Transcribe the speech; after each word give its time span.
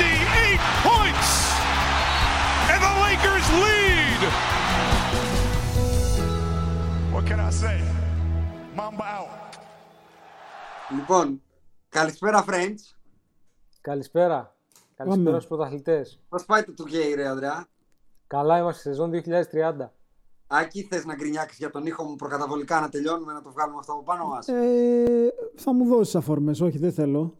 58 0.00 0.60
points! 0.88 1.30
And 2.72 2.80
the 2.86 2.94
Lakers 3.04 3.46
lead! 3.64 4.20
What 7.14 7.24
can 7.28 7.38
I 7.48 7.50
say? 7.62 7.78
Mamba 8.76 9.04
out. 9.18 9.28
Λοιπόν, 10.96 11.42
καλησπέρα 11.88 12.44
friends. 12.48 12.96
Καλησπέρα. 13.80 14.56
Καλησπέρα 14.96 15.24
Πάμε. 15.24 15.36
στους 15.36 15.46
πρωταθλητές. 15.48 16.20
Πώς 16.28 16.44
πάει 16.44 16.62
το 16.62 16.72
2K 16.78 17.14
ρε 17.14 17.28
Ανδρέα; 17.28 17.66
Καλά 18.26 18.58
είμαστε 18.58 18.80
σεζόν 18.80 19.10
2030. 19.10 19.92
Άκη, 20.46 20.82
θες 20.82 21.04
να 21.04 21.14
γκρινιάξεις 21.14 21.58
για 21.58 21.70
τον 21.70 21.86
ήχο 21.86 22.04
μου 22.04 22.16
προκαταβολικά 22.16 22.80
να 22.80 22.88
τελειώνουμε 22.88 23.32
να 23.32 23.42
το 23.42 23.50
βγάλουμε 23.50 23.78
αυτό 23.78 23.92
από 23.92 24.02
πάνω 24.02 24.26
μας; 24.26 24.48
Ε, 24.48 25.34
θα 25.56 25.72
μου 25.72 25.84
δώσεις 25.84 26.14
αφορμές, 26.14 26.60
όχι 26.60 26.78
δεν 26.78 26.92
θέλω. 26.92 27.34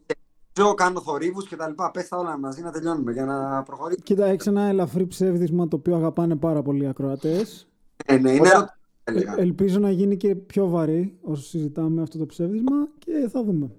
Ζω, 0.61 0.75
κάνω 0.75 1.00
θορύβους 1.00 1.48
και 1.48 1.56
τα 1.56 1.69
λοιπά. 1.69 1.91
Πες 1.91 2.08
τα 2.08 2.16
όλα 2.16 2.39
μαζί 2.39 2.62
να 2.62 2.70
τελειώνουμε 2.70 3.12
για 3.12 3.25
να 3.25 3.62
προχωρήσουμε. 3.62 4.05
Κοίτα, 4.05 4.26
έχεις 4.26 4.47
ένα 4.47 4.62
ελαφρύ 4.62 5.06
ψεύδισμα 5.06 5.69
το 5.69 5.76
οποίο 5.76 5.97
αγαπάνε 5.97 6.37
πάρα 6.37 6.62
πολλοί 6.62 6.84
οι 6.84 6.87
ακροατές. 6.87 7.69
Ε, 8.06 8.16
ναι, 8.19 8.31
είναι 8.31 8.41
Ωραία. 8.41 8.53
ερωτή, 8.53 8.72
έλεγα. 9.04 9.34
Ε, 9.38 9.43
ελπίζω 9.43 9.78
να 9.78 9.91
γίνει 9.91 10.16
και 10.16 10.34
πιο 10.34 10.69
βαρύ 10.69 11.19
όσο 11.22 11.43
συζητάμε 11.43 12.03
αυτό 12.03 12.19
το 12.19 12.26
ψεύδισμα 12.26 12.88
και 12.99 13.28
θα 13.32 13.44
δούμε. 13.44 13.70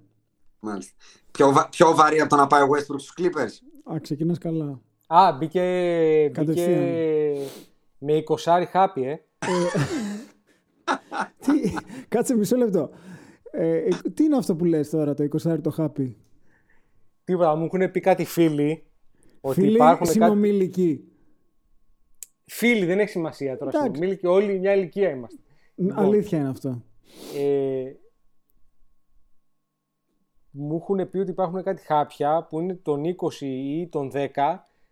Μάλιστα. 0.60 0.94
Πιο, 1.32 1.52
βα- 1.52 1.70
πιο 1.70 1.96
βαρύ 1.96 2.20
από 2.20 2.30
το 2.30 2.36
να 2.36 2.48
πάει 2.48 2.62
ο 2.62 2.68
Westbrook 2.72 3.00
στους 3.00 3.14
Clippers. 3.18 3.94
Α, 3.94 4.00
ξεκινάς 4.00 4.38
καλά. 4.38 4.82
Α, 5.08 5.32
μπήκε, 5.38 5.62
μπήκε 6.24 6.30
Κατευθείαν. 6.34 6.80
με 7.98 8.24
20 8.28 8.66
χάπι, 8.72 9.04
ε. 9.04 9.22
τι, 11.46 11.74
κάτσε 12.08 12.36
μισό 12.36 12.56
λεπτό. 12.56 12.90
Ε, 13.52 13.76
ε, 13.78 13.88
τι 14.14 14.24
είναι 14.24 14.38
αυτό 14.38 14.56
που 14.56 14.66
λες 14.66 14.90
τώρα, 14.90 15.14
το 15.14 15.24
20 15.24 15.62
το 15.62 15.70
χάπι; 15.70 16.18
Τίποτα, 17.24 17.56
μου 17.56 17.66
έχουν 17.66 17.92
πει 17.92 18.00
κάτι 18.00 18.26
φίλοι. 18.26 18.84
Ότι 19.42 19.60
Φίλοι, 19.60 19.74
υπάρχουν 19.74 20.06
κάτι... 20.06 20.12
συνομιλικοί. 20.12 21.06
Φίλοι, 22.46 22.86
δεν 22.86 23.00
έχει 23.00 23.10
σημασία 23.10 23.58
τώρα. 23.58 23.72
Εντάξει. 23.74 23.88
Συνομήλικοι, 23.88 24.28
όλοι 24.28 24.60
μια 24.60 24.74
ηλικία 24.74 25.10
είμαστε. 25.10 25.40
Λοιπόν. 25.76 26.04
Αλήθεια 26.04 26.40
είναι 26.40 26.50
αυτό. 26.50 26.84
Ε, 27.38 27.92
μου 30.52 30.76
έχουν 30.76 31.10
πει 31.10 31.18
ότι 31.18 31.32
υπάρχουν 31.32 31.64
κάτι 31.64 31.86
χάπια 31.86 32.48
που 32.50 32.60
είναι 32.60 32.76
των 32.76 33.04
20 33.40 33.42
ή 33.42 33.88
των 33.88 34.12
10 34.14 34.28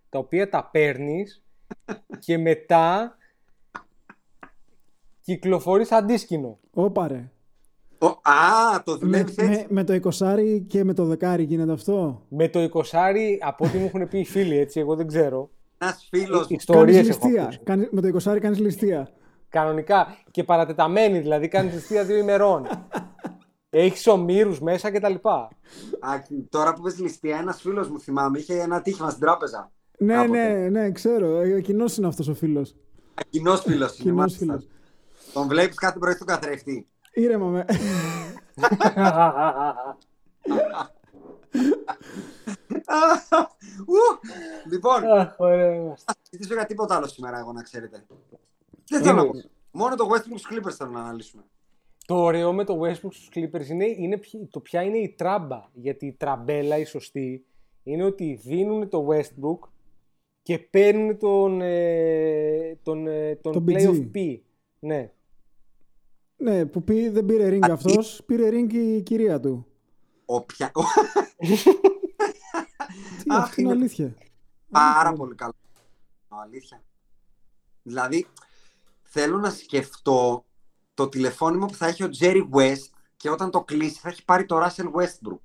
τα 0.10 0.20
οποία 0.20 0.50
τα 0.50 0.70
παίρνεις 0.72 1.44
και 2.20 2.38
μετά 2.38 3.18
κυκλοφορείς 5.22 5.92
αντίσκηνο. 5.92 6.60
Όπα 6.74 7.08
ρε. 7.08 7.32
Ο, 8.02 8.06
α, 8.08 8.84
το 8.84 8.92
Με, 8.92 8.98
δουλεύεις 8.98 9.36
έτσι. 9.38 9.50
με, 9.50 9.66
με 9.70 9.84
το 9.84 9.94
20 9.94 10.62
και 10.68 10.84
με 10.84 10.94
το 10.94 11.06
δεκάρι 11.06 11.44
γίνεται 11.44 11.72
αυτό; 11.72 12.26
Με 12.30 12.48
το 12.50 12.60
20 12.74 12.84
από 13.42 13.66
ό,τι 13.66 13.78
μου 13.78 13.86
έχουν 13.86 14.08
πει 14.08 14.20
οι 14.20 14.26
φίλοι, 14.26 14.58
έτσι, 14.58 14.80
εγώ 14.80 14.96
δεν 14.96 15.08
ξέρω. 15.08 15.50
Ένας 15.78 16.08
φίλος 16.10 16.48
μου. 16.50 16.56
Ιστορίες 16.60 16.96
Κάνεις 16.96 17.10
έχω 17.16 17.26
ληστεία. 17.28 17.44
ακούσει. 17.44 17.60
Κάνεις- 17.64 17.90
με 17.92 18.02
το 18.02 18.08
20 18.08 18.40
κάνεις 18.40 18.60
ληστεία. 18.60 19.10
Κανονικά. 19.50 20.08
Και 20.32 20.44
παρατεταμένη, 20.44 21.20
δηλαδή 21.20 21.48
κάνεις 21.48 21.74
ληστεία 21.74 22.04
δύο 22.04 22.16
ημερών. 22.18 22.68
Έχεις 23.70 24.08
ομήρους 24.08 24.62
μέσα 24.62 24.92
κτλ. 24.92 25.14
Άκη, 26.00 26.48
τώρα 26.50 26.74
που 26.74 26.82
πες 26.82 27.00
ληστεία, 27.00 27.38
ένας 27.38 27.62
φίλος 27.62 27.90
μου 27.90 28.00
θυμάμαι, 28.00 28.40
είχε 28.40 28.54
ένα 28.62 28.82
τύχημα 28.82 29.10
στην 29.10 29.22
τράπεζα. 29.22 29.72
Ναι, 29.98 30.14
Κάποτε. 30.14 30.54
ναι, 30.54 30.70
ναι, 30.70 30.92
ξέρω. 30.92 31.40
Ε, 31.40 31.62
Κοινός 31.62 31.98
είναι 31.98 32.08
αυτός 32.08 32.28
ο 32.28 32.34
φίλος. 32.34 32.76
Κοινός 33.30 33.62
φίλος 33.62 33.90
είναι. 33.94 34.02
Κοινός 34.02 34.18
μάλιστα. 34.18 34.38
φίλος. 34.46 34.68
Τον 35.34 35.48
βλέπεις 35.48 35.76
κάθε 35.76 36.00
πρωί 36.00 36.14
στον 36.14 36.28
καθρέφτη. 36.28 36.88
Ήρεμα 37.14 37.46
με. 37.48 37.66
Ου! 43.88 43.96
λοιπόν, 44.72 45.04
Αχ, 45.04 45.36
ωραία 45.40 45.76
είμαστε. 45.76 46.04
θα 46.06 46.16
συζητήσω 46.22 46.54
για 46.54 46.66
τίποτα 46.66 46.96
άλλο 46.96 47.08
σήμερα, 47.08 47.40
εγώ 47.40 47.52
να 47.52 47.62
ξέρετε. 47.62 48.06
Δεν 48.90 49.02
θέλω 49.04 49.16
να 49.16 49.26
πω. 49.26 49.32
Μόνο 49.72 49.96
το 49.96 50.08
Westbrook 50.12 50.38
στους 50.38 50.48
Clippers 50.52 50.72
θέλω 50.78 50.90
να 50.92 51.00
αναλύσουμε. 51.00 51.44
Το 52.06 52.16
ωραίο 52.16 52.54
με 52.54 52.64
το 52.64 52.80
Westbrook 52.82 53.12
στους 53.14 53.30
Clippers 53.36 53.66
είναι, 53.70 53.86
είναι 53.86 54.18
ποιο- 54.18 54.48
το 54.50 54.60
ποια 54.60 54.82
είναι 54.82 54.98
η 54.98 55.10
τράμπα. 55.18 55.70
Γιατί 55.74 56.06
η 56.06 56.12
τραμπέλα, 56.14 56.78
η 56.78 56.86
σωστή, 56.86 57.46
είναι 57.84 58.04
ότι 58.04 58.40
δίνουν 58.44 58.90
το 58.90 59.08
Westbrook 59.12 59.68
και 60.42 60.60
παίρνουν 60.60 61.18
τον, 61.18 61.62
ε, 61.62 62.76
τον, 62.84 63.08
ε, 63.08 63.36
τον, 63.36 63.54
Τον 63.54 63.66
playoff 63.68 64.10
PG. 64.14 64.16
P. 64.16 64.40
Ναι. 64.80 65.12
Ναι, 66.40 66.66
που 66.66 66.84
πει, 66.84 67.10
δεν 67.10 67.26
πήρε 67.26 67.50
ring 67.58 67.70
αυτός, 67.72 68.22
πήρε 68.26 68.50
ring 68.52 68.74
η 68.74 69.02
κυρία 69.02 69.40
του. 69.40 69.66
Όποια... 70.26 70.72
Τι, 73.24 73.26
Αχ, 73.28 73.44
αυτή 73.44 73.62
είναι 73.62 73.70
είναι- 73.72 73.80
αλήθεια. 73.80 74.16
Πάρα 74.70 75.14
πολύ 75.14 75.36
καλό. 75.36 75.54
Αλήθεια. 76.28 76.84
Δηλαδή, 77.84 78.26
θέλω 79.02 79.38
να 79.38 79.50
σκεφτώ 79.50 80.46
το 80.94 81.10
τηλεφώνημα 81.10 81.66
που 81.66 81.74
θα 81.74 81.88
έχει 81.88 82.04
ο 82.04 82.10
Jerry 82.20 82.50
West 82.54 82.90
και 83.18 83.30
όταν 83.30 83.52
το 83.52 83.64
κλείσει 83.64 84.00
θα 84.00 84.10
έχει 84.10 84.26
πάρει 84.26 84.46
το 84.46 84.60
Russell 84.66 84.92
Westbrook. 84.92 85.42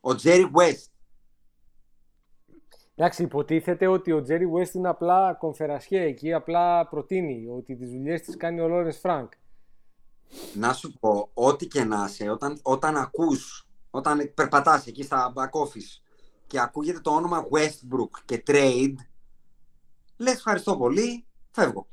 Ο 0.00 0.10
Jerry 0.22 0.50
West. 0.52 0.84
Εντάξει, 2.94 3.22
υποτίθεται 3.22 3.86
ότι 3.86 4.12
ο 4.12 4.22
Τζέρι 4.22 4.46
West 4.56 4.74
είναι 4.74 4.88
απλά 4.88 5.34
κονφερανσιέ 5.34 6.00
εκεί, 6.02 6.32
απλά 6.32 6.88
προτείνει 6.88 7.46
ότι 7.48 7.76
τις 7.76 7.90
δουλειές 7.90 8.20
τις 8.22 8.36
κάνει 8.36 8.60
ο 8.60 8.68
Λόρενς 8.68 8.98
Φρανκ. 8.98 9.32
Να 10.54 10.72
σου 10.72 10.92
πω, 10.98 11.30
ό,τι 11.34 11.66
και 11.66 11.84
να 11.84 12.06
είσαι, 12.08 12.30
όταν, 12.30 12.58
όταν 12.62 12.96
ακούς, 12.96 13.68
όταν 13.90 14.32
περπατάς 14.34 14.86
εκεί 14.86 15.02
στα 15.02 15.32
back 15.36 15.60
office 15.60 16.02
και 16.46 16.60
ακούγεται 16.60 17.00
το 17.00 17.10
όνομα 17.10 17.44
Westbrook 17.50 18.20
και 18.24 18.42
trade, 18.46 18.94
λες 20.16 20.34
ευχαριστώ 20.34 20.76
πολύ, 20.76 21.24
φεύγω. 21.50 21.86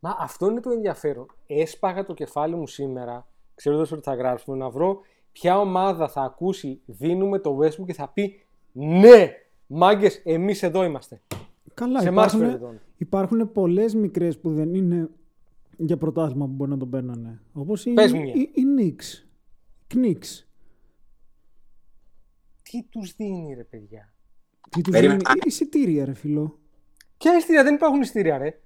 Μα 0.00 0.16
αυτό 0.18 0.46
είναι 0.50 0.60
το 0.60 0.70
ενδιαφέρον. 0.70 1.26
Έσπαγα 1.46 2.04
το 2.04 2.14
κεφάλι 2.14 2.54
μου 2.54 2.66
σήμερα, 2.66 3.26
ξέροντα 3.54 3.86
ότι 3.92 4.02
θα 4.02 4.14
γράψουμε, 4.14 4.56
να 4.56 4.70
βρω 4.70 5.00
ποια 5.32 5.58
ομάδα 5.58 6.08
θα 6.08 6.22
ακούσει 6.22 6.80
δίνουμε 6.86 7.38
το 7.38 7.58
Westbrook 7.60 7.86
και 7.86 7.94
θα 7.94 8.08
πει 8.08 8.46
ναι, 8.72 9.30
μάγκες, 9.66 10.20
εμείς 10.24 10.62
εδώ 10.62 10.84
είμαστε. 10.84 11.22
Καλά, 11.74 12.00
Σε 12.00 12.08
εμάς 12.08 12.32
υπάρχουν, 12.32 12.50
φέρε 12.50 12.58
τον. 12.64 12.80
υπάρχουν 12.96 13.52
πολλές 13.52 13.94
μικρές 13.94 14.38
που 14.38 14.54
δεν 14.54 14.74
είναι 14.74 15.08
για 15.80 15.96
πρωτάθλημα 15.96 16.46
που 16.46 16.52
μπορεί 16.52 16.70
να 16.70 16.76
τον 16.76 16.90
παίρνανε. 16.90 17.42
Όπως 17.52 17.84
η, 17.86 17.92
Πες 17.92 18.12
μου 18.12 18.20
μια. 18.22 18.32
η, 18.34 18.40
η 18.40 18.64
Knicks. 18.78 19.24
Knicks. 19.94 20.44
Τι 22.62 22.82
τους 22.82 23.14
δίνει 23.16 23.54
ρε 23.54 23.64
παιδιά; 23.64 24.14
Τι 24.70 24.80
τους 24.80 24.92
Περίμενε. 24.92 25.20
δίνει; 25.26 25.40
Εισιτήρια, 25.44 26.04
ρε 26.04 26.14
φιλό. 26.14 26.58
Ποια 27.18 27.36
εισιτήρια, 27.36 27.62
δεν 27.64 27.74
υπάρχουν 27.74 28.00
εισιτήρια 28.00 28.38
ρε. 28.38 28.60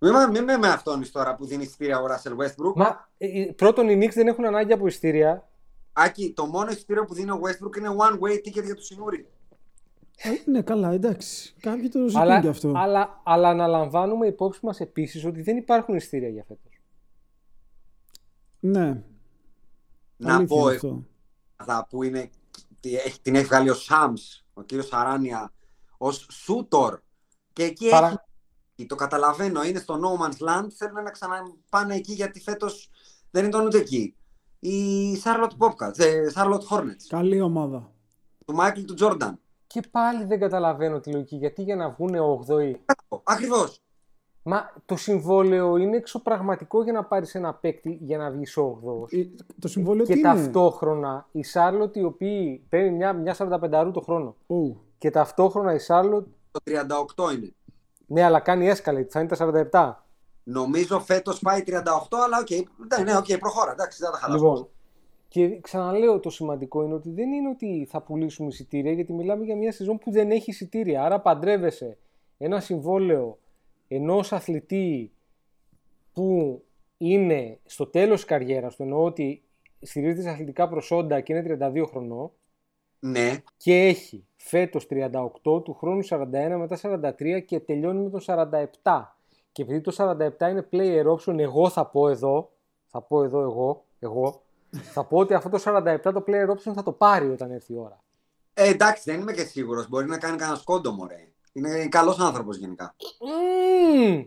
Μην, 0.00 0.12
με- 0.12 0.26
μην 0.30 0.44
με 0.44 0.56
με 0.56 0.68
αυτόν 0.68 1.10
τώρα 1.12 1.36
που 1.36 1.46
δίνεις 1.46 1.66
εισιτήρια 1.66 2.00
ο 2.00 2.06
Ράσελ 2.06 2.32
Westbrook. 2.40 2.72
Μα 2.74 3.08
ε, 3.18 3.40
ε, 3.42 3.52
πρώτον 3.52 3.88
οι 3.88 3.98
Knicks 4.02 4.12
δεν 4.14 4.26
έχουν 4.26 4.44
ανάγκη 4.44 4.72
από 4.72 4.86
εισιτήρια. 4.86 5.48
Άκη, 5.92 6.32
το 6.36 6.46
μόνο 6.46 6.70
εισιτήριο 6.70 7.04
που 7.04 7.14
δίνει 7.14 7.30
ο 7.30 7.40
Westbrook 7.42 7.76
είναι 7.78 7.88
one 7.98 8.18
way 8.18 8.34
ticket 8.36 8.64
για 8.64 8.74
το 8.74 8.82
Σινούρι. 8.82 9.26
Ε, 10.22 10.50
ναι, 10.50 10.62
καλά, 10.62 10.90
εντάξει. 10.90 11.54
Κάποιοι 11.60 11.88
το 11.88 12.06
ζητούν 12.06 12.20
Αλλά, 12.22 12.40
και 12.40 12.48
αυτό. 12.48 12.72
αλλά, 12.76 13.20
αλλά 13.24 13.48
αναλαμβάνουμε 13.48 14.26
υπόψη 14.26 14.60
μας 14.62 14.80
επίσης 14.80 15.24
ότι 15.24 15.42
δεν 15.42 15.56
υπάρχουν 15.56 15.94
εισιτήρια 15.94 16.28
για 16.28 16.44
φέτος. 16.48 16.80
Ναι. 18.60 19.02
Να 20.16 20.34
αλήθεια 20.34 20.56
πω 20.56 20.60
είναι 20.62 20.72
ε, 20.72 20.74
αυτό. 20.74 21.04
θα 21.64 21.86
που 21.90 22.02
είναι, 22.02 22.30
τι 22.80 22.94
έχει- 22.96 23.20
την 23.20 23.34
έχει 23.34 23.44
βγάλει 23.44 23.70
ο 23.70 23.74
Σάμς, 23.74 24.44
ο 24.54 24.62
κύριος 24.62 24.92
Αράνια, 24.92 25.52
ως 25.98 26.26
σούτορ. 26.30 27.00
Και 27.52 27.62
εκεί 27.64 27.88
Παρα- 27.88 28.26
έχει, 28.76 28.88
το 28.88 28.94
καταλαβαίνω, 28.94 29.62
είναι 29.62 29.78
στο 29.78 29.94
No 30.02 30.22
Man's 30.24 30.48
Land, 30.48 30.66
θέλουν 30.74 31.02
να 31.02 31.10
ξαναπάνε 31.10 31.94
εκεί 31.94 32.12
γιατί 32.12 32.40
φέτος 32.40 32.90
δεν 33.30 33.44
ήταν 33.44 33.66
ούτε 33.66 33.78
εκεί. 33.78 34.14
Η 34.58 35.14
Charlotte 35.24 35.56
Bobcats, 35.58 35.98
ε, 35.98 36.26
Charlotte 36.34 36.66
Hornets, 36.70 37.04
Καλή 37.08 37.40
ομάδα. 37.40 37.92
του 38.44 38.56
Michael 38.60 38.84
του 38.86 38.94
Jordan. 38.98 39.32
Και 39.68 39.82
πάλι 39.90 40.24
δεν 40.24 40.40
καταλαβαίνω 40.40 41.00
τη 41.00 41.10
λογική. 41.10 41.36
Γιατί 41.36 41.62
για 41.62 41.76
να 41.76 41.90
βγουν 41.90 42.14
8η. 42.48 42.74
Ακριβώς. 43.22 43.82
Μα 44.42 44.70
το 44.86 44.96
συμβόλαιο 44.96 45.76
είναι 45.76 45.96
εξωπραγματικό 45.96 46.82
για 46.82 46.92
να 46.92 47.04
πάρεις 47.04 47.34
ένα 47.34 47.54
παίκτη 47.54 47.98
για 48.00 48.18
να 48.18 48.30
βγεις 48.30 48.56
8 48.58 48.62
Ε, 49.10 49.24
Το 49.60 49.68
συμβόλαιο 49.68 50.04
Και 50.06 50.12
τι 50.12 50.18
είναι; 50.18 50.28
ταυτόχρονα 50.28 51.26
η 51.32 51.42
Σάρλοτ 51.42 51.96
η 51.96 52.02
οποία 52.04 52.58
παίρνει 52.68 52.90
μια, 52.90 53.12
μια 53.12 53.34
45 53.38 53.90
το 53.92 54.00
χρόνο. 54.00 54.36
Ου. 54.46 54.76
Και 54.98 55.10
ταυτόχρονα 55.10 55.74
η 55.74 55.78
Σάρλοτ, 55.78 56.26
Το 56.50 56.60
38 56.64 57.32
είναι. 57.34 57.54
ναι, 58.06 58.22
αλλά 58.22 58.40
κάνει 58.40 58.70
escalate, 58.72 59.06
θα 59.08 59.20
είναι 59.20 59.28
τα 59.28 59.36
47. 59.70 59.92
Νομίζω 60.42 61.00
φέτος 61.00 61.38
πάει 61.40 61.62
38, 61.66 61.72
αλλά 62.24 62.38
οκ, 62.40 62.50
ναι, 62.98 63.04
ναι, 63.04 63.16
οκ, 63.16 63.38
προχώρα, 63.38 63.72
εντάξει, 63.72 63.98
δεν 64.00 64.10
θα 64.10 64.14
τα 64.14 64.20
χαλάσω. 64.20 64.44
Λοιπόν, 64.44 64.68
και 65.28 65.60
ξαναλέω 65.60 66.20
το 66.20 66.30
σημαντικό 66.30 66.82
είναι 66.82 66.94
ότι 66.94 67.10
δεν 67.10 67.32
είναι 67.32 67.48
ότι 67.48 67.86
θα 67.90 68.02
πουλήσουμε 68.02 68.48
εισιτήρια, 68.48 68.92
γιατί 68.92 69.12
μιλάμε 69.12 69.44
για 69.44 69.56
μια 69.56 69.72
σεζόν 69.72 69.98
που 69.98 70.10
δεν 70.10 70.30
έχει 70.30 70.50
εισιτήρια. 70.50 71.04
Άρα 71.04 71.20
παντρεύεσαι 71.20 71.98
ένα 72.38 72.60
συμβόλαιο 72.60 73.38
ενός 73.88 74.32
αθλητή 74.32 75.12
που 76.12 76.62
είναι 76.96 77.58
στο 77.64 77.86
τέλος 77.86 78.16
της 78.16 78.24
καριέρας 78.24 78.76
του, 78.76 78.82
εννοώ 78.82 79.04
ότι 79.04 79.42
στηρίζεται 79.80 80.22
σε 80.22 80.28
αθλητικά 80.28 80.68
προσόντα 80.68 81.20
και 81.20 81.32
είναι 81.32 81.58
32 81.60 81.84
χρονών, 81.86 82.30
Ναι, 83.00 83.42
και 83.56 83.86
έχει 83.86 84.26
φέτος 84.36 84.86
38, 84.90 85.64
του 85.64 85.74
χρόνου 85.74 86.04
41, 86.08 86.56
μετά 86.58 86.78
43 87.18 87.44
και 87.44 87.60
τελειώνει 87.60 88.00
με 88.00 88.10
το 88.10 88.24
47. 88.82 89.02
Και 89.52 89.62
επειδή 89.62 89.80
το 89.80 89.92
47 89.96 90.50
είναι 90.50 90.68
player 90.72 91.04
option, 91.16 91.38
εγώ 91.38 91.68
θα 91.68 91.86
πω 91.86 92.08
εδώ, 92.08 92.50
θα 92.86 93.02
πω 93.02 93.22
εδώ 93.22 93.40
εγώ, 93.40 93.84
εγώ, 93.98 94.42
θα 94.70 95.04
πω 95.04 95.18
ότι 95.18 95.34
αυτό 95.34 95.48
το 95.48 95.62
47 95.64 95.98
το 96.02 96.24
player 96.26 96.48
option 96.50 96.72
θα 96.74 96.82
το 96.82 96.92
πάρει 96.92 97.28
όταν 97.28 97.50
έρθει 97.50 97.72
η 97.72 97.76
ώρα. 97.76 98.04
ε, 98.54 98.68
εντάξει, 98.68 99.02
δεν 99.10 99.20
είμαι 99.20 99.32
και 99.32 99.44
σίγουρος, 99.44 99.88
μπορεί 99.88 100.06
να 100.06 100.18
κάνει 100.18 100.36
κανένας 100.36 100.60
σκόντο, 100.60 100.92
μωρέ. 100.92 101.28
Είναι 101.52 101.86
καλός 101.88 102.18
άνθρωπος 102.18 102.56
γενικά. 102.56 102.94
Μμμ, 103.20 104.24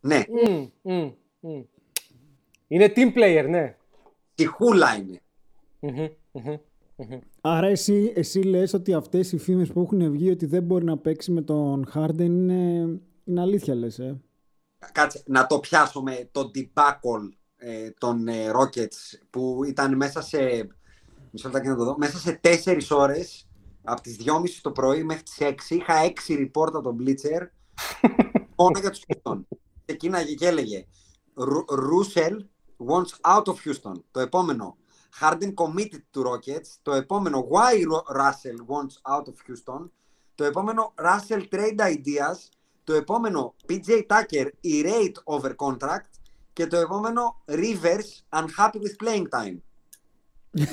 Ναι, 0.00 0.24
μμμ, 0.28 0.68
μμμ, 0.82 1.12
μμμ. 1.40 1.62
Είναι 2.66 2.92
team 2.96 3.14
player, 3.14 3.46
ναι. 3.48 3.76
τυχούλα 4.34 4.96
είναι. 4.96 5.20
Μμμ, 5.80 6.08
μμμ, 6.32 6.56
μμμ. 6.96 7.18
Άρα 7.40 7.66
εσύ, 7.66 8.12
εσύ 8.16 8.40
λες 8.42 8.72
ότι 8.72 8.92
αυτές 8.94 9.32
οι 9.32 9.38
φήμες 9.38 9.72
που 9.72 9.80
έχουν 9.80 10.10
βγει 10.10 10.30
ότι 10.30 10.46
δεν 10.46 10.62
μπορεί 10.62 10.84
να 10.84 10.98
παίξει 10.98 11.30
με 11.30 11.42
τον 11.42 11.88
Harden 11.94 12.18
είναι, 12.20 13.00
είναι 13.24 13.40
αλήθεια 13.40 13.74
λες, 13.74 13.98
ε; 13.98 14.20
Κάτσε, 14.92 15.22
να 15.26 15.46
το 15.46 15.58
πιάσω 15.60 16.02
με 16.02 16.28
το 16.32 16.50
debacle 16.54 17.28
ε, 17.30 17.39
των 17.98 18.28
ε, 18.28 18.50
Rockets 18.54 19.18
που 19.30 19.64
ήταν 19.64 19.96
μέσα 19.96 20.20
σε, 20.22 20.38
μισό 21.30 21.46
λεπτάκι 21.48 21.68
να 21.68 21.76
το 21.76 21.84
δω, 21.84 21.96
μέσα 21.98 22.18
σε 22.18 22.32
τέσσερις 22.32 22.90
ώρες 22.90 23.48
από 23.84 24.00
τις 24.00 24.16
2.30 24.24 24.32
το 24.62 24.70
πρωί 24.72 25.04
μέχρι 25.04 25.22
τις 25.22 25.36
6 25.40 25.54
είχα 25.68 25.94
6 26.28 26.32
report 26.32 26.66
από 26.66 26.80
τον 26.82 26.96
Bleacher 27.00 27.46
μόνο 28.56 28.78
για 28.80 28.90
τους 28.90 29.02
Houston. 29.08 29.40
Και 29.84 29.92
εκείνα 29.92 30.22
και 30.22 30.46
έλεγε 30.46 30.86
«Ru- 31.34 31.74
Russell 31.74 32.36
wants 32.86 33.34
out 33.36 33.44
of 33.44 33.54
Houston. 33.64 33.94
Το 34.10 34.20
επόμενο 34.20 34.76
Harden 35.20 35.54
committed 35.54 36.02
to 36.14 36.20
Rockets. 36.22 36.68
Το 36.82 36.92
επόμενο 36.92 37.48
Why 37.50 37.74
Ru- 37.74 38.16
Russell 38.20 38.58
wants 38.68 39.14
out 39.16 39.24
of 39.24 39.34
Houston. 39.46 39.90
Το 40.34 40.44
επόμενο 40.44 40.94
Russell 40.96 41.42
trade 41.50 41.78
ideas. 41.78 42.48
Το 42.84 42.94
επόμενο 42.94 43.54
PJ 43.68 44.02
Tucker 44.06 44.46
erate 44.64 45.12
over 45.24 45.50
contract. 45.56 46.10
Και 46.60 46.66
το 46.66 46.76
επόμενο 46.76 47.42
Rivers 47.48 48.38
unhappy 48.38 48.76
with 48.76 49.06
playing 49.06 49.22
time. 49.40 49.56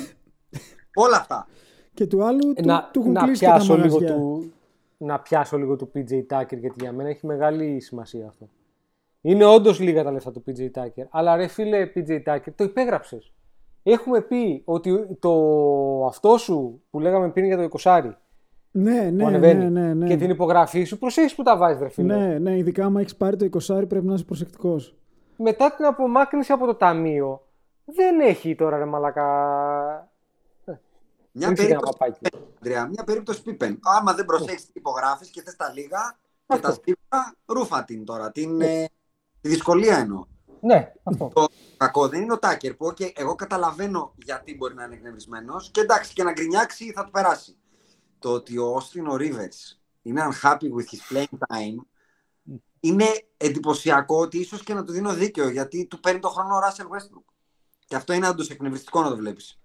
Όλα 1.04 1.16
αυτά. 1.16 1.46
Και 1.94 2.06
του 2.06 2.24
άλλου 2.24 2.52
του, 2.52 2.64
να, 2.64 2.90
του 2.92 3.00
έχουν 3.00 3.12
να, 3.12 3.22
κλείσει 3.22 3.40
και 3.40 3.46
τα 3.46 3.52
πιάσω 3.52 3.76
λίγο 3.76 3.94
μαγαζιά. 3.94 4.16
του, 4.16 4.52
να 4.98 5.20
πιάσω 5.20 5.56
λίγο 5.58 5.76
του 5.76 5.90
PJ 5.94 6.12
Tucker 6.12 6.58
γιατί 6.58 6.74
για 6.78 6.92
μένα 6.92 7.08
έχει 7.08 7.26
μεγάλη 7.26 7.80
σημασία 7.80 8.26
αυτό. 8.28 8.48
Είναι 9.20 9.44
όντως 9.44 9.80
λίγα 9.80 10.04
τα 10.04 10.12
λεφτά 10.12 10.32
του 10.32 10.44
PJ 10.46 10.80
Tucker. 10.80 11.06
Αλλά 11.10 11.36
ρε 11.36 11.46
φίλε 11.46 11.90
PJ 11.94 12.22
Tucker, 12.26 12.52
το 12.54 12.64
υπέγραψες. 12.64 13.32
Έχουμε 13.82 14.20
πει 14.20 14.62
ότι 14.64 15.16
το 15.18 15.32
αυτό 16.06 16.36
σου 16.36 16.82
που 16.90 17.00
λέγαμε 17.00 17.30
πριν 17.30 17.46
για 17.46 17.56
το 17.56 17.68
20 17.82 18.10
Ναι, 18.70 19.08
που 19.08 19.14
ναι, 19.14 19.24
ανεβαίνει 19.24 19.70
ναι, 19.70 19.80
ναι, 19.80 19.94
ναι. 19.94 20.06
και 20.06 20.16
την 20.16 20.30
υπογραφή 20.30 20.84
σου, 20.84 20.98
προσέχεις 20.98 21.34
που 21.34 21.42
τα 21.42 21.56
βάζεις, 21.56 21.80
ρε 21.82 21.88
φίλε. 21.88 22.16
Ναι, 22.16 22.38
ναι, 22.38 22.56
ειδικά 22.56 22.84
άμα 22.84 23.00
έχεις 23.00 23.16
πάρει 23.16 23.36
το 23.36 23.48
20 23.66 23.88
πρέπει 23.88 24.06
να 24.06 24.14
είσαι 24.14 24.24
προσεκτικός. 24.24 24.98
Μετά 25.40 25.74
την 25.74 25.84
απομάκρυνση 25.84 26.52
από 26.52 26.66
το 26.66 26.74
ταμείο, 26.74 27.46
δεν 27.84 28.20
έχει 28.20 28.54
τώρα 28.54 28.78
ρε 28.78 28.84
μαλακά. 28.84 29.26
Μια 31.32 31.46
Δεν 31.46 31.54
ξέρει 31.54 31.70
ένα 31.70 31.80
περίπτωση, 31.80 31.98
παπάκι. 31.98 32.36
Αντρέα, 32.58 32.86
μια 32.86 33.04
περίπτωση 33.04 33.42
Pippen. 33.46 33.76
Άμα 33.82 34.14
δεν 34.14 34.24
προσέχεις 34.24 34.64
τι 34.64 34.72
υπογράφεις 34.74 35.30
και 35.30 35.42
θες 35.42 35.56
τα 35.56 35.72
λίγα 35.72 36.18
και 36.46 36.58
τα 36.58 36.72
σίγουρα, 36.72 37.34
ρούφα 37.46 37.84
την 37.84 38.04
τώρα. 38.04 38.32
Την, 38.32 38.60
ε, 38.60 38.88
τη 39.40 39.48
δυσκολία 39.48 39.98
εννοώ. 39.98 40.26
Ναι, 40.60 40.92
αυτό. 41.02 41.30
Το 41.34 41.46
κακό 41.76 42.08
δεν 42.08 42.22
είναι 42.22 42.32
ο 42.32 42.38
Τάκερ 42.38 42.74
που 42.74 42.86
okay, 42.86 43.10
εγώ 43.14 43.34
καταλαβαίνω 43.34 44.14
γιατί 44.16 44.56
μπορεί 44.56 44.74
να 44.74 44.84
είναι 44.84 44.94
εκνευρισμένος 44.94 45.70
και 45.70 45.80
εντάξει 45.80 46.12
και 46.12 46.22
να 46.22 46.32
γκρινιάξει 46.32 46.92
θα 46.92 47.04
του 47.04 47.10
περάσει. 47.10 47.56
Το 48.18 48.32
ότι 48.32 48.58
ο 48.58 48.74
Όστιν 48.74 49.06
ο 49.06 49.14
Rivers 49.18 49.78
είναι 50.02 50.28
unhappy 50.30 50.68
with 50.74 50.86
his 50.90 51.16
playing 51.16 51.38
time 51.48 51.76
είναι 52.80 53.06
εντυπωσιακό 53.36 54.20
ότι 54.20 54.38
ίσως 54.38 54.62
και 54.62 54.74
να 54.74 54.84
του 54.84 54.92
δίνω 54.92 55.14
δίκαιο 55.14 55.48
γιατί 55.48 55.86
του 55.86 56.00
παίρνει 56.00 56.20
το 56.20 56.28
χρόνο 56.28 56.56
ο 56.56 56.58
Russell 56.58 56.84
Westbrook. 56.84 57.32
Και 57.86 57.96
αυτό 57.96 58.12
είναι 58.12 58.28
όντω 58.28 58.44
εκνευριστικό 58.48 59.02
να 59.02 59.08
το 59.08 59.16
βλέπεις. 59.16 59.60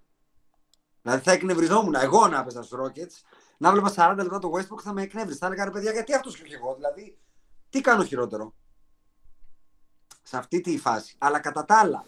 Δηλαδή 1.02 1.22
θα 1.22 1.32
εκνευριζόμουν 1.32 1.94
εγώ 1.94 2.28
να 2.28 2.38
έπαιζα 2.38 2.62
στους 2.62 2.78
Rockets, 2.80 3.22
να 3.58 3.72
βλέπα 3.72 3.92
40 3.96 4.16
λεπτά 4.16 4.38
το 4.38 4.50
Westbrook 4.54 4.82
θα 4.82 4.92
με 4.92 5.02
εκνεύριζε. 5.02 5.38
Θα 5.38 5.46
έλεγα 5.46 5.64
ρε 5.64 5.70
παιδιά, 5.70 5.92
γιατί 5.92 6.14
αυτός 6.14 6.36
και 6.36 6.42
όχι 6.42 6.54
εγώ. 6.54 6.74
Δηλαδή, 6.74 7.18
τι 7.70 7.80
κάνω 7.80 8.04
χειρότερο; 8.04 8.54
Σε 10.22 10.36
αυτή 10.36 10.60
τη 10.60 10.78
φάση. 10.78 11.14
Αλλά 11.18 11.40
κατά 11.40 11.64
τα 11.64 11.78
άλλα, 11.78 12.04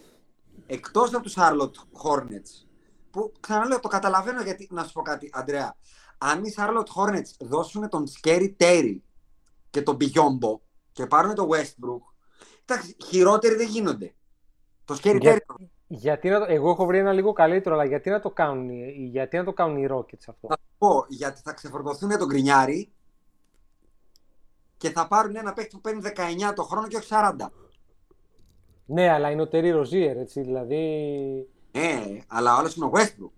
εκτός 0.65 1.13
από 1.13 1.23
τους 1.23 1.33
Charlotte 1.37 2.03
Hornets, 2.03 2.67
που 3.11 3.31
ξαναλέω 3.39 3.79
το 3.79 3.87
καταλαβαίνω 3.87 4.41
γιατί. 4.41 4.67
Να 4.71 4.83
σου 4.83 4.91
πω 4.91 5.01
κάτι, 5.01 5.29
Αντρέα. 5.33 5.75
Αν 6.17 6.43
οι 6.43 6.53
Charlotte 6.57 6.87
Hornets 6.95 7.29
δώσουν 7.39 7.89
τον 7.89 8.07
Scary 8.07 8.55
Terry 8.59 8.97
και 9.69 9.81
τον 9.81 9.97
Biombo 9.99 10.66
και 10.97 11.05
πάρουν 11.05 11.35
τον 11.35 11.49
Westbrook, 11.51 12.01
εντάξει, 12.65 12.95
χειρότεροι 13.05 13.55
δεν 13.55 13.67
γίνονται. 13.67 14.13
Το 14.85 14.97
Scary 15.03 15.17
Για- 15.19 15.33
Terry. 15.35 15.65
Γιατί 15.87 16.29
να 16.29 16.39
το... 16.39 16.45
Εγώ 16.49 16.69
έχω 16.69 16.85
βρει 16.85 16.97
ένα 16.97 17.11
λίγο 17.13 17.33
καλύτερο, 17.33 17.75
αλλά 17.75 17.85
γιατί 17.85 18.09
να 18.09 18.19
το 18.19 18.29
κάνουν, 18.31 18.69
οι- 18.69 19.07
γιατί 19.11 19.37
να 19.37 19.43
το 19.43 19.53
κάνουν 19.53 19.77
οι 19.77 19.87
Rockets 19.91 20.23
αυτό; 20.27 20.47
Θα 20.47 20.57
σου 20.57 20.69
πω 20.77 21.05
γιατί 21.07 21.41
θα 21.43 21.53
ξεφορτωθούν 21.53 22.17
τον 22.17 22.27
Γκρινιάρη 22.27 22.91
και 24.77 24.89
θα 24.89 25.07
πάρουν 25.07 25.35
ένα 25.35 25.53
παίκτη 25.53 25.75
που 25.75 25.81
παίρνει 25.81 26.01
19 26.49 26.53
το 26.55 26.63
χρόνο 26.63 26.87
και 26.87 26.97
όχι 26.97 27.07
40. 27.11 27.47
Ναι, 28.85 29.09
αλλά 29.09 29.29
είναι 29.31 29.41
ο 29.41 29.47
Terry 29.51 29.75
Rozier, 29.81 30.15
έτσι, 30.17 30.41
δηλαδή... 30.41 30.81
Ε, 31.71 32.17
αλλά 32.27 32.57
όλο 32.57 32.71
είναι 32.75 32.85
ο 32.85 32.91
Westbrook. 32.93 33.31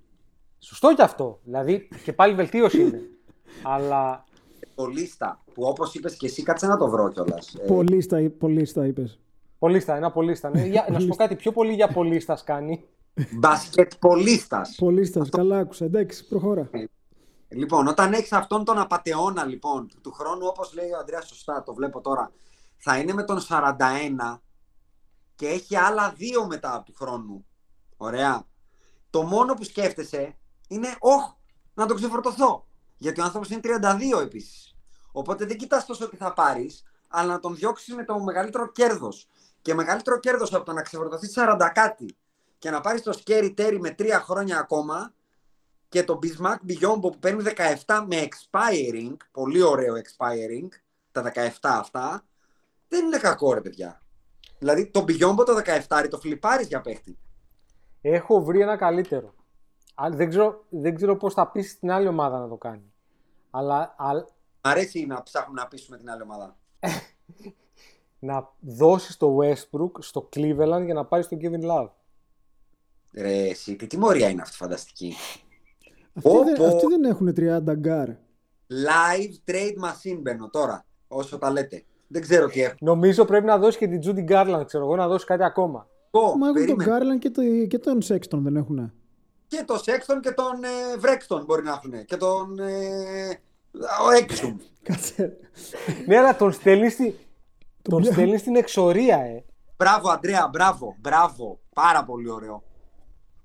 Σωστό 0.59 0.93
κι 0.95 1.01
αυτό. 1.01 1.39
Δηλαδή 1.43 1.87
και 2.03 2.13
πάλι 2.13 2.33
βελτίωση 2.33 2.81
είναι. 2.81 3.01
αλλά 3.73 4.23
Το 4.79 4.85
λίστα 4.85 5.43
που 5.53 5.63
όπως 5.63 5.93
είπες 5.93 6.15
και 6.15 6.25
εσύ, 6.25 6.43
κάτσε 6.43 6.67
να 6.67 6.77
το 6.77 6.89
βρω 6.89 7.09
κιόλας. 7.09 7.55
Πολύ 7.67 8.01
στα, 8.01 8.31
πολύ 8.37 8.65
στα 8.65 8.85
είπες. 8.85 9.19
πολίστα, 9.59 9.95
ένα 9.95 10.11
πολίστα. 10.11 10.49
Ναι. 10.49 10.65
Για, 10.65 10.87
να 10.91 10.99
σου 10.99 11.07
πω 11.07 11.15
κάτι 11.15 11.35
πιο 11.35 11.51
πολύ 11.51 11.73
για 11.73 11.87
πολίστας 11.87 12.43
κάνει. 12.43 12.83
Μπασκετπολίστας. 13.31 14.75
Πολύ 14.75 15.05
στα. 15.05 15.25
Καλά 15.29 15.57
άκουσα. 15.57 15.85
Εντάξει, 15.85 16.27
προχώρα. 16.27 16.69
Λοιπόν, 17.47 17.87
όταν 17.87 18.13
έχεις 18.13 18.31
αυτόν 18.31 18.65
τον 18.65 18.77
απαταιώνα 18.77 19.45
λοιπόν, 19.45 19.87
που 19.87 20.01
του 20.01 20.11
χρόνου, 20.11 20.45
όπως 20.45 20.73
λέει 20.73 20.89
ο 20.89 20.97
Αντρέα, 20.97 21.21
σωστά, 21.21 21.63
το 21.63 21.73
βλέπω 21.73 22.01
τώρα, 22.01 22.31
θα 22.77 22.97
είναι 22.97 23.13
με 23.13 23.23
τον 23.23 23.39
41 23.39 24.41
και 25.35 25.47
έχει 25.47 25.75
άλλα 25.75 26.13
δύο 26.17 26.47
μετά 26.47 26.83
του 26.85 26.93
χρόνου. 26.95 27.45
Ωραία. 27.97 28.43
Το 29.09 29.23
μόνο 29.23 29.53
που 29.53 29.63
σκέφτεσαι 29.63 30.37
είναι, 30.67 30.87
όχ, 30.99 31.33
να 31.73 31.85
τον 31.85 31.95
ξεφορτωθώ. 31.95 32.67
Γιατί 32.97 33.21
ο 33.21 33.23
άνθρωπος 33.23 33.49
είναι 33.49 33.61
32 33.63 34.21
επίσης. 34.21 34.68
Οπότε 35.11 35.45
δεν 35.45 35.57
κοιτάς 35.57 35.85
τόσο 35.85 36.09
τι 36.09 36.15
θα 36.15 36.33
πάρεις, 36.33 36.83
αλλά 37.07 37.31
να 37.31 37.39
τον 37.39 37.55
διώξεις 37.55 37.95
με 37.95 38.03
το 38.05 38.19
μεγαλύτερο 38.19 38.71
κέρδος. 38.71 39.27
Και 39.61 39.73
μεγαλύτερο 39.73 40.19
κέρδος 40.19 40.53
από 40.53 40.65
το 40.65 40.73
να 40.73 40.81
ξεφορτωθείς 40.81 41.33
40 41.37 41.71
κάτι 41.73 42.15
και 42.57 42.69
να 42.69 42.81
πάρεις 42.81 43.01
το 43.01 43.19
Scary 43.25 43.53
Terry 43.57 43.77
με 43.79 43.95
3 43.99 44.09
χρόνια 44.23 44.59
ακόμα 44.59 45.13
και 45.89 46.03
το 46.03 46.19
Bismarck 46.23 46.57
Biombo 46.71 47.01
που 47.01 47.17
παίρνει 47.19 47.43
17 47.85 48.03
με 48.07 48.27
expiring, 48.27 49.15
πολύ 49.31 49.61
ωραίο 49.61 49.93
expiring, 49.95 50.67
τα 51.11 51.31
17 51.35 51.49
αυτά, 51.61 52.23
δεν 52.87 53.05
είναι 53.05 53.17
κακό 53.17 53.53
ρε 53.53 53.61
παιδιά. 53.61 54.01
Δηλαδή 54.59 54.87
το 54.87 54.99
Biombo 55.07 55.45
το 55.45 55.61
17 55.87 56.07
το 56.09 56.19
φλιπάρεις 56.19 56.67
για 56.67 56.81
παίχτη. 56.81 57.17
Έχω 58.01 58.43
βρει 58.43 58.61
ένα 58.61 58.77
καλύτερο. 58.77 59.33
Α, 59.95 60.07
Δεν 60.11 60.29
ξέρω, 60.29 60.65
δεν 60.69 60.95
ξέρω 60.95 61.15
πώς 61.15 61.33
θα 61.33 61.47
πείσει 61.47 61.79
την 61.79 61.91
άλλη 61.91 62.07
ομάδα 62.07 62.39
να 62.39 62.47
το 62.47 62.55
κάνει. 62.55 62.93
Αλλά, 63.49 63.95
α- 63.97 64.13
Μ' 64.13 64.38
αρέσει 64.61 65.05
να 65.05 65.23
ψάχνουμε 65.23 65.61
να 65.61 65.67
πείσουμε 65.67 65.97
την 65.97 66.09
άλλη 66.09 66.21
ομάδα. 66.21 66.57
να 68.19 68.49
δώσεις 68.59 69.17
το 69.17 69.37
Westbrook 69.41 69.91
στο 69.99 70.29
Cleveland 70.35 70.81
για 70.85 70.93
να 70.93 71.05
πάρεις 71.05 71.27
τον 71.27 71.37
Kevin 71.41 71.71
Love. 71.71 71.89
Ρε 73.13 73.47
εσύ, 73.47 73.75
τι 73.75 73.87
τιμωρία 73.87 74.29
είναι 74.29 74.41
αυτή 74.41 74.55
φανταστική. 74.55 75.15
Αυτοί, 76.13 76.29
Πω, 76.29 76.43
δεν, 76.43 76.53
πω. 76.53 76.65
αυτοί 76.65 76.87
δεν 76.87 77.03
έχουν 77.03 77.33
30 77.35 77.75
γκαρντ. 77.75 78.07
Live 78.67 79.51
trade 79.51 79.75
machine 79.85 80.19
μπαίνω 80.21 80.49
τώρα, 80.49 80.85
όσο 81.07 81.37
τα 81.37 81.51
λέτε. 81.51 81.83
Δεν 82.07 82.21
ξέρω 82.21 82.47
τι 82.47 82.61
έχω. 82.61 82.75
Νομίζω 82.79 83.25
πρέπει 83.25 83.45
να 83.45 83.57
δώσεις 83.57 83.77
και 83.77 83.87
την 83.87 84.01
Judy 84.03 84.31
Garland, 84.31 84.63
ξέρω 84.65 84.83
εγώ, 84.83 84.95
να 84.95 85.07
δώσεις 85.07 85.27
κάτι 85.27 85.43
ακόμα. 85.43 85.87
Πω, 86.11 86.19
Μα 86.19 86.27
έχουν 86.27 86.43
τον 86.43 86.53
περίμενε. 86.53 86.89
Γκάρλαντ 86.89 87.19
και, 87.19 87.29
το, 87.29 87.41
και 87.67 87.77
τον 87.79 88.01
Σέξτον 88.01 88.43
δεν 88.43 88.55
έχουν. 88.55 88.93
Και 89.47 89.63
το 89.65 89.75
Sexton 89.75 90.19
και 90.21 90.31
τον 90.31 90.63
ε, 90.63 90.97
Βρέξτον 90.97 91.45
μπορεί 91.45 91.63
να 91.63 91.71
έχουν. 91.71 92.05
Και 92.05 92.17
τον 92.17 92.59
ε, 92.59 93.41
ο 94.07 94.11
Έξουμ. 94.11 94.57
Κάτσε. 94.83 95.37
ναι, 96.07 96.17
αλλά 96.17 96.35
τον 96.35 96.51
στέλνει, 96.51 96.89
στη... 96.89 97.15
τον 97.81 98.01
πια- 98.01 98.11
στέλνει 98.11 98.37
στην 98.37 98.55
εξορία, 98.55 99.17
ε. 99.17 99.43
Μπράβο, 99.77 100.09
Αντρέα, 100.09 100.47
μπράβο, 100.47 100.95
μπράβο. 100.99 101.59
Πάρα 101.73 102.03
πολύ 102.03 102.29
ωραίο. 102.29 102.63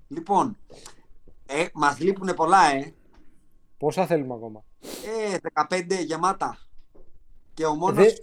Λοιπόν, 0.07 0.57
ε, 1.45 1.65
μας 1.73 1.99
λείπουν 1.99 2.33
πολλά, 2.35 2.65
ε. 2.73 2.93
Πόσα 3.77 4.05
θέλουμε 4.05 4.33
ακόμα; 4.33 4.63
Ε, 5.33 5.37
15 5.69 6.03
γεμάτα. 6.05 6.57
Και 7.53 7.65
ο 7.65 7.75
μόνος 7.75 8.05
Δε- 8.05 8.13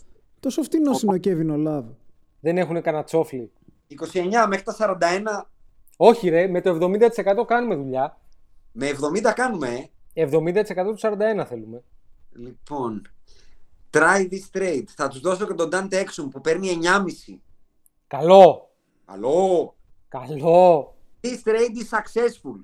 Τόσο 0.40 0.62
φτηνός 0.62 1.02
είναι 1.02 1.14
ο 1.14 1.16
Κέβιν 1.16 1.50
ο 1.50 1.56
Λαβ. 1.56 1.84
Δεν 2.40 2.58
έχουν 2.58 2.82
κανένα 2.82 3.04
τσόφλι. 3.04 3.52
29 4.12 4.46
μέχρι 4.48 4.64
τα 4.64 4.72
41 4.78 5.46
Όχι 5.96 6.28
ρε, 6.28 6.46
με 6.46 6.60
το 6.60 6.70
70% 6.80 7.44
κάνουμε 7.46 7.74
δουλειά. 7.74 8.18
με 8.72 8.88
70 8.88 9.32
κάνουμε, 9.34 9.68
ε. 10.14 10.22
70% 10.30 10.62
του 10.74 10.98
41 10.98 11.44
θέλουμε. 11.48 11.82
Λοιπόν, 12.32 13.02
try 13.90 14.28
this 14.30 14.58
trade. 14.58 14.84
Θα 14.96 15.08
τους 15.08 15.20
δώσω 15.20 15.46
και 15.46 15.54
τον 15.54 15.68
Dante 15.72 15.94
Exum 15.94 16.28
που 16.30 16.40
παίρνει 16.40 16.78
9,5. 16.82 17.38
Καλό. 18.06 18.70
Αλό. 19.04 19.76
Καλό. 20.08 20.94
This 21.20 21.36
trade 21.48 21.76
is 21.76 21.88
successful. 21.98 22.60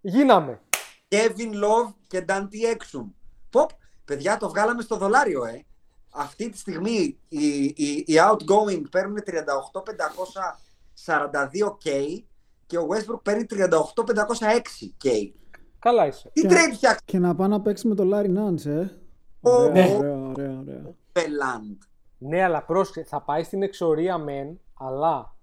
Γίναμε. 0.00 0.60
Kevin 1.08 1.52
Love 1.64 1.92
και 2.06 2.24
Dante 2.28 2.74
Exum. 2.76 3.04
Ποπ, 3.50 3.70
παιδιά 4.04 4.36
το 4.36 4.48
βγάλαμε 4.48 4.82
στο 4.82 4.96
δολάριο, 4.96 5.44
ε. 5.44 5.64
Αυτή 6.12 6.48
τη 6.48 6.58
στιγμή 6.58 7.18
οι, 7.28 7.64
οι, 7.64 8.04
οι 8.06 8.14
outgoing 8.30 8.82
παίρνουν 8.90 9.16
38,542k 11.04 12.22
και 12.66 12.78
ο 12.78 12.86
Westbrook 12.90 13.20
παίρνει 13.22 13.46
38,506k. 13.50 15.30
Καλά 15.78 16.06
είσαι. 16.06 16.30
Τι 16.32 16.40
Και- 16.40 16.48
trade 16.50 16.74
φτιάξει 16.74 17.00
Και 17.04 17.18
να 17.18 17.34
πάει 17.34 17.48
να 17.48 17.60
παίξει 17.60 17.88
με 17.88 17.94
τον 17.94 18.06
Λάρι 18.08 18.28
Νάνς, 18.28 18.66
ε. 18.66 18.98
Ω, 19.40 19.50
Ωραία, 19.50 19.86
ω. 19.86 19.96
ωραία, 19.98 20.16
ωραία, 20.18 20.58
ωραία. 20.60 20.94
Πελάντ. 21.12 21.76
Ναι, 22.18 22.42
αλλά 22.42 22.62
πρόσεχε, 22.64 23.04
θα 23.04 23.20
πάει 23.22 23.42
στην 23.42 23.62
εξορία 23.62 24.18
μεν, 24.18 24.60
αλλά 24.78 25.34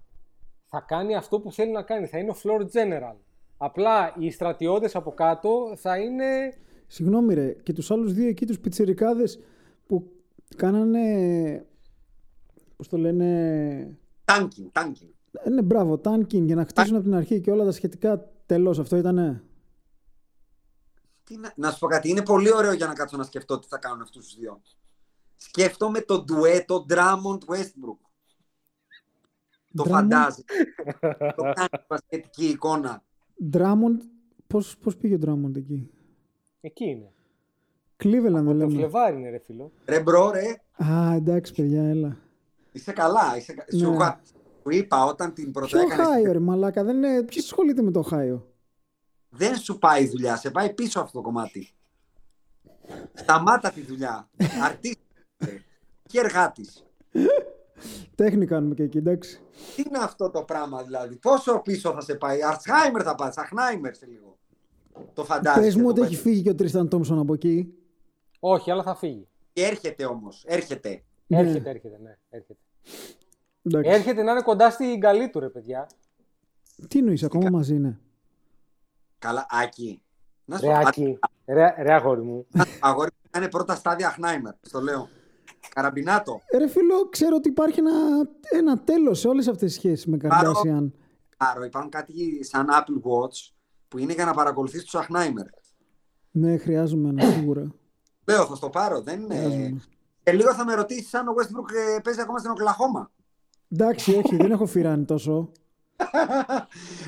θα 0.68 0.84
κάνει 0.86 1.14
αυτό 1.14 1.40
που 1.40 1.52
θέλει 1.52 1.72
να 1.72 1.82
κάνει. 1.82 2.06
Θα 2.06 2.18
είναι 2.18 2.30
ο 2.30 2.34
floor 2.42 2.60
general. 2.62 3.16
Απλά 3.56 4.14
οι 4.18 4.30
στρατιώτες 4.30 4.96
από 4.96 5.10
κάτω 5.12 5.72
θα 5.76 5.98
είναι... 5.98 6.24
Συγγνώμη 6.86 7.34
ρε, 7.34 7.52
και 7.62 7.72
τους 7.72 7.90
άλλους 7.90 8.12
δύο 8.12 8.28
εκεί 8.28 8.46
τους 8.46 8.58
πιτσιρικάδες 8.58 9.40
που 9.86 10.10
κάνανε, 10.56 11.04
πώς 12.76 12.88
το 12.88 12.96
λένε, 12.96 13.98
Tanking, 14.24 14.80
tanking. 14.80 15.08
ε, 15.42 15.50
ναι 15.50 15.62
μπράβο, 15.62 16.00
tanking 16.04 16.42
για 16.42 16.54
να 16.54 16.64
χτίσουν 16.64 16.94
από 16.94 17.04
την 17.04 17.14
αρχή 17.14 17.40
και 17.40 17.50
όλα 17.50 17.64
τα 17.64 17.72
σχετικά 17.72 18.28
τέλος, 18.46 18.78
αυτό 18.78 18.96
ήτανε. 18.96 19.42
Τι 21.28 21.36
να, 21.36 21.52
να 21.56 21.70
σου 21.70 21.78
πω 21.78 21.86
κάτι, 21.86 22.08
είναι 22.08 22.22
πολύ 22.22 22.52
ωραίο 22.54 22.72
για 22.72 22.86
να 22.86 22.94
κάτσω 22.94 23.16
να 23.16 23.22
σκεφτώ 23.24 23.58
τι 23.58 23.66
θα 23.68 23.78
κάνουν 23.78 24.00
αυτούς 24.02 24.24
τους 24.24 24.36
δύο. 24.38 24.60
Σκέφτομαι 25.36 26.00
το 26.00 26.22
ντουέτο 26.24 26.86
Drummond 26.88 27.38
Westbrook. 27.54 27.98
Το 29.74 29.84
Drummond? 29.86 29.90
φαντάζει. 29.90 30.44
το 31.36 31.42
κάνει 31.42 31.84
μπασκετική 31.88 32.46
εικόνα. 32.46 33.02
Drummond, 33.52 33.96
πώς, 34.46 34.76
πώς 34.78 34.96
πήγε 34.96 35.14
ο 35.14 35.18
Drummond 35.26 35.56
εκεί; 35.56 35.90
Εκεί 36.60 36.84
είναι. 36.84 37.12
Cleveland 38.04 38.32
δεν 38.32 38.44
Το 38.44 38.52
λέμε. 38.52 38.72
Φλεβάρι 38.72 39.16
είναι 39.16 39.30
ρε 39.30 39.38
φίλο. 39.38 39.72
Ρε 39.86 40.00
bro, 40.00 40.30
ρε, 40.30 40.60
Α, 40.92 41.14
εντάξει 41.14 41.52
παιδιά, 41.54 41.82
έλα. 41.82 42.16
είσαι 42.72 42.92
καλά. 42.92 43.36
Είσαι... 43.36 43.52
κα- 43.52 43.64
Σου, 43.76 43.88
Ναι. 43.90 43.94
είχα- 43.96 44.20
σου 44.62 44.70
είπα 44.70 45.04
όταν 45.04 45.32
την 45.32 45.52
πρώτα 45.52 45.66
Ποιο 45.66 45.80
έκανες, 45.80 46.06
Ohio 46.28 46.32
ρε 46.32 46.38
μαλάκα, 46.38 46.84
δεν 46.84 46.96
είναι... 46.96 47.22
ποιος 47.22 47.44
ασχολείται 47.44 47.82
με 47.82 47.90
το 47.90 48.08
Ohio; 48.10 48.40
Δεν 49.28 49.56
σου 49.56 49.78
πάει 49.78 50.02
η 50.02 50.08
δουλειά, 50.08 50.36
σε 50.36 50.50
πάει 50.50 50.72
πίσω 50.72 51.00
αυτό 51.00 51.18
το 51.18 51.24
κομμάτι. 51.24 51.72
Σταμάτα 53.14 53.70
τη 53.70 53.80
δουλειά. 53.80 54.28
Αρτίστη. 54.62 55.02
και 56.06 56.18
εργάτης. 56.18 56.86
Τέχνη 58.14 58.46
κάνουμε 58.46 58.74
και 58.74 58.82
εκεί, 58.82 58.98
εντάξει. 58.98 59.40
Τι 59.76 59.82
είναι 59.86 59.98
αυτό 59.98 60.30
το 60.30 60.42
πράγμα 60.42 60.82
δηλαδή, 60.82 61.16
πόσο 61.16 61.60
πίσω 61.60 61.92
θα 61.92 62.00
σε 62.00 62.14
πάει, 62.14 62.42
Αρτσχάιμερ 62.42 63.02
θα 63.04 63.14
πάει, 63.14 63.30
Σαχνάιμερ 63.32 63.94
σε 63.94 64.06
λίγο. 64.06 64.38
Το 65.14 65.24
φαντάζεσαι. 65.24 65.64
Πες 65.66 65.76
μου 65.76 65.82
το 65.82 65.88
ότι 65.88 66.00
παιδί. 66.00 66.12
έχει 66.12 66.22
φύγει 66.22 66.42
και 66.42 66.50
ο 66.50 66.54
Τρισταν 66.54 66.88
Τόμσον 66.88 67.18
από 67.18 67.34
εκεί. 67.34 67.74
Όχι, 68.40 68.70
αλλά 68.70 68.82
θα 68.82 68.94
φύγει. 68.94 69.28
Και 69.52 69.64
έρχεται 69.64 70.04
όμως, 70.04 70.44
έρχεται. 70.46 71.02
Ναι. 71.26 71.38
Έρχεται, 71.38 71.70
έρχεται, 71.70 71.98
ναι. 72.02 72.18
Έρχεται. 72.30 72.58
Εντάξει. 73.62 73.90
έρχεται 73.90 74.22
να 74.22 74.32
είναι 74.32 74.42
κοντά 74.42 74.70
στην 74.70 75.00
καλή 75.00 75.30
του 75.30 75.40
ρε 75.40 75.48
παιδιά. 75.48 75.88
Τι 76.88 76.98
εννοείς, 76.98 77.22
ακόμα 77.22 77.50
μαζί 77.50 77.74
είναι. 77.74 78.00
Καλά, 79.18 79.46
Άκη. 79.50 80.02
Να 80.44 80.58
σου 80.58 80.64
Ρε 80.66 80.72
πω, 80.72 80.78
Άκη, 80.86 81.18
ρε, 81.46 81.74
ρε 81.78 81.92
αγόρι 81.94 82.22
μου. 82.22 82.46
αγόρι 82.80 83.10
μου, 83.22 83.30
είναι 83.40 83.48
πρώτα 83.48 83.74
στάδια 83.74 84.10
Χνάιμερ, 84.10 84.52
στο 84.60 84.80
λέω. 84.80 85.08
Καραμπινάτο. 85.74 86.40
Ε, 86.46 86.58
Ρε 86.58 86.68
φίλο, 86.68 87.08
ξέρω 87.08 87.36
ότι 87.36 87.48
υπάρχει 87.48 87.78
ένα, 87.80 87.90
ένα 88.50 88.78
τέλος 88.78 89.18
σε 89.18 89.28
όλες 89.28 89.48
αυτές 89.48 89.68
τις 89.68 89.74
σχέσεις 89.80 90.06
με 90.06 90.16
Πάρω. 90.16 90.52
Kardashian. 90.52 90.90
Άρα 91.36 91.64
υπάρχουν 91.66 91.90
κάτι 91.90 92.44
σαν 92.44 92.66
Apple 92.70 93.00
Watch 93.10 93.50
που 93.88 93.98
είναι 93.98 94.12
για 94.12 94.24
να 94.24 94.32
παρακολουθείς 94.34 94.82
τους 94.84 94.94
Αχνάιμερ. 94.94 95.44
Ναι, 96.30 96.56
χρειάζομαι 96.56 97.08
ένα 97.08 97.30
σίγουρα. 97.32 97.74
Λέω, 98.26 98.46
θα 98.46 98.54
στο 98.54 98.70
πάρω, 98.70 99.00
δεν 99.00 99.20
είναι. 99.20 99.34
Χρειάζομαι. 99.34 99.80
Και 100.22 100.32
λίγο 100.32 100.54
θα 100.54 100.64
με 100.64 100.74
ρωτήσεις 100.74 101.14
αν 101.14 101.28
ο 101.28 101.32
Westbrook 101.36 101.74
ε, 101.96 102.00
παίζει 102.00 102.20
ακόμα 102.20 102.38
στην 102.38 102.50
Οκλαχώμα. 102.50 103.10
Εντάξει, 103.68 104.14
όχι, 104.24 104.36
δεν 104.36 104.50
έχω 104.50 104.66
φυράνει 104.66 105.04
τόσο. 105.04 105.52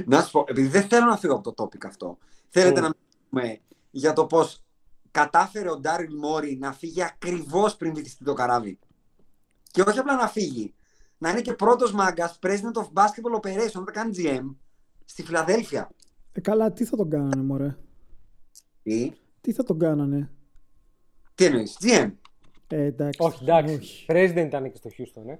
Να 0.06 0.22
σου 0.22 0.30
πω, 0.30 0.44
επειδή 0.48 0.68
δεν 0.68 0.82
θέλω 0.82 1.06
να 1.06 1.16
φύγω 1.16 1.34
από 1.34 1.52
το 1.52 1.64
topic 1.64 1.86
αυτό. 1.86 2.18
Θέλετε 2.48 2.80
να 2.80 2.90
μιλήσουμε 2.94 3.60
για 3.90 4.12
το 4.12 4.26
πώς 4.26 4.64
κατάφερε 5.10 5.70
ο 5.70 5.78
Ντάριλ 5.78 6.16
Μόρι 6.16 6.56
να 6.60 6.72
φύγει 6.72 7.02
ακριβώς 7.02 7.76
πριν 7.76 7.94
βυθιστεί 7.94 8.24
το 8.24 8.32
καράβι. 8.32 8.78
Και 9.70 9.82
όχι 9.82 9.98
απλά 9.98 10.14
να 10.16 10.28
φύγει. 10.28 10.74
Να 11.18 11.30
είναι 11.30 11.40
και 11.40 11.52
πρώτος 11.52 11.92
μάγκας 11.92 12.38
President 12.42 12.72
of 12.72 12.88
Basketball 12.92 13.40
Operations, 13.40 13.72
να 13.72 13.84
τα 13.84 13.92
κάνει 13.92 14.14
GM, 14.16 14.54
στη 15.04 15.22
Φιλαδέλφια. 15.22 15.90
Ε, 16.32 16.40
καλά, 16.40 16.72
τι 16.72 16.84
θα 16.84 16.96
τον 16.96 17.10
κάνανε, 17.10 17.42
μωρέ; 17.42 17.76
Τι, 18.82 19.12
Τι 19.40 19.52
θα 19.52 19.62
τον 19.62 19.78
κάνανε; 19.78 20.30
τι 21.34 21.44
εννοείς, 21.44 21.76
GM. 21.80 22.12
Ε, 22.66 22.84
εντάξει. 22.84 23.18
Όχι, 23.22 23.42
εντάξει. 23.42 23.74
όχι. 23.74 24.06
President 24.08 24.44
ήταν 24.46 24.70
και 24.70 24.76
στο 24.76 24.90
Houston, 24.98 25.28
ε. 25.28 25.38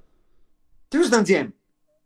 Ποιος 0.88 1.07
ήταν 1.07 1.25
GM. 1.26 1.49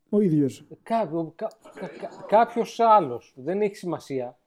Ο 0.09 0.21
ίδιος. 0.21 0.65
Κάποιο, 0.83 1.33
κα, 1.37 1.51
κα, 1.75 1.87
κα, 1.87 2.25
κάποιος 2.29 2.81
άλλος. 2.81 3.33
Δεν 3.37 3.61
έχει 3.61 3.75
σημασία. 3.75 4.39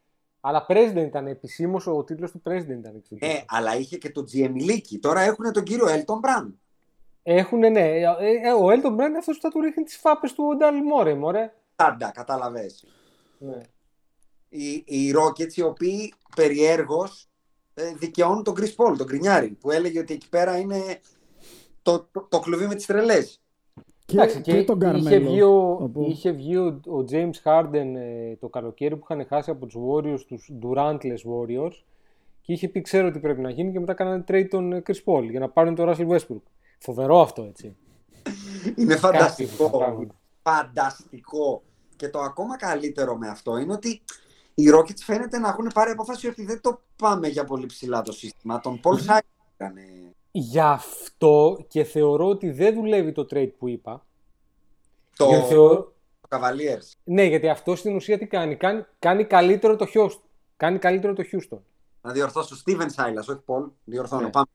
Αλλά 0.41 0.65
president 0.69 1.05
ήταν 1.07 1.27
επισήμως 1.27 1.87
ο 1.87 2.03
τίτλος 2.03 2.31
του 2.31 2.41
president 2.45 2.77
ήταν. 2.79 2.95
εκεί 2.95 3.15
στο 3.15 3.25
Ε, 3.25 3.33
Houston. 3.39 3.43
αλλά 3.47 3.75
είχε 3.77 3.97
και 3.97 4.11
το 4.11 4.23
GM 4.33 4.51
Λίκη. 4.53 4.99
Τώρα 4.99 5.21
έχουν 5.21 5.51
τον 5.53 5.63
κύριο 5.63 5.85
Elton 5.87 6.15
Brand. 6.27 6.51
Έχουν, 7.23 7.59
ναι. 7.59 7.79
Ε, 7.99 8.01
ε, 8.43 8.51
ο 8.53 8.65
Elton 8.67 8.93
Brand 8.95 9.07
είναι 9.07 9.17
αυτός 9.17 9.35
που 9.35 9.41
θα 9.41 9.49
του 9.49 9.61
ρίχνει 9.61 9.83
τις 9.83 9.97
φάπες 9.97 10.33
του 10.33 10.55
Ντάλι 10.57 10.81
Μόρε, 10.83 11.13
μωρέ. 11.15 11.53
Πάντα, 11.75 12.11
κατάλαβες. 12.11 12.85
Ναι. 13.37 13.61
οι, 14.49 14.83
οι 14.85 15.13
Rockets 15.17 15.53
οι 15.55 15.61
οποίοι 15.61 16.13
περιέργως 16.35 17.29
ε, 17.73 17.93
δικαιώνουν 17.93 18.43
τον 18.43 18.53
Chris 18.57 18.75
Paul, 18.75 18.97
τον 18.97 19.07
Κρινιάρη, 19.07 19.47
που 19.49 19.71
έλεγε 19.71 19.99
ότι 19.99 20.13
εκεί 20.13 20.29
πέρα 20.29 20.57
είναι 20.57 20.99
το, 21.81 22.07
το, 22.11 22.27
το 22.29 22.39
κλουβί 22.39 22.67
με 22.67 22.75
τις 22.75 22.85
τρελές. 22.85 23.41
Και, 24.07 24.15
Εντάξει, 24.17 24.41
και, 24.41 24.63
τον 24.63 24.79
είχε 24.79 24.89
Καρμέλο. 25.09 25.29
βγει, 25.29 25.41
ο, 25.41 25.71
από- 25.81 26.05
είχε 26.07 26.31
βγει 26.31 26.55
ο, 26.57 26.65
ο 26.87 27.05
James 27.11 27.31
Harden 27.43 27.93
ε, 27.95 28.35
το 28.35 28.47
καλοκαίρι 28.47 28.95
που 28.95 29.07
είχαν 29.09 29.25
χάσει 29.27 29.49
από 29.49 29.65
τους 29.65 29.75
Warriors, 29.89 30.19
τους 30.27 30.51
Durantless 30.61 30.97
Warriors 31.31 31.71
και 32.41 32.53
είχε 32.53 32.67
πει 32.67 32.81
ξέρω 32.81 33.11
τι 33.11 33.19
πρέπει 33.19 33.41
να 33.41 33.49
γίνει 33.49 33.71
και 33.71 33.79
μετά 33.79 33.93
κάνανε 33.93 34.23
trade 34.27 34.47
τον 34.49 34.73
ε, 34.73 34.81
Chris 34.87 35.03
Paul 35.05 35.29
για 35.29 35.39
να 35.39 35.49
πάρουν 35.49 35.75
τον 35.75 35.89
Russell 35.89 36.07
Westbrook. 36.07 36.41
Φοβερό 36.77 37.21
αυτό 37.21 37.43
έτσι. 37.43 37.75
Είναι 38.75 38.95
φανταστικό. 38.95 39.69
πράγματα. 39.69 40.15
Φανταστικό. 40.43 41.61
Και 41.95 42.09
το 42.09 42.19
ακόμα 42.19 42.57
καλύτερο 42.57 43.15
με 43.17 43.27
αυτό 43.27 43.57
είναι 43.57 43.73
ότι 43.73 44.01
οι 44.53 44.63
Rockets 44.75 44.99
φαίνεται 45.03 45.37
να 45.39 45.47
έχουν 45.47 45.69
πάρει 45.73 45.91
απόφαση 45.91 46.27
ότι 46.27 46.45
δεν 46.45 46.61
το 46.61 46.81
πάμε 46.95 47.27
για 47.27 47.43
πολύ 47.43 47.65
ψηλά 47.65 48.01
το 48.01 48.11
σύστημα. 48.11 48.59
Τον 48.59 48.79
Paul 48.83 48.95
Siakam 48.95 49.19
έκανε. 49.57 49.81
Γι' 50.39 50.59
αυτό 50.59 51.65
και 51.67 51.83
θεωρώ 51.83 52.27
ότι 52.27 52.51
δεν 52.51 52.73
δουλεύει 52.73 53.11
το 53.11 53.21
trade 53.31 53.51
που 53.57 53.67
είπα. 53.67 54.05
Το 55.15 55.25
Γιατί 55.27 55.47
θεωρώ- 55.47 55.93
Cavaliers. 56.29 56.91
Ναι, 57.03 57.23
γιατί 57.23 57.49
αυτό 57.49 57.75
στην 57.75 57.95
ουσία 57.95 58.17
τι 58.17 58.25
κάνει; 58.27 58.55
Κάνει, 58.55 58.85
κάνει 58.99 59.23
καλύτερο 59.25 59.75
το 59.75 59.85
Houston. 59.93 60.19
Κάνει 60.57 60.77
καλύτερο 60.79 61.13
το 61.13 61.23
Houston. 61.31 61.57
Να 62.01 62.11
διορθώσω 62.11 62.55
Steven 62.65 62.81
Silas, 62.95 63.25
όχι 63.29 63.39
Paul. 63.45 63.69
Διορθώνω. 63.83 64.21
Ναι. 64.21 64.29
Πάμε. 64.29 64.45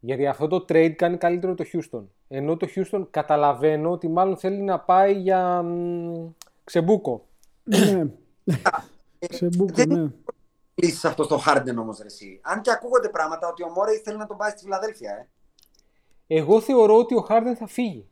Γιατί 0.00 0.26
αυτό 0.26 0.46
το 0.48 0.64
trade 0.68 0.90
κάνει 0.96 1.16
καλύτερο 1.16 1.54
το 1.54 1.64
Houston. 1.72 2.02
Ενώ 2.28 2.56
το 2.56 2.66
Houston 2.74 3.06
καταλαβαίνω 3.10 3.90
ότι 3.90 4.08
μάλλον 4.08 4.36
θέλει 4.36 4.60
να 4.62 4.80
πάει 4.80 5.12
για 5.20 5.62
μ, 5.62 6.28
ξεμπούκο. 6.64 7.26
ναι. 7.64 8.04
Σε 9.18 9.46
μπούκο, 9.56 9.72
δεν- 9.74 9.88
ναι. 9.88 10.10
Λύσει 10.82 11.06
αυτό 11.06 11.22
στο 11.22 11.40
Harden 11.46 11.74
όμως, 11.78 12.00
εσύ. 12.00 12.40
Αν 12.42 12.60
και 12.60 12.70
ακούγονται 12.70 13.08
πράγματα 13.08 13.48
ότι 13.48 13.62
ο 13.62 13.68
Μόρεϊ 13.68 13.96
θέλει 13.96 14.16
να 14.16 14.26
τον 14.26 14.36
πάει 14.36 14.50
στη 14.50 14.62
Φιλαδέλφια, 14.62 15.12
ε. 15.12 15.28
Εγώ 16.26 16.60
θεωρώ 16.60 16.96
ότι 16.98 17.14
ο 17.14 17.26
Harden 17.28 17.52
θα 17.58 17.66
φύγει. 17.66 18.08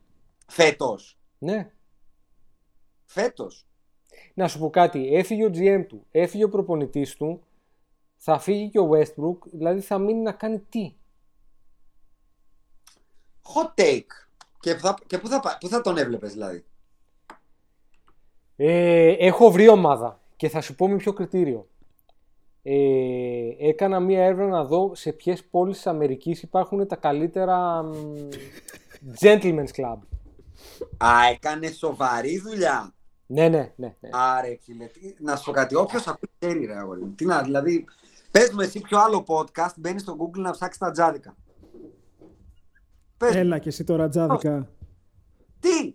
Φέτος. 0.46 1.18
Ναι. 1.38 1.70
Φέτος. 3.04 3.66
Να 4.34 4.48
σου 4.48 4.58
πω 4.58 4.70
κάτι. 4.70 5.14
Έφυγε 5.14 5.44
ο 5.44 5.50
GM 5.54 5.84
του, 5.88 6.06
έφυγε 6.10 6.44
ο 6.44 6.48
προπονητής 6.48 7.16
του, 7.16 7.42
θα 8.16 8.38
φύγει 8.38 8.70
και 8.70 8.78
ο 8.78 8.90
Westbrook, 8.92 9.38
δηλαδή 9.52 9.80
θα 9.80 9.98
μείνει 9.98 10.20
να 10.20 10.32
κάνει 10.32 10.58
τι. 10.58 10.94
Hot 13.42 13.80
take. 13.80 14.06
Και, 14.60 14.74
που 14.74 14.80
θα, 14.80 14.98
και 15.06 15.18
πού, 15.18 15.28
θα, 15.28 15.40
πά- 15.40 15.58
πού 15.60 15.68
θα 15.68 15.80
τον 15.80 15.96
έβλεπες, 15.96 16.32
δηλαδή. 16.32 16.64
Ε, 18.56 19.10
έχω 19.26 19.50
βρει 19.50 19.68
ομάδα 19.68 20.20
και 20.36 20.48
θα 20.48 20.60
σου 20.60 20.74
πω 20.74 20.88
με 20.88 20.96
ποιο 20.96 21.12
κριτήριο. 21.12 21.68
Ε, 22.68 23.68
έκανα 23.68 24.00
μία 24.00 24.24
έρευνα 24.24 24.46
να 24.46 24.64
δω 24.64 24.94
σε 24.94 25.12
ποιες 25.12 25.44
πόλεις 25.44 25.76
της 25.76 25.86
Αμερικής 25.86 26.42
υπάρχουν 26.42 26.86
τα 26.86 26.96
καλύτερα 26.96 27.82
μ, 27.82 27.92
gentlemen's 29.20 29.70
club. 29.76 29.98
Α, 30.96 31.08
έκανε 31.32 31.70
σοβαρή 31.70 32.38
δουλειά. 32.38 32.94
Ναι, 33.26 33.48
ναι, 33.48 33.72
ναι. 33.76 33.94
ναι. 34.00 34.08
Άρε, 34.12 34.58
φίλε. 34.62 34.84
τι- 34.86 35.14
Να 35.18 35.36
σου 35.36 35.44
πω 35.44 35.50
κάτι. 35.52 35.74
Όποιος 35.74 36.06
ακούει 36.06 36.28
ξέρει, 36.38 36.64
ρε 36.64 36.76
αγόρι 36.76 37.00
μου. 37.00 37.14
Τι 37.14 37.24
να, 37.24 37.42
δηλαδή. 37.42 37.84
Πες 38.30 38.50
μου 38.50 38.60
εσύ 38.60 38.80
ποιο 38.80 38.98
άλλο 38.98 39.24
podcast 39.26 39.72
μπαίνει 39.76 39.98
στο 39.98 40.16
Google 40.20 40.38
να 40.38 40.50
ψάξεις 40.50 40.78
τα 40.78 40.90
τζάδικα. 40.90 41.36
Πες 43.16 43.32
μου, 43.34 43.38
Έλα 43.40 43.58
και 43.58 43.68
εσύ 43.68 43.84
τώρα 43.84 44.08
τζάδικα. 44.08 44.68
τι, 45.60 45.94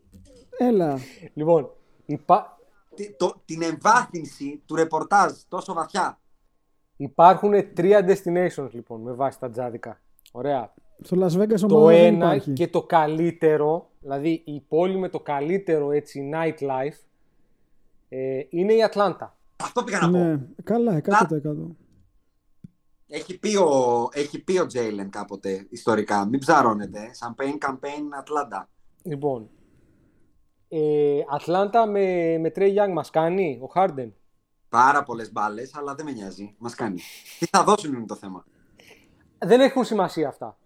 Λοιπόν, 1.34 1.72
υπά... 2.06 2.60
τι- 2.96 3.16
το, 3.16 3.42
την 3.46 3.62
εμβάθυνση 3.62 4.62
του 4.66 4.75
ρεπορτάζ 4.75 5.32
τόσο 5.48 5.74
βαθιά. 5.74 6.21
Υπάρχουν 7.01 7.74
τρία 7.74 8.05
destinations 8.08 8.70
λοιπόν 8.72 9.01
με 9.01 9.13
βάση 9.13 9.39
τα 9.39 9.50
τζάδικα. 9.50 10.01
Ωραία. 10.31 10.74
Στο 11.01 11.17
Las 11.20 11.41
Vegas 11.41 11.60
Το 11.60 11.75
ομάδα 11.75 11.98
δεν 11.98 12.13
ένα 12.13 12.25
υπάρχει. 12.25 12.53
και 12.53 12.67
το 12.67 12.84
καλύτερο, 12.84 13.89
δηλαδή 14.00 14.43
η 14.46 14.60
πόλη 14.67 14.98
με 14.98 15.10
το 15.10 15.20
καλύτερο 15.20 15.91
έτσι 15.91 16.29
nightlife 16.34 17.05
ε, 18.10 18.41
είναι 18.50 18.74
η 18.74 18.84
Ατλάντα. 18.84 19.38
Αυτό 19.63 19.84
πήγα 19.84 20.00
να 20.00 20.12
πω. 20.12 20.17
Ναι, 20.17 20.39
καλά, 20.63 21.01
100%. 21.05 21.12
Έχει 23.08 23.40
πει 23.40 23.55
ο, 23.55 24.09
έχει 24.14 24.44
πει 24.44 24.59
ο 24.59 24.66
Τζέιλεν 24.66 25.09
κάποτε 25.09 25.68
ιστορικά. 25.70 26.25
Μην 26.25 26.40
ψαρώνετε. 26.40 27.00
Champagne 27.20 27.68
campaign 27.70 28.24
Atlanta. 28.24 28.66
Λοιπόν, 29.03 29.50
ε, 30.68 31.20
Ατλάντα 31.29 31.87
με, 31.87 32.37
με 32.37 32.51
Trey 32.55 32.75
Young 32.75 32.92
μας 32.94 33.09
κάνει 33.09 33.59
ο 33.61 33.72
Harden. 33.75 34.09
Πάρα 34.72 35.03
πολλές 35.03 35.31
μπάλες, 35.31 35.75
αλλά 35.75 35.96
δεν 35.96 36.05
με 36.05 36.12
νοιάζει. 36.12 36.55
Μας 36.57 36.75
κάνει. 36.75 37.01
Τι 37.40 37.46
θα 37.46 37.64
δώσουν 37.64 37.94
είναι 37.94 38.05
το 38.05 38.16
θέμα. 38.16 38.46
Δεν 39.38 39.60
έχουν 39.62 39.84
σημασία 39.86 40.27
αυτά. 40.27 40.57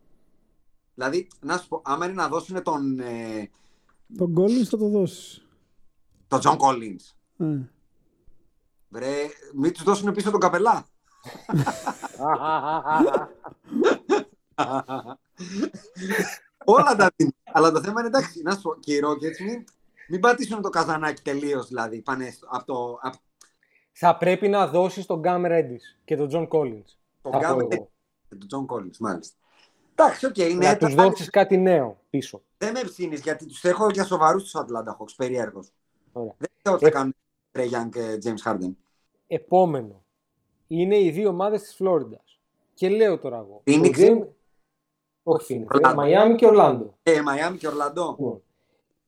Δηλαδή, 0.93 1.27
να 1.39 1.57
σου 1.57 1.67
πω, 1.67 1.81
άμα 1.85 2.05
είναι 2.05 2.13
να 2.13 2.27
δώσουν 2.27 2.63
τον, 2.63 2.99
ε, 2.99 3.49
Τον 4.17 4.33
Collins 4.37 4.63
θα 4.69 4.77
το 4.77 4.87
δώσεις. 4.89 5.47
τον 6.27 6.39
John 6.43 6.57
Collins. 6.57 7.13
Ε. 7.37 7.59
Βρε, 8.89 9.13
μην 9.55 9.73
τους 9.73 9.83
δώσουν 9.83 10.13
πίσω 10.13 10.31
τον 10.31 10.39
Καπέλα. 10.39 10.85
Όλα 16.65 16.95
τα 16.95 17.11
δίνουν. 17.15 17.35
Αλλά 17.43 17.71
το 17.71 17.81
θέμα 17.81 17.99
είναι 17.99 18.07
εντάξει, 18.07 18.41
να 18.41 18.51
σου 18.55 18.61
πω, 18.61 18.75
και 18.79 18.93
οι 18.93 18.99
Rockets 19.05 19.39
μην, 19.45 19.63
μην 20.07 20.19
πατήσουν 20.19 20.61
το 20.61 20.69
καζανάκι 20.69 21.21
τελείως 21.21 21.67
δηλαδή. 21.67 22.01
Πάνε 22.01 22.31
στο- 22.31 22.47
από 22.49 22.65
το, 22.65 22.99
από 23.01 23.17
Θα 23.97 24.17
πρέπει 24.17 24.47
να 24.47 24.67
δώσεις 24.67 25.05
τον 25.05 25.21
Cam 25.25 25.45
Reddish 25.45 25.97
και 26.05 26.15
τον 26.17 26.29
John 26.31 26.47
Collins. 26.47 26.83
το 27.21 27.29
θα 27.31 27.37
πω 27.39 27.39
Gavin 27.39 27.71
εγώ. 27.71 27.89
και 28.29 28.35
τον 28.47 28.67
John 28.67 28.73
Collins, 28.75 28.97
μάλιστα. 28.99 29.35
Εντάξει, 29.95 30.25
οκ, 30.25 30.37
είναι 30.37 30.53
να 30.67 30.77
τους 30.77 30.87
έτοιμα. 30.87 31.03
δώσεις 31.03 31.29
κάτι 31.29 31.57
νέο 31.57 31.99
πίσω. 32.09 32.41
Δεν 32.57 32.71
με 32.71 32.81
ψήνεις 32.83 33.21
γιατί 33.21 33.45
τους 33.45 33.63
έχω 33.63 33.89
για 33.89 34.03
σοβαρούς 34.03 34.43
τους 34.43 34.53
Atlanta 34.55 34.91
Hawks. 34.97 35.13
Περίεργος. 35.17 35.71
Ωραία. 36.13 36.33
Δεν 36.37 36.49
ξέρω 36.61 36.77
τι 36.77 36.83
θα 36.83 36.91
κάνουν 36.91 37.15
Trey 37.51 37.61
Young 37.69 37.89
και 37.91 38.17
James 38.23 38.51
Harden. 38.51 38.71
Επόμενο. 39.27 40.03
Είναι 40.67 40.99
οι 40.99 41.09
δύο 41.11 41.29
ομάδες 41.29 41.61
της 41.61 41.75
Φλόριντας. 41.75 42.39
Και 42.73 42.89
λέω 42.89 43.19
τώρα 43.19 43.37
εγώ. 43.37 43.61
Phoenix. 43.65 43.91
ο 43.91 43.97
James- 43.97 44.27
Όχι, 45.23 45.65
Phoenix. 45.67 45.75
Orlando. 45.89 45.93
Μαϊάμι 45.95 46.35
και 46.35 46.45
Ορλάντο. 46.45 46.97
Ε, 47.03 47.19
Miami 47.19 47.57
και 47.57 47.67
Orlando. 47.69 48.15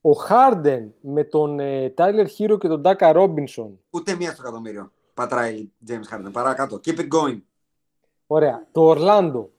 Λοιπόν, 0.08 0.22
Ο 0.22 0.26
Harden 0.30 0.90
με 1.02 1.24
τον 1.24 1.60
ε, 1.60 1.94
Tyler 1.98 2.26
Hero 2.38 2.58
και 2.60 2.68
τον 2.68 2.82
Ντάκα 2.82 3.12
Ρόμπινσον. 3.12 3.80
Ούτε 3.90 4.16
μία 4.16 4.32
στο 4.32 4.42
εκατομμύριο. 4.42 4.92
Πατράει 5.14 5.70
James 5.88 6.14
Harden. 6.14 6.32
Παρακάτω. 6.32 6.80
Keep 6.86 6.98
it 7.00 7.08
going. 7.08 7.42
Ωραία. 8.28 8.68
Το 8.72 8.82
Ορλάντο. 8.82 9.52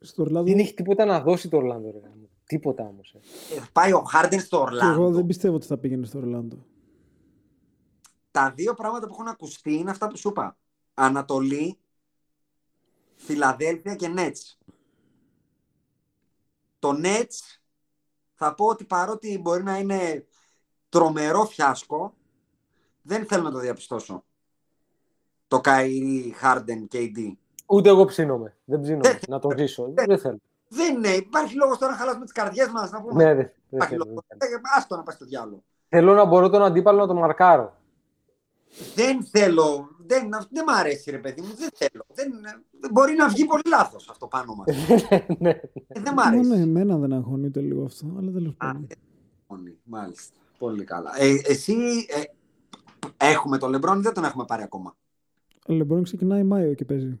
Στο 0.00 0.22
Ορλάντο. 0.22 0.46
Δεν 0.46 0.58
έχει 0.58 0.74
τίποτα 0.74 1.04
να 1.04 1.20
δώσει 1.20 1.48
το 1.48 1.56
Ορλάντο. 1.56 1.90
Ρε. 1.90 1.98
γάμο. 1.98 2.28
Τίποτα 2.44 2.82
όμως. 2.88 3.14
Ε. 3.14 3.56
Ε, 3.56 3.60
πάει 3.72 3.92
ο 3.92 4.02
Harden 4.14 4.38
στο 4.38 4.68
Και 4.70 4.86
εγώ 4.86 5.06
Orlando. 5.06 5.12
δεν 5.12 5.26
πιστεύω 5.26 5.54
ότι 5.54 5.66
θα 5.66 5.78
πήγαινε 5.78 6.06
στο 6.06 6.18
Ορλάντο. 6.18 6.56
Τα 8.30 8.52
δύο 8.56 8.74
πράγματα 8.74 9.06
που 9.06 9.12
έχουν 9.12 9.28
ακουστεί 9.28 9.74
είναι 9.74 9.90
αυτά 9.90 10.08
που 10.08 10.16
σου 10.16 10.28
είπα. 10.28 10.56
Ανατολή, 10.94 11.78
Φιλαδέλφια 13.16 13.94
και 13.94 14.14
Nets. 14.16 14.72
Το 16.78 17.00
Nets 17.02 17.59
θα 18.42 18.54
πω 18.54 18.66
ότι 18.66 18.84
παρότι 18.84 19.38
μπορεί 19.38 19.62
να 19.62 19.78
είναι 19.78 20.26
τρομερό 20.88 21.44
φιάσκο, 21.44 22.14
δεν 23.02 23.26
θέλω 23.26 23.42
να 23.42 23.50
το 23.50 23.58
διαπιστώσω. 23.58 24.24
Το 25.48 25.60
Kyrie, 25.64 26.30
Harden, 26.42 26.94
KD. 26.94 27.32
Ούτε 27.66 27.88
εγώ 27.88 28.04
ψήνομαι. 28.04 28.56
Δεν 28.64 28.80
ψήνομαι 28.80 29.02
Δεν- 29.08 29.18
να 29.28 29.38
το 29.38 29.48
ζήσω. 29.56 29.92
Δεν 29.94 30.18
θέλω. 30.18 30.38
Δεν 30.68 30.94
είναι. 30.96 31.08
Υπάρχει 31.08 31.54
λόγος 31.54 31.78
τώρα 31.78 31.92
να 31.92 31.98
χαλάσουμε 31.98 32.24
τις 32.24 32.32
καρδιές 32.34 32.68
μας. 32.68 32.90
Να 32.90 33.00
πούμε. 33.02 33.24
Ναι, 33.24 33.34
δεν, 33.34 33.36
δεν 33.44 33.52
Υπάρχει 33.70 33.92
θέλω. 33.92 34.04
λόγος. 34.06 34.24
δεν 34.28 34.38
θέλω. 34.38 34.54
Ε, 34.56 34.60
Άστο 34.76 34.96
να 34.96 35.02
πάει 35.02 35.14
στο 35.14 35.24
διάλογο. 35.24 35.62
Θέλω 35.88 36.14
να 36.14 36.24
μπορώ 36.24 36.48
τον 36.48 36.62
αντίπαλο 36.62 36.98
να 36.98 37.06
τον 37.06 37.16
μαρκάρω. 37.18 37.76
Δεν 38.94 39.24
θέλω. 39.24 39.88
Δεν, 40.10 40.28
δεν 40.50 40.64
μ' 40.66 40.70
αρέσει, 40.70 41.10
ρε 41.10 41.18
παιδί 41.18 41.40
μου. 41.40 41.54
Δεν 41.56 41.68
θέλω. 41.74 42.04
Δεν, 42.14 42.32
δεν 42.80 42.90
μπορεί 42.92 43.14
να 43.14 43.28
βγει 43.28 43.44
πολύ 43.44 43.62
λάθος 43.68 44.08
αυτό 44.08 44.26
πάνω 44.26 44.54
μας. 44.54 44.66
ναι. 45.38 45.60
δεν 45.88 46.12
μ' 46.12 46.20
αρέσει. 46.20 46.48
Μόνο 46.48 46.60
εμένα 46.60 46.96
δεν 46.98 47.12
αγχώνει 47.12 47.46
ούτε 47.46 47.60
λίγο 47.60 47.84
αυτό. 47.84 48.14
Αλλά 48.18 48.30
τέλος 48.30 48.52
Α, 48.52 48.56
πάντων. 48.66 48.86
δεν- 48.88 49.78
Μάλιστα. 49.84 50.34
Πολύ 50.58 50.84
καλά. 50.84 51.10
Ε, 51.18 51.34
εσύ 51.44 51.72
ε, 52.08 52.22
έχουμε 53.26 53.58
τον 53.58 53.70
Λεμπρόν 53.70 53.98
ή 53.98 54.02
δεν 54.02 54.12
τον 54.12 54.24
έχουμε 54.24 54.44
πάρει 54.44 54.62
ακόμα; 54.62 54.96
Ο 55.68 55.72
Λεμπρόν 55.72 56.02
ξεκινάει 56.02 56.42
Μάιο 56.42 56.74
και 56.74 56.84
παίζει. 56.84 57.18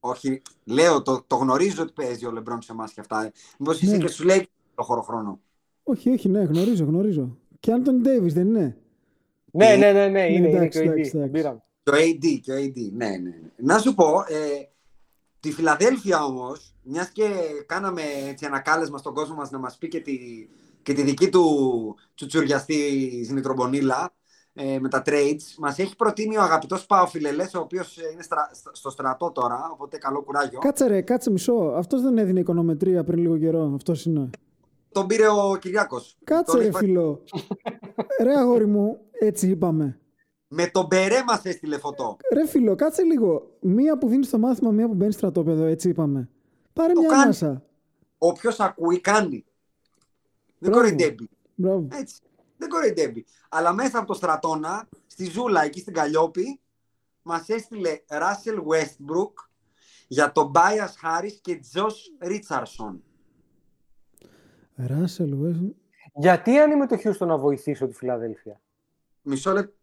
Όχι, 0.00 0.42
λέω, 0.64 1.02
το, 1.02 1.24
το 1.26 1.36
γνωρίζω 1.36 1.82
ότι 1.82 1.92
παίζει 1.92 2.26
ο 2.26 2.30
Λεμπρόν 2.30 2.62
σε 2.62 2.72
εμάς 2.72 2.92
και 2.92 3.00
αυτά. 3.00 3.30
Μήπως 3.58 3.82
είσαι 3.82 3.96
Ναι. 3.96 4.02
και 4.04 4.08
σου 4.08 4.24
λέει 4.24 4.48
το 4.74 4.82
χωροχρόνο. 4.82 5.40
Όχι, 5.82 6.10
όχι, 6.10 6.28
ναι, 6.28 6.40
γνωρίζω, 6.42 6.84
γνωρίζω. 6.84 7.38
Και 7.60 7.72
Άντων 7.72 8.00
Ντέιβις 8.00 8.34
δεν 8.34 8.46
είναι; 8.46 8.76
ναι, 9.52 9.76
ναι, 9.76 9.92
ναι, 9.92 10.06
ναι, 10.08 10.26
είναι, 10.26 10.48
είναι 10.48 10.56
εντάξει, 10.56 10.80
και 10.82 10.88
ο 10.88 10.90
AD. 10.90 10.94
εντάξει, 10.94 11.10
Τον 11.10 11.22
εντάξει. 11.22 11.62
Πήραμε. 11.82 12.02
Και 12.02 12.22
ο 12.22 12.30
AD, 12.32 12.40
και 12.42 12.52
ο 12.52 12.56
AD. 12.56 12.92
Ναι, 12.92 13.08
ναι, 13.08 13.16
ναι. 13.16 13.50
Να 13.56 13.78
σου 13.78 13.94
πω, 13.94 14.24
ε, 14.28 14.68
τη 15.40 15.52
Φιλαδέλφια 15.52 16.24
όμως, 16.24 16.74
μιας 16.82 17.08
και 17.08 17.28
κάναμε 17.66 18.02
έτσι, 18.28 18.46
ένα 18.46 18.60
κάλεσμα 18.60 18.98
στον 18.98 19.14
κόσμο 19.14 19.34
μας 19.34 19.50
να 19.50 19.58
μας 19.58 19.76
πει 19.78 19.88
και 19.88 20.00
τη, 20.00 20.18
και 20.82 20.92
τη 20.92 21.02
δική 21.02 21.28
του 21.28 21.96
τσουτσουριαστή 22.14 23.22
Ζηνητρομπονίλα 23.24 24.12
ε, 24.54 24.78
με 24.78 24.88
τα 24.88 25.02
trades, 25.06 25.54
μας 25.58 25.78
έχει 25.78 25.96
προτείνει 25.96 26.36
ο 26.36 26.42
αγαπητός 26.42 26.86
Πάο 26.86 27.06
Φιλελές, 27.06 27.54
ο 27.54 27.60
οποίος 27.60 27.96
είναι 28.12 28.22
στρα, 28.22 28.50
στο 28.72 28.90
στρατό 28.90 29.30
τώρα, 29.30 29.70
οπότε 29.72 29.98
καλό 29.98 30.22
κουράγιο. 30.22 30.58
Κάτσε 30.58 30.86
ρε, 30.86 31.00
κάτσε 31.00 31.30
μισό. 31.30 31.74
Αυτός 31.76 32.02
δεν 32.02 32.18
έδινε 32.18 32.40
οικονομετρία 32.40 33.04
πριν 33.04 33.18
λίγο 33.18 33.38
καιρό. 33.38 33.72
Αυτός 33.74 34.04
είναι. 34.04 34.30
Τον 34.92 35.06
πήρε 35.06 35.28
ο 35.28 35.56
Κυριάκος. 35.60 36.18
Κάτσε 36.24 36.58
ρε, 36.58 36.72
φίλο. 36.72 37.22
ρε, 38.22 38.38
αγόρι 38.38 38.66
μου, 38.66 38.98
έτσι 39.20 39.48
είπαμε. 39.48 40.01
Με 40.54 40.66
τον 40.66 40.86
Μπερέ 40.86 41.22
μα 41.26 41.40
έστειλε 41.44 41.78
φωτό. 41.78 42.16
Ρε 42.34 42.46
φίλο, 42.46 42.74
κάτσε 42.74 43.02
λίγο. 43.02 43.56
Μία 43.60 43.98
που 43.98 44.08
δίνει 44.08 44.26
το 44.26 44.38
μάθημα, 44.38 44.70
μία 44.70 44.86
που 44.86 44.94
μπαίνει 44.94 45.12
στρατόπεδο, 45.12 45.64
έτσι 45.64 45.88
είπαμε. 45.88 46.28
Πάρε 46.72 46.92
Το 46.92 47.00
μια 47.00 47.08
κάνει. 47.08 47.22
ανάσα. 47.22 47.64
Όποιος 48.18 48.60
ακούει, 48.60 49.00
κάνει. 49.00 49.44
Δεν 50.58 50.70
Μπράβο. 50.70 50.76
κοροϊδεύει. 50.76 51.28
Μπράβο. 51.54 51.88
Έτσι. 51.92 52.20
Δεν 52.56 52.68
κοροϊδεύει. 52.68 53.24
Αλλά 53.48 53.72
μέσα 53.72 53.98
από 53.98 54.06
το 54.06 54.14
στρατόνα, 54.14 54.88
στη 55.06 55.24
Ζούλα, 55.24 55.64
εκεί 55.64 55.80
στην 55.80 55.92
Καλλιόπη, 55.94 56.60
μας 57.22 57.48
έστειλε 57.48 58.00
Ράσελ 58.08 58.58
Westbrook 58.68 59.32
για 60.08 60.32
τον 60.32 60.50
Μπάιας 60.50 60.96
Χάρις 60.98 61.38
και 61.42 61.56
Τζος 61.56 62.14
Ρίτσαρσον. 62.20 63.02
Ράσελ 64.74 65.34
Westbrook. 65.42 65.74
Γιατί 66.14 66.58
αν 66.58 66.70
είμαι 66.70 66.86
το 66.86 66.96
Houston 67.04 67.26
να 67.26 67.38
βοηθήσω 67.38 67.86
τη 67.86 67.94
Φιλαδέλφια; 67.94 68.60
Μισό 69.22 69.52
λεπτό. 69.52 69.74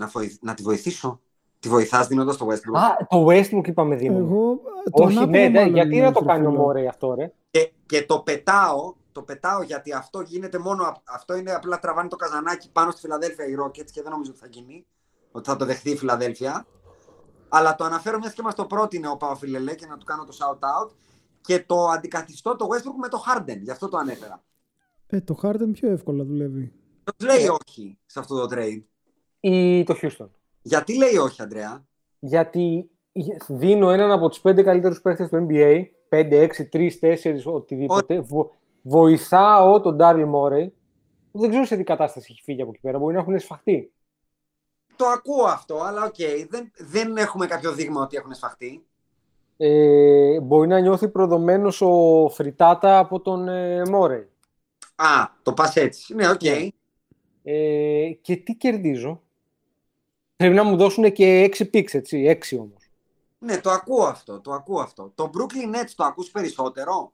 Να, 0.00 0.06
βοηθ- 0.06 0.42
να 0.42 0.54
τη 0.54 0.62
βοηθήσω. 0.62 1.20
Τη 1.58 1.68
βοηθάς 1.68 2.06
δίνοντας 2.06 2.36
το 2.36 2.46
Westbrook; 2.50 2.78
Α, 2.78 3.06
το 3.08 3.26
Westbrook 3.28 3.66
είπαμε 3.68 3.96
δίνουμε. 3.96 4.18
Εγώ. 4.20 4.60
το 4.90 5.04
Όχι, 5.04 5.16
ανάποδο 5.16 5.38
ναι, 5.38 5.48
ναι, 5.48 5.58
μάλλον 5.58 5.74
γιατί 5.74 5.96
είναι, 5.96 6.04
να 6.06 6.12
το 6.12 6.20
ρε 6.20 6.26
κάνει 6.26 6.46
ο 6.46 6.50
φίλε. 6.50 6.60
Μόρεϊ 6.62 6.86
αυτό, 6.86 7.14
ρε. 7.14 7.32
Και, 7.50 7.72
και 7.86 8.04
το 8.06 8.20
πετάω, 8.20 8.94
το 9.12 9.22
πετάω 9.22 9.62
γιατί 9.62 9.92
αυτό 9.92 10.20
γίνεται 10.20 10.58
μόνο. 10.58 10.84
απ- 10.84 10.96
Αυτό 11.14 11.36
είναι 11.36 11.52
απλά 11.52 11.78
τραβάνει 11.78 12.08
το 12.08 12.16
καζανάκι 12.16 12.70
πάνω 12.72 12.90
στη 12.90 13.00
Φιλαδέλφια 13.00 13.46
οι 13.46 13.54
Rockets 13.64 13.90
και 13.90 14.02
δεν 14.02 14.10
νομίζω 14.10 14.30
ότι 14.30 14.40
θα 14.40 14.46
γίνει. 14.50 14.86
Ότι 15.32 15.48
θα 15.48 15.56
το 15.56 15.64
δεχθεί 15.64 15.90
η 15.90 15.96
Φιλαδέλφια. 15.96 16.66
Αλλά 17.48 17.74
το 17.74 17.84
αναφέρω 17.84 18.18
μιας 18.18 18.32
και 18.32 18.42
μας 18.42 18.54
το 18.54 18.64
πρότεινε 18.64 19.08
ο 19.08 19.16
Παοφιλελέ 19.16 19.74
και 19.74 19.86
να 19.86 19.96
του 19.96 20.04
κάνω 20.04 20.24
το 20.24 20.36
shout 20.40 20.54
out. 20.86 20.90
Και 21.40 21.64
το 21.66 21.84
αντικαθιστώ 21.88 22.56
το 22.56 22.66
Westbrook 22.70 22.96
με 23.00 23.08
το 23.08 23.22
Harden. 23.26 23.58
Γι' 23.60 23.70
αυτό 23.70 23.88
το 23.88 23.96
ανέφερα. 23.96 24.42
Ε, 25.06 25.20
το 25.20 25.38
Harden 25.42 25.68
πιο 25.72 25.90
εύκολα 25.90 26.24
δουλεύει. 26.24 26.72
Το 27.04 27.12
λέει 27.26 27.46
όχι 27.48 27.98
σε 28.06 28.18
αυτό 28.18 28.46
το 28.46 28.56
trade. 28.56 28.82
Ή 29.40 29.82
το 29.84 29.94
Houston. 30.02 30.28
Γιατί 30.62 30.96
λέει 30.96 31.16
όχι, 31.16 31.42
Αντρέα; 31.42 31.84
Γιατί 32.18 32.90
δίνω 33.48 33.90
έναν 33.90 34.10
από 34.12 34.28
τους 34.28 34.40
πέντε 34.40 34.62
καλύτερους 34.62 35.00
παίχτες 35.00 35.28
του 35.28 35.46
NBA, 35.50 35.84
5, 36.08 36.48
6, 36.48 36.68
3, 36.72 36.90
4, 37.00 37.52
οτιδήποτε. 37.52 38.20
Βο- 38.20 38.50
βοηθάω 38.82 39.80
τον 39.80 39.96
Ντάριλ 39.96 40.24
Μόρεϊ, 40.26 40.74
που 41.32 41.38
δεν 41.38 41.48
ξέρω 41.50 41.64
σε 41.64 41.76
τι 41.76 41.82
κατάσταση 41.84 42.28
έχει 42.30 42.42
φύγει 42.42 42.62
από 42.62 42.70
εκεί 42.70 42.80
πέρα. 42.80 42.98
Μπορεί 42.98 43.14
να 43.14 43.20
έχουν 43.20 43.38
σφαχτεί. 43.38 43.92
Το 44.96 45.06
ακούω 45.06 45.44
αυτό, 45.44 45.80
αλλά 45.80 46.04
οκ, 46.04 46.14
δεν, 46.48 46.70
δεν 46.76 47.16
έχουμε 47.16 47.46
κάποιο 47.46 47.72
δείγμα 47.72 48.00
ότι 48.02 48.16
έχουν 48.16 48.34
σφαχτεί. 48.34 48.84
Ε, 49.56 50.40
μπορεί 50.40 50.68
να 50.68 50.80
νιώθει 50.80 51.08
προδομένος 51.08 51.80
ο 51.80 52.28
Φριτάτα 52.28 52.98
από 52.98 53.20
τον 53.20 53.48
ε, 53.48 53.82
Μόρεϊ. 53.88 54.28
Α, 54.96 55.28
το 55.42 55.52
πας 55.52 55.76
έτσι. 55.76 56.14
Ναι, 56.14 56.28
οκ. 56.30 56.42
Ναι. 56.42 56.68
Ε, 57.42 58.10
και 58.20 58.36
τι 58.36 58.54
κερδίζω; 58.54 59.22
Πρέπει 60.40 60.54
να 60.54 60.64
μου 60.64 60.76
δώσουν 60.76 61.12
και 61.12 61.50
6 61.58 61.64
picks, 61.74 61.94
έτσι. 61.94 62.24
6 62.26 62.56
όμως. 62.58 62.90
Ναι, 63.38 63.58
το 63.58 63.70
ακούω 63.70 64.02
αυτό, 64.04 64.40
το 64.40 64.52
ακούω 64.52 64.80
αυτό. 64.80 65.12
Το 65.14 65.30
Brooklyn 65.34 65.76
Nets 65.76 65.90
το 65.96 66.04
ακούς 66.04 66.30
περισσότερο; 66.30 67.12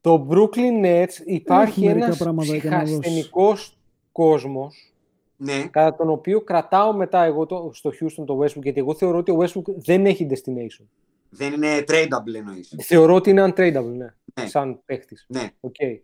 Το 0.00 0.26
Brooklyn 0.30 0.84
Nets 0.84 1.12
υπάρχει 1.24 1.84
μερικά 1.84 2.04
ένας 2.04 2.18
πράγματα 2.18 2.56
για 2.56 2.70
να 2.70 2.78
δώσεις. 2.78 2.98
ψυχασθενικός 2.98 3.78
κόσμος 4.12 4.92
Ναι. 5.36 5.66
κατά 5.70 5.96
τον 5.96 6.10
οποίο 6.10 6.40
κρατάω 6.40 6.92
μετά 6.92 7.24
εγώ 7.24 7.46
το, 7.46 7.70
στο 7.74 7.90
Houston 8.00 8.24
το 8.26 8.38
Westbrook 8.42 8.62
γιατί 8.62 8.80
εγώ 8.80 8.94
θεωρώ 8.94 9.18
ότι 9.18 9.30
ο 9.30 9.38
Westbrook 9.40 9.74
δεν 9.76 10.06
έχει 10.06 10.26
destination. 10.30 10.84
Δεν 11.30 11.52
είναι 11.52 11.84
tradable 11.88 12.34
εννοείς. 12.34 12.74
Θεωρώ 12.82 13.14
ότι 13.14 13.30
είναι 13.30 13.44
untradeable, 13.44 13.92
ναι, 13.96 14.06
Ναι. 14.40 14.46
σαν 14.46 14.80
παίχτης. 14.84 15.26
Ναι. 15.28 15.50
Okay. 15.60 15.98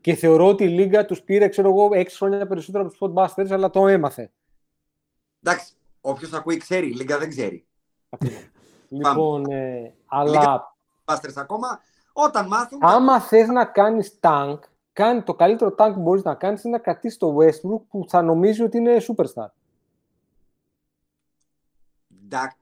Και 0.00 0.14
θεωρώ 0.14 0.46
ότι 0.48 0.64
η 0.64 0.68
Λίγκα 0.68 1.04
τους 1.04 1.22
πήρε, 1.22 1.48
ξέρω 1.48 1.68
εγώ, 1.68 1.88
6 1.92 2.16
χρόνια 2.16 2.46
περισσότερο 2.46 2.84
από 2.84 2.92
τους 2.92 2.98
Spotbusters, 3.14 3.50
αλλά 3.50 3.70
το 3.70 3.86
έμαθε. 3.86 4.30
Εντάξει, 5.46 5.72
όποιος 6.00 6.32
ακούει 6.32 6.56
ξέρει, 6.56 6.86
η 6.86 6.94
Λίγκα 6.94 7.18
δεν 7.18 7.28
ξέρει. 7.28 7.66
λοιπόν, 8.88 9.50
ε, 9.50 9.94
αλλά 10.06 10.76
Busters 11.04 11.34
ακόμα, 11.34 11.80
όταν 12.12 12.46
μάθουν... 12.46 12.78
άμα 12.82 13.20
θες 13.20 13.48
να 13.48 13.64
κάνεις 13.64 14.18
tank, 14.20 14.58
κάνει, 14.92 15.22
το 15.22 15.34
καλύτερο 15.34 15.74
tank 15.78 15.90
που 15.94 16.00
μπορείς 16.00 16.22
να 16.22 16.34
κάνεις 16.34 16.64
είναι 16.64 16.76
να 16.76 16.82
κρατήσεις 16.82 17.18
το 17.18 17.36
Westbrook 17.36 17.82
που 17.88 18.06
θα 18.08 18.22
νομίζει 18.22 18.62
ότι 18.62 18.76
είναι 18.76 18.96
superstar. 19.08 19.48
Εντάξει, 22.24 22.56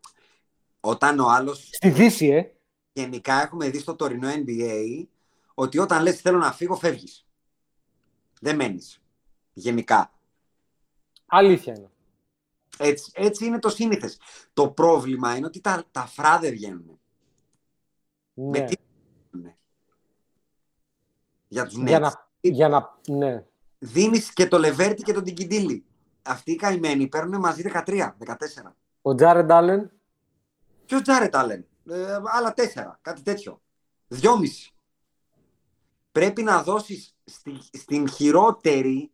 όταν 0.80 1.18
ο 1.18 1.28
άλλος... 1.28 1.68
Στη 1.72 1.90
Δύση, 1.90 2.26
ε. 2.26 2.52
Γενικά 2.92 3.42
έχουμε 3.42 3.70
δει 3.70 3.78
στο 3.78 3.96
τωρινό 3.96 4.28
NBA 4.30 5.04
ότι 5.54 5.78
όταν 5.78 6.02
λες 6.02 6.20
θέλω 6.20 6.38
να 6.38 6.52
φύγω, 6.52 6.76
φεύγεις. 6.76 7.26
Δεν 8.40 8.56
μένεις. 8.56 9.02
Γενικά. 9.52 10.12
Αλήθεια 11.26 11.74
είναι. 11.76 11.90
Έτσι, 12.82 13.10
έτσι 13.14 13.44
είναι 13.46 13.58
το 13.58 13.68
σύνηθες. 13.68 14.18
Το 14.52 14.70
πρόβλημα 14.70 15.36
είναι 15.36 15.46
ότι 15.46 15.60
τα, 15.60 15.84
τα 15.90 16.06
φρά 16.06 16.38
δεν 16.38 16.50
βγαίνουν. 16.52 17.00
Με 18.34 18.58
Ναι. 18.58 18.64
τι 18.64 18.74
βγαίνουνε. 19.30 19.56
Για 21.48 21.64
τους 21.66 21.74
Για 21.76 21.98
Nets. 21.98 22.00
να, 22.00 22.28
για 22.40 22.68
να, 22.68 22.98
ναι. 23.08 23.44
Δίνεις 23.78 24.32
και 24.32 24.48
το 24.48 24.58
Λεβέρτη 24.58 25.02
και 25.02 25.12
τον 25.12 25.24
Τικιντήλη. 25.24 25.84
Αυτοί 26.22 26.52
οι 26.52 26.56
καημένοι 26.56 27.08
παίρνουν 27.08 27.40
μαζί 27.40 27.62
13, 27.62 28.16
14. 28.18 28.76
Ο 29.02 29.14
Τζάρεντ 29.14 29.52
Άλεν, 29.52 29.90
Ποιος 30.86 31.02
Τζάρετ 31.02 31.36
Άλεν; 31.36 31.66
Ε, 31.90 32.18
άλλα 32.24 32.52
τέσσερα. 32.54 32.98
Κάτι 33.02 33.22
τέτοιο. 33.22 33.60
Δυόμιση. 34.08 34.72
Πρέπει 36.12 36.42
να 36.42 36.62
δώσεις 36.62 37.16
στη, 37.24 37.60
στην 37.72 38.08
χειρότερη 38.08 39.12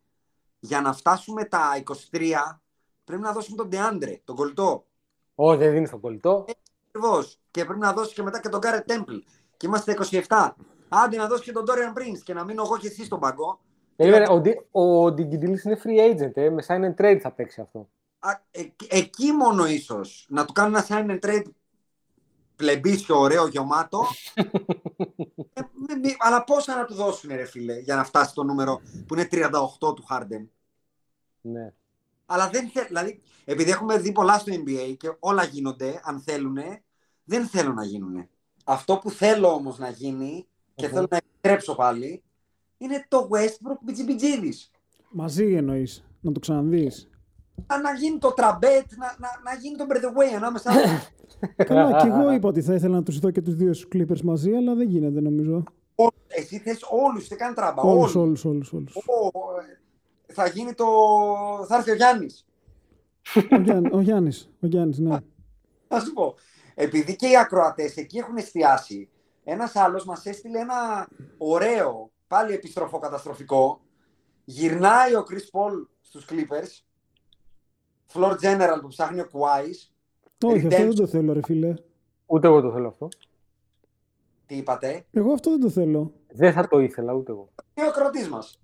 για 0.60 0.80
να 0.80 0.92
φτάσουμε 0.92 1.44
τα 1.44 1.82
23. 2.10 2.60
Πρέπει 3.08 3.22
να 3.22 3.32
δώσουμε 3.32 3.56
τον 3.56 3.68
Ντεάντρε, 3.68 4.20
τον 4.24 4.36
κολλητό. 4.36 4.84
όχι 5.34 5.58
δεν 5.58 5.72
δίνεις 5.72 5.90
τον 5.90 6.00
κολλητό. 6.00 6.44
Ακριβώς. 6.88 7.38
Και 7.50 7.64
πρέπει 7.64 7.80
να 7.80 7.92
δώσεις 7.92 8.14
και 8.14 8.22
μετά 8.22 8.40
και 8.40 8.48
τον 8.48 8.60
Γκάρετ 8.60 8.86
Τέμπλ. 8.86 9.16
Και 9.56 9.66
είμαστε 9.66 9.92
27. 10.28 10.50
Άντε 10.88 11.16
να 11.16 11.26
δώσεις 11.26 11.44
και 11.44 11.52
τον 11.52 11.64
Dorian 11.68 11.98
Prince 11.98 12.18
και 12.24 12.34
να 12.34 12.44
μείνω 12.44 12.62
εγώ 12.64 12.78
και 12.78 12.86
εσύ 12.86 13.04
στον 13.04 13.20
παγκό. 13.20 13.60
Περίμενε, 13.96 14.26
ο, 14.28 14.40
Ντι- 14.40 14.66
ο 14.70 15.12
Ντιγκιντήλης 15.12 15.64
είναι 15.64 15.80
free 15.84 16.12
agent, 16.12 16.36
ε, 16.36 16.50
με 16.50 16.64
sign 16.66 16.80
and 16.84 16.94
trade 17.02 17.18
θα 17.20 17.32
παίξει 17.32 17.60
αυτό. 17.60 17.88
Α, 18.18 18.30
ε, 18.50 18.62
εκεί 18.88 19.32
μόνο 19.32 19.66
ίσως 19.66 20.26
να 20.28 20.44
του 20.44 20.52
κάνουν 20.52 20.74
ένα 20.74 20.86
sign 20.88 21.10
and 21.10 21.28
trade 21.28 21.44
πλεμπίσιο, 22.56 23.18
ωραίο, 23.20 23.46
γεμάτο. 23.46 24.04
ε, 25.52 25.60
μη- 25.88 25.98
μη- 26.02 26.16
αλλά 26.18 26.44
πόσα 26.44 26.76
να 26.76 26.84
του 26.84 26.94
δώσουν, 26.94 27.30
ρε 27.34 27.44
φίλε, 27.44 27.78
για 27.78 27.96
να 27.96 28.04
φτάσει 28.04 28.34
το 28.34 28.42
νούμερο 28.42 28.80
που 29.06 29.14
είναι 29.14 29.28
38 29.30 29.48
του 29.78 30.04
Harden; 30.10 30.46
Ναι. 31.40 31.72
Αλλά 32.30 32.48
δεν 32.48 32.68
θέλω, 32.68 32.86
δηλαδή, 32.86 33.20
επειδή 33.44 33.70
έχουμε 33.70 33.98
δει 33.98 34.12
πολλά 34.12 34.38
στο 34.38 34.52
NBA 34.54 34.94
και 34.98 35.12
όλα 35.18 35.44
γίνονται, 35.44 36.00
αν 36.04 36.20
θέλουν, 36.20 36.56
δεν 37.24 37.46
θέλω 37.46 37.72
να 37.72 37.84
γίνουν. 37.84 38.28
Αυτό 38.64 38.96
που 38.98 39.10
θέλω 39.10 39.48
όμως 39.52 39.78
να 39.78 39.88
γίνει 39.88 40.46
και 40.74 40.84
Οχο. 40.84 40.94
θέλω 40.94 41.06
να 41.10 41.16
επιστρέψω 41.16 41.74
πάλι, 41.74 42.22
είναι 42.78 43.04
το 43.08 43.28
Westbrook 43.32 43.78
Μπιτζιμπιτζίδης. 43.80 44.70
Μαζί 45.10 45.54
εννοείς. 45.54 46.04
Να 46.20 46.32
το 46.32 46.40
ξαναδείς. 46.40 47.08
Να, 47.66 47.80
να 47.80 47.92
γίνει 47.94 48.18
το 48.18 48.32
τραμπέτ, 48.32 48.84
να, 48.96 49.06
να, 49.18 49.28
να 49.44 49.60
γίνει 49.60 49.76
το 49.76 49.86
by 49.88 49.94
the 49.96 50.08
way 50.18 50.34
ανάμεσα. 50.36 50.70
Καλά, 51.56 52.00
και 52.02 52.08
εγώ 52.08 52.32
είπα 52.32 52.48
ότι 52.48 52.62
θα 52.62 52.74
ήθελα 52.74 52.94
να 52.94 53.02
τους 53.02 53.18
δω 53.18 53.30
και 53.30 53.42
τους 53.42 53.54
δύο 53.54 53.72
στους 53.72 53.88
Clippers 53.94 54.20
μαζί, 54.20 54.52
αλλά 54.52 54.74
δεν 54.74 54.88
γίνεται 54.88 55.20
νομίζω. 55.20 55.62
Ό- 55.94 56.06
Εσύ 56.28 56.58
θες 56.58 56.78
όλους, 56.90 57.28
δεν 57.28 57.38
κάνει 57.38 57.54
τράμπα. 57.54 57.82
Όλους, 57.82 58.14
Όλους. 58.14 58.44
όλους, 58.44 58.72
όλους. 58.72 58.96
Όλους. 60.28 60.36
Ω, 60.36 60.42
ε, 60.42 60.46
θα 60.46 60.48
γίνει 60.48 60.74
το... 60.74 60.84
θα 61.66 61.76
έρθει 61.76 61.90
ο 61.90 61.94
Γιάννης. 61.94 62.46
Ο, 63.50 63.60
Γιάννη, 63.60 63.88
ο 63.92 64.00
Γιάννης, 64.00 64.50
ο 64.60 64.66
Γιάννης, 64.66 64.98
ναι. 64.98 65.16
Να 65.88 66.00
σου 66.00 66.12
πω. 66.12 66.34
Επειδή 66.74 67.16
και 67.16 67.28
οι 67.28 67.36
ακροατές 67.36 67.96
εκεί 67.96 68.18
έχουν 68.18 68.36
εστιάσει, 68.36 69.08
ένας 69.44 69.76
άλλος 69.76 70.04
μας 70.04 70.26
έστειλε 70.26 70.58
ένα 70.58 71.08
ωραίο, 71.38 72.10
πάλι 72.28 72.52
επιστροφό 72.52 72.98
καταστροφικό. 72.98 73.80
Γυρνάει 74.44 75.14
ο 75.14 75.24
Chris 75.30 75.60
Paul 75.60 75.86
στους 76.00 76.26
Clippers. 76.30 76.82
Floor 78.12 78.32
General 78.32 78.78
που 78.80 78.88
ψάχνει 78.88 79.20
ο 79.20 79.28
Κουάης. 79.28 79.92
Όχι, 80.44 80.56
αυτό 80.56 80.68
δεν 80.68 80.88
Redemption. 80.90 80.94
το 80.94 81.06
θέλω, 81.06 81.32
ρε 81.32 81.40
φίλε. 81.44 81.74
Ούτε 82.26 82.46
εγώ 82.46 82.60
το 82.60 82.72
θέλω 82.72 82.88
αυτό. 82.88 83.08
Τι 84.46 84.56
είπατε; 84.56 85.04
Εγώ 85.10 85.32
αυτό 85.32 85.50
δεν 85.50 85.60
το 85.60 85.70
θέλω. 85.70 86.12
Δεν 86.32 86.52
θα 86.52 86.68
το 86.68 86.80
ήθελα 86.80 87.12
ούτε 87.12 87.32
εγώ. 87.32 87.48
Και 87.74 87.82
ο 87.82 87.86
ακροατής 87.86 88.28
μας. 88.28 88.60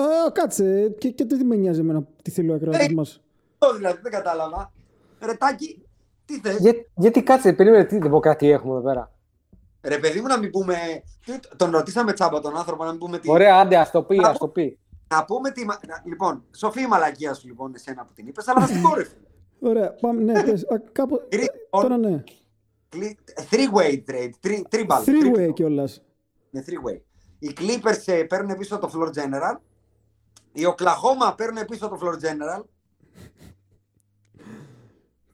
Α, 0.00 0.30
κάτσε, 0.32 0.88
και, 0.98 1.08
και 1.10 1.24
το 1.24 1.36
τι 1.36 1.44
με 1.44 1.56
νοιάζει 1.56 1.80
εμένα 1.80 2.06
τι 2.22 2.30
θέλει 2.30 2.50
ο 2.50 2.54
ακροατής 2.54 2.86
Ε, 2.88 2.92
μας. 2.92 3.22
Το 3.58 3.74
δηλαδή, 3.76 3.98
δεν 4.02 4.12
κατάλαβα. 4.12 4.72
Ρετάκι, 5.20 5.82
τι 6.24 6.38
θες; 6.40 6.58
Για, 6.58 6.72
γιατί 6.96 7.22
κάτσε, 7.22 7.52
περίμενε, 7.52 7.84
τι 7.84 7.98
δημοκρατία 7.98 8.52
έχουμε 8.52 8.72
εδώ 8.72 8.82
πέρα. 8.82 9.12
Ρε 9.82 9.98
παιδί 9.98 10.20
μου 10.20 10.26
να 10.26 10.38
μην 10.38 10.50
πούμε. 10.50 10.74
τι- 11.24 11.56
Τον 11.56 11.70
ρωτήσαμε 11.70 12.12
τσάμπα 12.12 12.40
τον 12.40 12.56
άνθρωπο 12.56 12.84
να 12.84 12.90
μην 12.90 12.98
πούμε 13.00 13.18
τι. 13.18 13.30
Ωραία, 13.30 13.56
άντε, 13.56 13.76
ας 13.76 13.90
το 13.90 14.02
πει, 14.02 14.20
ας 14.24 14.38
το 14.38 14.48
πει. 14.48 14.78
Να 15.14 15.24
πούμε 15.24 15.50
τι. 15.50 15.64
μα- 15.64 15.78
να- 15.86 16.02
Λοιπόν, 16.04 16.44
σοφή 16.56 16.82
η 16.82 16.86
μαλακία 16.86 17.34
σου 17.34 17.46
λοιπόν, 17.46 17.72
εσένα 17.74 18.04
που 18.04 18.12
την 18.14 18.26
είπες, 18.26 18.48
αλλά 18.48 18.60
θα 18.60 18.66
στην 18.66 18.82
κόρυφη. 18.82 19.14
Ωραία, 19.60 19.94
πάμε, 20.00 20.22
ναι, 20.32 20.42
πες, 20.44 20.62
α, 20.62 20.78
κάπου, 20.92 21.20
Γρήγορα. 21.32 21.52
τώρα 21.70 21.96
ναι. 21.96 22.22
Three-way 23.50 24.02
trade. 24.10 24.30
Three, 24.46 24.60
tribal. 24.70 25.04
Three-way 25.04 25.52
κιόλας. 25.54 26.02
Ναι, 26.50 26.62
three-way. 26.66 26.98
Οι 27.38 27.52
Clippers 27.60 28.02
ε, 28.04 28.22
παίρνουν 28.22 28.56
πίσω 28.56 28.78
το 28.78 28.90
Floor 28.94 29.06
General. 29.08 29.56
Οι 30.52 30.62
Oklahoma 30.76 31.34
παίρνουν 31.36 31.64
πίσω 31.64 31.88
το 31.88 31.98
Floor 32.02 32.14
General. 32.14 32.62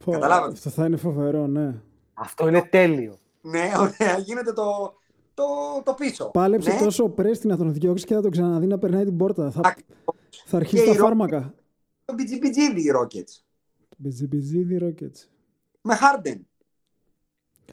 Πω, 0.05 0.13
Καταλάβατε. 0.13 0.53
Αυτό 0.53 0.71
θα 0.71 0.87
είναι 0.87 0.97
φοβερό, 0.97 1.47
ναι. 1.47 1.75
Αυτό 2.15 2.49
είναι 2.49 2.63
τέλειο. 2.63 3.19
Ναι, 3.41 3.71
ωραία, 3.79 4.19
γίνεται 4.19 4.53
το, 4.53 4.95
το, 5.35 5.45
το 5.85 5.95
πίσω. 5.95 6.31
Πάλεψε 6.31 6.73
ναι. 6.73 6.79
τόσο 6.81 7.09
πρέστη 7.09 7.47
να 7.47 7.57
τον 7.57 7.73
διώξει 7.73 8.05
και 8.05 8.15
θα 8.15 8.21
τον 8.21 8.31
ξαναδεί 8.31 8.67
να 8.67 8.79
περνάει 8.79 9.05
την 9.05 9.17
πόρτα. 9.17 9.51
Θα, 9.51 9.61
Ακριβώς. 9.65 10.43
θα 10.45 10.57
αρχίσει 10.57 10.83
Και 10.83 10.89
τα 10.89 10.95
η 10.95 10.97
Ρο- 10.97 11.05
φάρμακα. 11.07 11.55
Το 12.05 12.15
BGBG 12.19 12.79
οι 12.79 12.91
Rockets. 13.01 13.43
Μπιζιμπιζίδι 13.97 14.79
Rockets. 14.83 15.29
Με 15.81 15.95
Harden. 16.01 16.41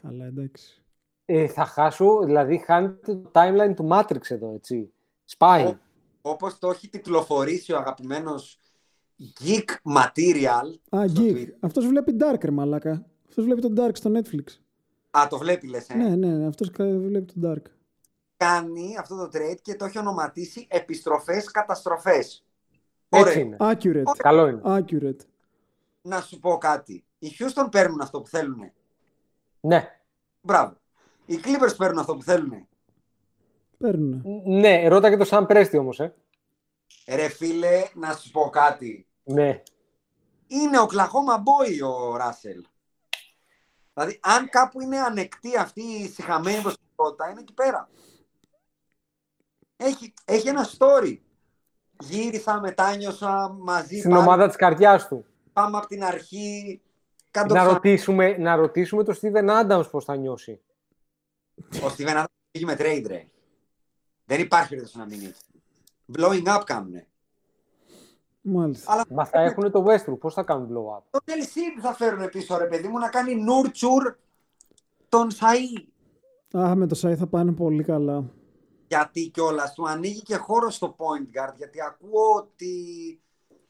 Καλά, 0.02 0.24
εντάξει. 0.24 0.82
Ε, 1.24 1.46
θα 1.46 1.64
χάσω, 1.64 2.18
δηλαδή 2.24 2.58
χάνεται 2.58 3.14
το 3.14 3.30
timeline 3.32 3.72
του 3.76 3.88
Matrix 3.92 4.30
εδώ, 4.30 4.52
έτσι. 4.54 4.92
Σπάει. 5.24 5.76
Ο- 6.22 6.30
Όπως 6.30 6.58
το 6.58 6.70
έχει 6.70 6.88
τιτλοφορήσει 6.88 7.72
ο 7.72 7.76
αγαπημένος 7.76 8.58
Geek 9.40 9.64
Material. 9.96 10.96
Α, 10.96 11.08
στο 11.08 11.22
Geek. 11.22 11.32
Twitter. 11.34 11.48
Αυτός 11.60 11.86
βλέπει 11.86 12.16
Dark, 12.20 12.44
ρε 12.44 12.50
μαλάκα. 12.50 13.06
Αυτός 13.28 13.44
βλέπει 13.44 13.60
τον 13.60 13.74
Dark 13.78 13.96
στο 13.96 14.10
Netflix. 14.14 14.44
Α, 15.10 15.26
το 15.30 15.38
βλέπει 15.38 15.66
λες, 15.68 15.88
ε. 15.88 15.94
Ναι, 15.94 16.16
ναι, 16.16 16.46
αυτός 16.46 16.70
κα- 16.70 16.84
βλέπει 16.98 17.32
τον 17.32 17.52
Dark. 17.52 17.62
Κάνει 18.36 18.96
αυτό 18.98 19.16
το 19.16 19.38
trade 19.38 19.60
και 19.62 19.74
το 19.74 19.84
έχει 19.84 19.98
ονοματίσει 19.98 20.66
επιστροφές 20.70 21.50
καταστροφές. 21.50 22.44
Έτσι 23.08 23.28
Ωραία. 23.30 23.38
είναι. 23.40 23.56
Accurate. 23.60 24.16
Καλό 24.16 24.46
είναι. 24.48 24.60
Accurate. 24.64 25.20
Να 26.02 26.20
σου 26.20 26.38
πω 26.38 26.58
κάτι. 26.58 27.04
Οι 27.18 27.28
Houston 27.38 27.68
παίρνουν 27.70 28.00
αυτό 28.00 28.20
που 28.20 28.28
θέλουν. 28.28 28.72
Ναι. 29.60 30.00
Μπράβο. 30.40 30.76
Οι 31.26 31.40
Clippers 31.44 31.76
παίρνουν 31.76 31.98
αυτό 31.98 32.16
που 32.16 32.22
θέλουν. 32.22 32.68
Παίρνουνε. 33.82 34.22
Ναι, 34.44 34.88
ρώτα 34.88 35.10
και 35.10 35.16
το 35.16 35.26
Sam 35.30 35.46
Presti 35.46 35.78
όμως, 35.78 36.00
ε. 36.00 36.14
Ρε 37.08 37.28
φίλε, 37.28 37.82
να 37.94 38.12
σου 38.12 38.30
πω 38.30 38.48
κάτι. 38.50 39.06
Ναι. 39.24 39.62
Είναι 40.46 40.80
ο 40.80 40.86
Κλαχώμα 40.86 41.42
Boy 41.42 41.88
ο 41.88 42.16
Ράσελ. 42.16 42.64
Δηλαδή, 43.94 44.20
αν 44.22 44.48
κάπου 44.48 44.80
είναι 44.80 44.98
ανεκτή 44.98 45.56
αυτή 45.56 45.82
η 45.82 46.08
συχαμένη 46.08 46.62
προσωπικότητα, 46.62 47.30
είναι 47.30 47.40
εκεί 47.40 47.52
πέρα. 47.52 47.88
Έχει, 49.76 50.14
έχει 50.24 50.48
ένα 50.48 50.66
story. 50.78 51.18
Γύρισα, 52.00 52.60
μετάνιωσα 52.60 53.56
μαζί. 53.58 53.98
Στην 53.98 54.10
πάλι, 54.10 54.22
ομάδα 54.22 54.46
της 54.46 54.56
καρδιάς 54.56 55.08
του. 55.08 55.24
Πάμε 55.52 55.76
από 55.76 55.86
την 55.86 56.04
αρχή. 56.04 56.80
Κάντο 57.30 57.54
Να 57.54 57.60
ξανά. 57.60 57.74
ρωτήσουμε, 57.74 58.36
να 58.38 58.56
ρωτήσουμε 58.56 59.04
τον 59.04 59.14
Steven 59.20 59.62
Adams 59.62 59.90
πώς 59.90 60.04
θα 60.04 60.16
νιώσει. 60.16 60.60
Ο 61.56 61.94
Steven 61.96 62.16
Adams 62.16 62.24
πήγε 62.50 62.64
με 62.64 62.76
trade, 62.78 63.04
ρε. 63.06 63.26
Δεν 64.32 64.40
υπάρχει 64.40 64.68
περίπτωση 64.68 64.98
να 64.98 65.04
μείνει 65.04 65.24
έτσι. 65.24 65.42
Blowing 66.16 66.56
up 66.56 66.62
κάνουνε. 66.64 67.06
Μάλιστα. 68.40 68.92
Αλλά 68.92 69.04
Μα 69.08 69.24
θα 69.24 69.40
έχουν 69.40 69.70
το 69.70 69.84
Westbrook, 69.86 70.18
πώς 70.18 70.34
θα 70.34 70.42
κάνουν 70.42 70.68
blow 70.68 70.96
up; 70.96 71.02
τον 71.10 71.20
LC 71.26 71.80
θα 71.80 71.94
φέρουν 71.94 72.28
πίσω, 72.28 72.56
ρε 72.58 72.66
παιδί 72.66 72.88
μου, 72.88 72.98
να 72.98 73.08
κάνει 73.08 73.44
nurture 73.48 74.14
τον 75.08 75.28
Σαΐ. 75.30 75.84
Α, 76.58 76.74
με 76.74 76.86
το 76.86 76.94
Σάι 76.94 77.16
θα 77.16 77.26
πάνε 77.26 77.52
πολύ 77.52 77.82
καλά. 77.82 78.24
Γιατί 78.88 79.28
κιόλας 79.28 79.72
του 79.72 79.88
ανοίγει 79.88 80.22
και 80.22 80.36
χώρο 80.36 80.70
στο 80.70 80.96
point 80.98 81.38
guard. 81.38 81.54
Γιατί 81.56 81.80
ακούω 81.82 82.34
ότι 82.36 82.74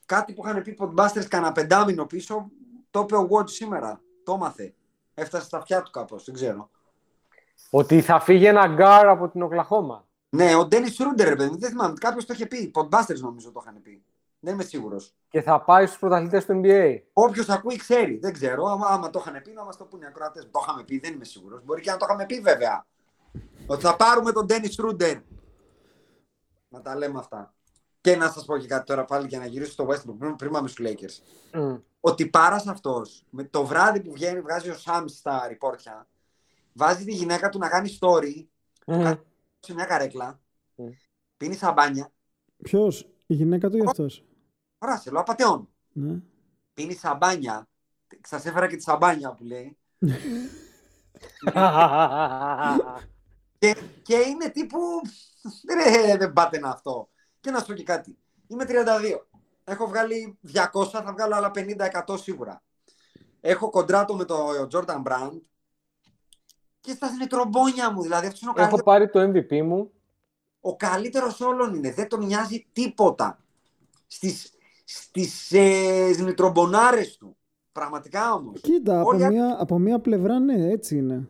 κάτι 0.07 0.33
που 0.33 0.47
είχαν 0.47 0.63
πει 0.63 0.77
Podbusters 0.81 1.27
κανένα 1.29 1.53
πεντάμινο 1.53 2.07
πίσω, 2.07 2.51
το 2.91 3.01
είπε 3.01 3.17
ο 3.17 3.29
Watch 3.31 3.51
σήμερα. 3.51 4.01
Το 4.25 4.33
έμαθε. 4.33 4.75
Έφτασε 5.15 5.45
στα 5.45 5.59
αυτιά 5.59 5.83
του 5.83 5.91
κάπως, 5.91 6.25
δεν 6.25 6.35
ξέρω. 6.35 6.71
Ότι 7.71 8.01
θα 8.01 8.21
φύγει 8.21 8.47
ένα 8.47 8.67
γκαρντ 8.67 9.09
από 9.09 9.29
την 9.29 9.43
Οκλαχώμα. 9.43 10.07
Ναι, 10.37 10.55
ο 10.55 10.67
Ντένις 10.67 10.95
Σρούντερ, 10.99 11.29
ρε 11.29 11.37
παιδί 11.37 11.51
μου, 11.51 11.59
δεν 11.59 11.71
θυμάμαι. 11.71 11.95
Κάποιος 12.01 12.27
το 12.27 12.33
είχε 12.33 12.47
πει. 12.47 12.71
Podbusters 12.75 13.21
νομίζω 13.21 13.51
το 13.53 13.61
είχαν 13.63 13.83
πει. 13.83 14.05
Δεν 14.41 14.55
είμαι 14.55 14.63
σίγουρος. 14.63 15.15
Και 15.29 15.43
θα 15.43 15.61
πάει 15.61 15.87
στους 15.87 15.99
πρωταθλητές 15.99 16.45
του 16.45 16.61
NBA. 16.65 16.99
Όποιος 17.13 17.49
ακούει 17.49 17.77
ξέρει. 17.77 18.19
Δεν 18.19 18.33
ξέρω. 18.33 18.65
Άμα, 18.65 18.87
άμα 18.87 19.11
το 19.11 19.25
είχαν 19.27 19.43
πει, 19.43 19.53
να 19.53 19.65
μας 19.65 19.77
το 19.77 19.85
πούνε 19.85 20.05
οι 20.05 20.09
ακροατές. 20.09 20.49
Το 20.51 20.61
είχαμε 20.63 20.85
πει, 20.85 20.99
δεν 20.99 21.13
είμαι 21.13 21.25
σίγουρος. 21.25 21.65
Μπορεί 21.65 21.81
και 21.81 21.91
να 21.91 21.97
το 21.97 22.07
είχαμε 22.09 22.27
πει, 22.27 22.41
βέβαια. 22.41 22.87
Ότι 23.67 23.83
θα 23.83 23.97
πάρουμε 23.97 24.33
τον 24.33 24.47
Ντένις 24.47 24.75
Σρούντερ. 24.79 25.17
Να 26.69 26.81
τα 26.81 26.97
λέμε 26.97 27.19
αυτά. 27.19 27.55
Και 28.01 28.17
να 28.17 28.31
σας 28.31 28.45
πω 28.45 28.59
και 28.59 28.67
κάτι 28.67 28.85
τώρα 28.85 29.05
πάλι 29.05 29.27
για 29.27 29.39
να 29.39 29.47
γυρίσω 29.47 29.73
στο 29.73 29.87
Westbrook 29.91 30.15
πριν, 30.19 30.37
πριν 30.37 30.51
πάμε 30.51 30.69
στους 30.69 30.87
Lakers. 30.89 31.23
Μμ. 31.53 31.77
Ότι 32.01 32.27
πάρας 32.27 32.67
αυτός, 32.67 33.25
με 33.31 33.45
το 33.45 33.67
βράδυ 33.67 34.01
που 34.01 34.13
βγαίνει, 34.13 34.41
βγάζει 34.41 34.71
ο 34.71 34.75
Shams 34.75 35.07
τα 35.07 35.47
ριπόρτια, 35.49 36.07
βάζει 36.73 37.05
τη 37.05 37.13
γυναίκα 37.13 37.49
του 37.49 37.59
να 37.59 37.69
κάνει 37.69 37.99
story 38.01 38.47
Μμ. 38.87 39.11
Σε 39.67 39.75
μια 39.75 39.85
καρέκλα, 39.85 40.41
Μμ. 40.75 40.89
πίνει 41.37 41.55
σαμπάνια. 41.55 42.13
Ποιος, 42.63 43.09
η 43.27 43.35
γυναίκα 43.35 43.71
του 43.71 43.77
ή 43.77 43.85
αυτός; 43.87 44.25
Ο 44.79 44.87
Ράσελ, 44.87 45.15
ο 45.17 45.19
απαταιών. 45.21 45.69
Ναι. 45.93 46.21
Πίνει 46.75 46.95
σαμπάνια. 46.95 47.69
Σας 48.27 48.45
έφερα 48.47 48.69
και 48.69 48.77
τη 48.77 48.83
σαμπάνια 48.83 49.35
που 49.35 49.45
λέει. 49.45 49.77
Και, 53.59 53.77
και 54.03 54.17
είναι 54.17 54.49
τύπου. 54.49 54.79
Ρε, 55.75 56.17
δεν 56.17 56.33
πάτε 56.33 56.59
να 56.59 56.69
αυτό. 56.69 57.09
Και 57.41 57.51
να 57.51 57.59
σου 57.59 57.67
πω 57.67 57.73
και 57.73 57.83
κάτι. 57.83 58.19
Είμαι 58.47 58.65
32. 58.69 58.75
Έχω 59.65 59.87
βγάλει 59.87 60.39
200, 60.53 60.87
θα 60.91 61.13
βγάλω 61.13 61.35
άλλα 61.35 61.51
50% 61.55 62.19
σίγουρα. 62.19 62.63
Έχω 63.41 63.71
κοντράτο 63.71 64.15
με 64.15 64.25
το 64.25 64.49
Jordan 64.73 65.03
Brand. 65.03 65.41
Και 66.83 66.93
στα 66.93 67.09
είναι 67.15 67.27
τρομπόνια 67.27 67.93
μου. 67.93 68.03
Δηλαδή 68.03 68.27
αυτός 68.27 68.41
είναι 68.41 68.51
ο 68.51 68.55
Έχω 68.57 68.61
καλύτερο. 68.77 68.83
πάρει 68.85 69.11
το 69.11 69.21
MVP 69.21 69.63
μου. 69.63 69.91
Ο 70.61 70.77
καλύτερος 70.77 71.41
όλων 71.41 71.75
είναι. 71.75 71.93
Δεν 71.93 72.09
τον 72.09 72.25
νοιάζει 72.27 72.67
τίποτα. 72.73 73.39
Στις, 74.07 74.53
στις 74.85 75.53
ε, 75.53 76.13
ζνητρομπονάρες 76.13 77.17
του. 77.17 77.37
Πραγματικά 77.73 78.33
όμως. 78.35 78.61
Κοίτα, 78.61 79.01
από 79.01 79.09
Όλοι- 79.09 79.27
μία, 79.27 79.57
από 79.61 79.79
μία 79.79 79.99
πλευρά 80.01 80.39
ναι, 80.39 80.71
έτσι 80.71 80.97
είναι. 80.97 81.29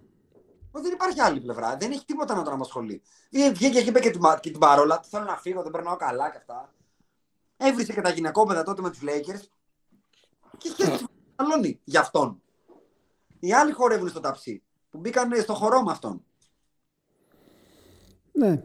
Ω, 0.72 0.80
Δεν 0.80 0.92
υπάρχει 0.92 1.20
άλλη 1.20 1.40
πλευρά. 1.40 1.76
Δεν 1.76 1.90
έχει 1.90 2.04
τίποτα 2.04 2.34
να 2.34 2.42
τον 2.42 2.52
απασχολεί. 2.52 3.02
Βγήκε 3.30 3.50
βγήκε 3.52 3.82
και 3.82 3.88
είπε 3.88 4.00
και 4.00 4.10
την, 4.10 4.20
και 4.40 4.50
την 4.50 4.58
παρόλα. 4.58 5.00
του, 5.00 5.08
Θέλω 5.08 5.24
να 5.24 5.36
φύγω, 5.36 5.62
δεν 5.62 5.70
περνάω 5.72 5.96
καλά 5.96 6.30
και 6.30 6.36
αυτά. 6.36 6.74
Έβρισε 7.56 7.92
και 7.92 8.00
τα 8.00 8.10
γυναικόπαιδα 8.10 8.62
τότε 8.62 8.82
με 8.82 8.90
τους 8.90 9.00
Lakers. 9.02 9.42
Και 10.58 10.68
είχε 10.68 10.98
αλώνει 11.36 11.80
για 11.84 12.00
αυτόν. 12.00 12.42
Οι 13.40 13.52
άλλοι 13.52 13.72
χορεύουν 13.72 14.08
στο 14.08 14.20
ταψί. 14.20 14.62
Που 14.92 14.98
μπήκαν 14.98 15.40
στο 15.40 15.54
χορό 15.54 15.82
με 15.82 15.90
αυτόν. 15.90 16.24
Ναι. 18.32 18.62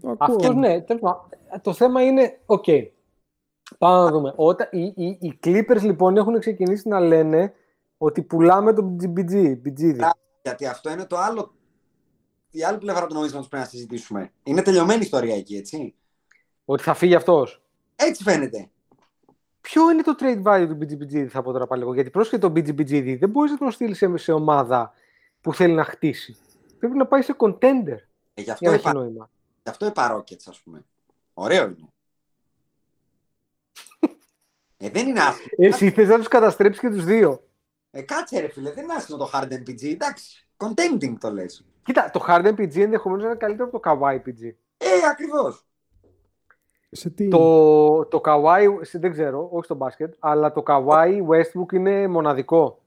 Το 0.00 0.10
ακούω. 0.18 0.36
Αυτός 0.36 0.54
ναι, 0.54 0.80
τέλος 0.80 1.02
πάντων. 1.02 1.28
Το 1.62 1.72
θέμα 1.72 2.02
είναι, 2.02 2.40
οκ. 2.46 2.64
Πάμε 3.78 4.04
να 4.04 4.10
δούμε. 4.10 4.32
Όταν, 4.36 4.68
οι, 4.70 4.92
οι, 4.96 5.18
οι 5.20 5.38
Clippers 5.44 5.82
λοιπόν 5.82 6.16
έχουν 6.16 6.38
ξεκινήσει 6.38 6.88
να 6.88 7.00
λένε 7.00 7.52
ότι 7.98 8.22
πουλάμε 8.22 8.72
τον 8.72 8.96
PG. 9.16 9.56
PG. 9.64 9.98
Γιατί 10.42 10.66
αυτό 10.66 10.90
είναι 10.90 11.06
το 11.06 11.16
άλλο. 11.16 11.54
Η 12.50 12.64
άλλη 12.64 12.78
πλευρά 12.78 13.06
του 13.06 13.14
νομίσματος 13.14 13.48
πρέπει 13.48 13.62
να 13.62 13.68
συζητήσουμε. 13.68 14.32
Είναι 14.42 14.62
τελειωμένη 14.62 14.98
η 14.98 15.04
ιστορία 15.04 15.36
εκεί, 15.36 15.56
έτσι. 15.56 15.94
Ότι 16.64 16.82
θα 16.82 16.94
φύγει 16.94 17.14
αυτός. 17.14 17.62
Έτσι 17.96 18.22
φαίνεται. 18.22 18.70
Ποιο 19.60 19.90
είναι 19.90 20.02
το 20.02 20.14
trade 20.18 20.42
value 20.42 20.66
του 20.68 20.78
BGBG, 20.80 21.26
θα 21.26 21.42
πω 21.42 21.52
τώρα 21.52 21.66
πάλι 21.66 21.82
εγώ. 21.82 21.94
Γιατί 21.94 22.10
πρόσχετο 22.10 22.50
το 22.50 22.60
BGBG 22.60 23.18
δεν 23.18 23.30
μπορείς 23.30 23.50
να 23.50 23.58
τον 23.58 23.70
στείλεις 23.70 23.96
σε, 23.96 24.16
σε 24.16 24.32
ομάδα 24.32 24.92
που 25.40 25.54
θέλει 25.54 25.74
να 25.74 25.84
χτίσει. 25.84 26.36
Πρέπει 26.78 26.96
να 26.96 27.06
πάει 27.06 27.22
σε 27.22 27.36
contender 27.38 27.96
Ε, 28.34 28.42
γι' 28.42 28.50
αυτό 28.50 28.64
για 28.64 28.68
να 28.70 28.74
έχει 28.74 28.88
είπα, 28.88 28.92
νόημα. 28.92 29.30
γι 29.62 29.70
αυτό 29.70 29.86
είπα 29.86 30.16
Rockets, 30.16 30.42
ας 30.48 30.60
πούμε. 30.60 30.84
Ωραίο 31.34 31.64
είναι. 31.64 31.76
ε, 34.76 34.90
δεν 34.90 35.06
είναι 35.08 35.20
άσχημο. 35.20 35.48
Εσύ 35.56 35.90
θες 35.90 36.08
να 36.08 36.16
τους 36.18 36.28
καταστρέψεις 36.28 36.80
και 36.80 36.88
τους 36.90 37.04
δύο. 37.04 37.42
Ε, 37.90 38.02
κάτσε 38.02 38.40
ρε 38.40 38.48
φίλε, 38.48 38.72
δεν 38.72 38.84
είναι 38.84 38.92
άσχημο 38.94 39.18
το 39.18 39.30
Harden 39.34 39.68
PG. 39.68 39.82
Εντάξει, 39.92 40.48
contending 40.56 41.14
το 41.20 41.30
λες. 41.32 41.64
Κοίτα, 41.82 42.10
το 42.10 42.24
Harden 42.28 42.52
PG 42.54 42.76
ενδεχομένως 42.76 43.24
να 43.24 43.28
είναι 43.30 43.38
καλύτερο 43.38 43.68
από 43.68 43.80
το 43.80 43.90
Kawhi 43.90 44.14
PG. 44.14 44.52
Ε, 44.76 44.86
ακριβώς. 45.10 45.62
Σε 46.90 47.10
τι. 47.10 47.28
Το, 47.28 48.04
το 48.04 48.20
Kawhi, 48.24 48.64
σε- 48.80 48.98
δεν 48.98 49.10
ξέρω, 49.12 49.48
όχι 49.52 49.64
στο 49.64 49.74
μπάσκετ, 49.74 50.14
αλλά 50.18 50.52
το 50.52 50.62
Kawhi 50.66 51.26
Westbrook 51.28 51.72
είναι 51.72 52.06
μοναδικό. 52.06 52.82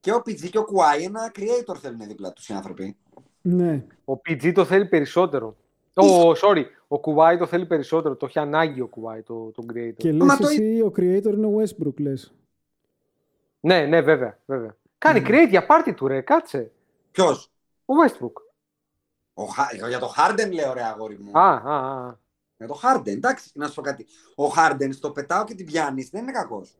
Και 0.00 0.12
ο 0.12 0.16
PG 0.16 0.48
και 0.50 0.58
ο 0.58 0.64
Kawhi 0.72 1.04
ένα 1.04 1.32
creator 1.34 1.76
θέλουν 1.80 1.98
δίπλα 2.06 2.32
τους 2.32 2.48
οι 2.48 2.52
άνθρωποι. 2.52 2.96
Ναι. 3.42 3.84
Ο 4.04 4.12
PG 4.12 4.52
το 4.54 4.64
θέλει 4.64 4.86
περισσότερο. 4.86 5.56
Ο, 5.94 6.30
sorry, 6.42 6.64
ο 6.88 7.00
Kuwait 7.04 7.36
το 7.38 7.46
θέλει 7.46 7.66
περισσότερο. 7.66 8.16
Το 8.16 8.26
έχει 8.26 8.38
ανάγκη 8.38 8.80
ο 8.80 8.90
Kuwait, 8.96 9.22
το, 9.24 9.50
το 9.50 9.64
creator. 9.74 9.94
Και 9.96 10.12
Μα 10.12 10.24
λες 10.24 10.36
το 10.36 10.48
εσύ 10.48 10.80
ο 10.80 10.92
creator 10.96 11.32
είναι 11.32 11.46
ο 11.46 11.62
Westbrook, 11.62 12.00
λες. 12.00 12.34
Ναι, 13.60 13.86
ναι, 13.86 14.00
βέβαια. 14.00 14.38
βέβαια. 14.46 14.76
Κάνει 14.98 15.22
create 15.26 15.48
για 15.48 15.66
πάρτι 15.66 15.94
του, 15.94 16.06
ρε, 16.06 16.20
κάτσε. 16.20 16.70
Ποιος; 17.10 17.50
Ο 17.84 17.92
Westbrook. 18.04 18.32
Ο, 19.34 19.44
Χα- 19.44 19.88
για 19.88 19.98
το 19.98 20.14
Harden 20.16 20.52
λέω 20.52 20.72
ρε 20.72 20.82
αγόρι 20.82 21.18
μου. 21.18 21.38
Α, 21.38 21.54
α, 21.64 22.06
α. 22.06 22.18
Για 22.56 22.66
το 22.66 22.80
Harden, 22.82 23.06
εντάξει, 23.06 23.50
να 23.54 23.68
σου 23.68 23.74
πω 23.74 23.82
κάτι. 23.82 24.06
Ο 24.36 24.44
Harden 24.56 24.88
στο 24.92 25.10
πετάω 25.10 25.44
και 25.44 25.54
την 25.54 25.66
πιάνεις, 25.66 26.10
δεν 26.10 26.22
είναι 26.22 26.32
κακός. 26.32 26.76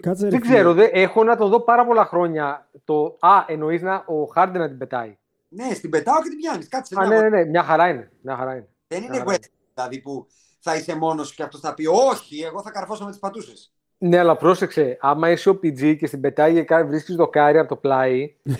Κάτσε 0.00 0.24
ρε 0.24 0.30
Δεν 0.30 0.40
φίλε. 0.40 0.52
ξέρω, 0.54 0.74
δε, 0.74 0.84
έχω 0.92 1.24
να 1.24 1.36
το 1.36 1.48
δω 1.48 1.60
πάρα 1.60 1.86
πολλά 1.86 2.04
χρόνια. 2.04 2.70
Το, 2.84 3.16
α, 3.20 3.44
εννοείς 3.46 3.82
να, 3.82 3.94
ο 3.94 4.32
Harden 4.36 4.52
να 4.52 4.68
την 4.68 4.78
πετάει. 4.78 5.18
Ναι, 5.48 5.74
στην 5.74 5.90
πετάω 5.90 6.22
και 6.22 6.28
την 6.28 6.38
πιάνεις. 6.38 6.68
Κάτσε. 6.68 6.94
Α, 6.98 7.06
μια 7.06 7.20
ναι, 7.20 7.28
ναι, 7.28 7.28
ναι, 7.28 7.44
μια 7.44 7.62
χαρά 7.62 7.88
είναι. 7.88 8.12
Μια 8.22 8.36
χαρά 8.36 8.54
είναι. 8.54 8.68
Δεν 8.86 9.02
είναι 9.02 9.16
Άρα. 9.16 9.24
West, 9.32 9.44
δηλαδή 9.74 10.00
που 10.00 10.26
θα 10.58 10.76
είσαι 10.76 10.96
μόνος 10.96 11.28
σου 11.28 11.34
και 11.34 11.42
αυτός 11.42 11.60
θα 11.60 11.74
πει 11.74 11.86
Όχι, 11.86 12.40
εγώ 12.40 12.62
θα 12.62 12.70
καρφώσω 12.70 13.04
με 13.04 13.10
τις 13.10 13.18
πατούσες. 13.18 13.72
Ναι, 13.98 14.18
αλλά 14.18 14.36
πρόσεξε. 14.36 14.96
Άμα 15.00 15.30
είσαι 15.30 15.48
ο 15.48 15.52
PG 15.52 15.96
και 15.96 16.06
στην 16.06 16.20
πετάγει 16.20 16.64
και 16.64 16.76
βρίσκεις 16.76 17.14
δοκάρι 17.14 17.58
από 17.58 17.68
το 17.68 17.76
πλάι. 17.76 18.36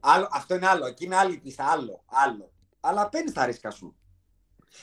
Άλλο, 0.00 0.28
αυτό 0.32 0.54
είναι 0.54 0.66
άλλο. 0.66 0.86
Εκεί 0.86 1.04
είναι 1.04 1.16
άλλη 1.16 1.36
πίστα. 1.36 1.64
Άλλο. 1.64 2.04
άλλο. 2.06 2.50
Αλλά 2.80 3.08
παίρνεις 3.08 3.32
τα 3.32 3.46
ρίσκα 3.46 3.70
σου. 3.70 3.96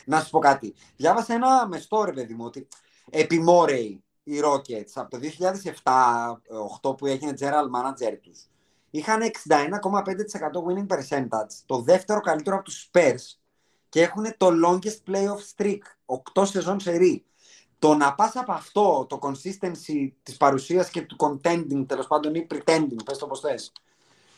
Να 0.06 0.20
σου 0.20 0.30
πω 0.30 0.40
κάτι. 0.40 0.74
Διάβασα 0.96 1.34
ένα 1.34 1.68
μεστό 1.68 2.04
ρε 2.04 2.12
παιδί 2.12 2.34
μου 2.34 2.46
ότι 2.46 2.68
επί 3.10 3.44
Morey 3.48 3.98
οι 4.32 4.42
Rockets 4.44 4.92
από 4.94 5.10
το 5.10 5.20
2007-2008 6.84 6.98
που 6.98 7.06
έγινε 7.06 7.34
general 7.40 7.66
manager 7.76 8.18
τους 8.22 8.46
είχαν 8.90 9.22
61,5% 9.22 9.28
winning 10.68 10.88
percentage, 10.88 11.54
το 11.66 11.82
δεύτερο 11.82 12.20
καλύτερο 12.20 12.56
από 12.56 12.66
τους 12.66 12.90
Spurs 12.92 13.40
και 13.90 14.02
έχουν 14.02 14.26
το 14.38 14.50
longest 14.66 15.12
playoff 15.12 15.40
streak, 15.56 15.80
8 16.34 16.46
σεζόν 16.46 16.80
σερί. 16.80 17.26
Το 17.80 17.96
να 17.96 18.16
πας 18.16 18.36
από 18.36 18.52
αυτό, 18.52 19.06
το 19.10 19.20
consistency 19.22 20.12
της 20.24 20.38
παρουσίας 20.38 20.90
και 20.90 21.02
του 21.02 21.16
contending, 21.20 21.86
τέλος 21.88 22.08
πάντων 22.08 22.36
ή 22.36 22.48
pretending, 22.50 23.04
πες 23.06 23.18
το 23.18 23.28
πώς 23.28 23.40
θες, 23.40 23.72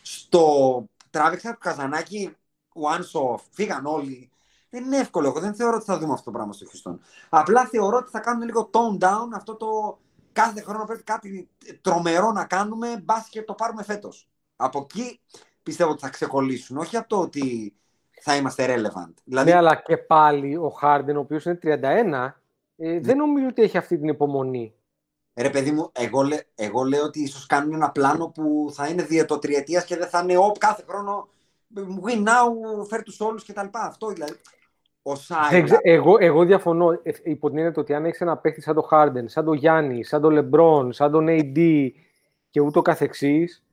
στο 0.02 0.84
τράβηξα 1.10 1.52
του 1.52 1.58
Καζανάκη 1.58 2.36
one 2.74 3.20
off, 3.20 3.40
φύγαν 3.50 3.86
όλοι. 3.86 4.30
Δεν 4.74 4.84
είναι 4.84 4.96
εύκολο. 4.96 5.26
Εγώ 5.26 5.40
δεν 5.40 5.54
θεωρώ 5.54 5.76
ότι 5.76 5.84
θα 5.84 5.98
δούμε 5.98 6.12
αυτό 6.12 6.24
το 6.24 6.30
πράγμα 6.30 6.52
στο 6.52 6.66
Houston. 6.66 6.98
Απλά 7.28 7.66
θεωρώ 7.66 7.96
ότι 7.96 8.10
θα 8.10 8.20
κάνουν 8.20 8.42
λίγο 8.42 8.70
tone 8.72 9.04
down 9.04 9.28
αυτό 9.32 9.54
το 9.54 9.98
κάθε 10.32 10.62
χρόνο 10.62 10.84
πρέπει 10.84 11.02
κάτι 11.02 11.48
τρομερό 11.80 12.32
να 12.32 12.44
κάνουμε, 12.44 13.02
μπας 13.04 13.28
και 13.28 13.42
το 13.42 13.54
πάρουμε 13.54 13.82
φέτος. 13.82 14.28
Από 14.56 14.78
εκεί 14.78 15.20
πιστεύω 15.62 15.90
ότι 15.90 16.00
θα 16.00 16.08
ξεκολλήσουν. 16.08 16.76
Όχι 16.76 16.96
από 16.96 17.08
το 17.08 17.20
ότι 17.20 17.74
θα 18.20 18.36
είμαστε 18.36 18.74
relevant. 18.74 19.12
Δηλαδή... 19.24 19.50
Ναι, 19.50 19.56
αλλά 19.56 19.74
και 19.76 19.96
πάλι 19.96 20.56
ο 20.56 20.78
Harden, 20.82 21.14
ο 21.14 21.18
οποίος 21.18 21.44
είναι 21.44 21.58
31, 21.62 22.30
ε, 22.76 23.00
δεν 23.00 23.16
νομίζω 23.16 23.46
ότι 23.46 23.62
έχει 23.62 23.76
αυτή 23.76 23.98
την 23.98 24.08
υπομονή. 24.08 24.74
Ρε 25.34 25.50
παιδί 25.50 25.70
μου, 25.70 25.90
εγώ, 25.92 26.22
λέ, 26.22 26.38
εγώ 26.54 26.82
λέω 26.82 27.02
ότι 27.02 27.20
ίσως 27.20 27.46
κάνουν 27.46 27.74
ένα 27.74 27.90
πλάνο 27.90 28.28
που 28.28 28.70
θα 28.74 28.88
είναι 28.88 29.02
διαιτοτριετία 29.02 29.80
και 29.80 29.96
δεν 29.96 30.08
θα 30.08 30.20
είναι 30.20 30.36
ο, 30.36 30.52
κάθε 30.58 30.84
χρόνο 30.88 31.28
win 31.76 32.24
now, 32.24 32.86
φέρ 32.88 33.02
τους 33.02 33.20
όλους 33.20 33.44
κτλ. 33.44 33.66
Αυτό 33.72 34.06
δηλαδή. 34.06 34.34
Ο 35.06 35.14
Σάιλα... 35.14 35.78
εγώ, 35.82 36.16
εγώ 36.18 36.44
διαφωνώ 36.44 36.90
ε, 36.90 37.12
υπό 37.22 37.48
την 37.48 37.58
έννοια 37.58 37.72
ότι 37.76 37.94
αν 37.94 38.04
έχεις 38.04 38.20
ένα 38.20 38.36
παίχτη 38.36 38.60
σαν 38.60 38.74
τον 38.74 38.84
Harden, 38.90 39.24
σαν 39.24 39.44
τον 39.44 39.54
Γιάννη, 39.54 40.04
σαν 40.04 40.20
τον 40.20 40.32
Λεμπρόν, 40.32 40.92
σαν 40.92 41.10
τον 41.10 41.26
AD 41.28 41.88
και 42.50 42.60
ούτω 42.60 42.82
καθεξής, 42.82 43.64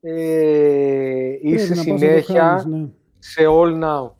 ε, 0.00 1.36
είσαι 1.40 1.74
συνέχεια 1.74 2.64
ναι. 2.68 2.88
σε 3.18 3.42
all 3.46 3.82
now. 3.82 4.10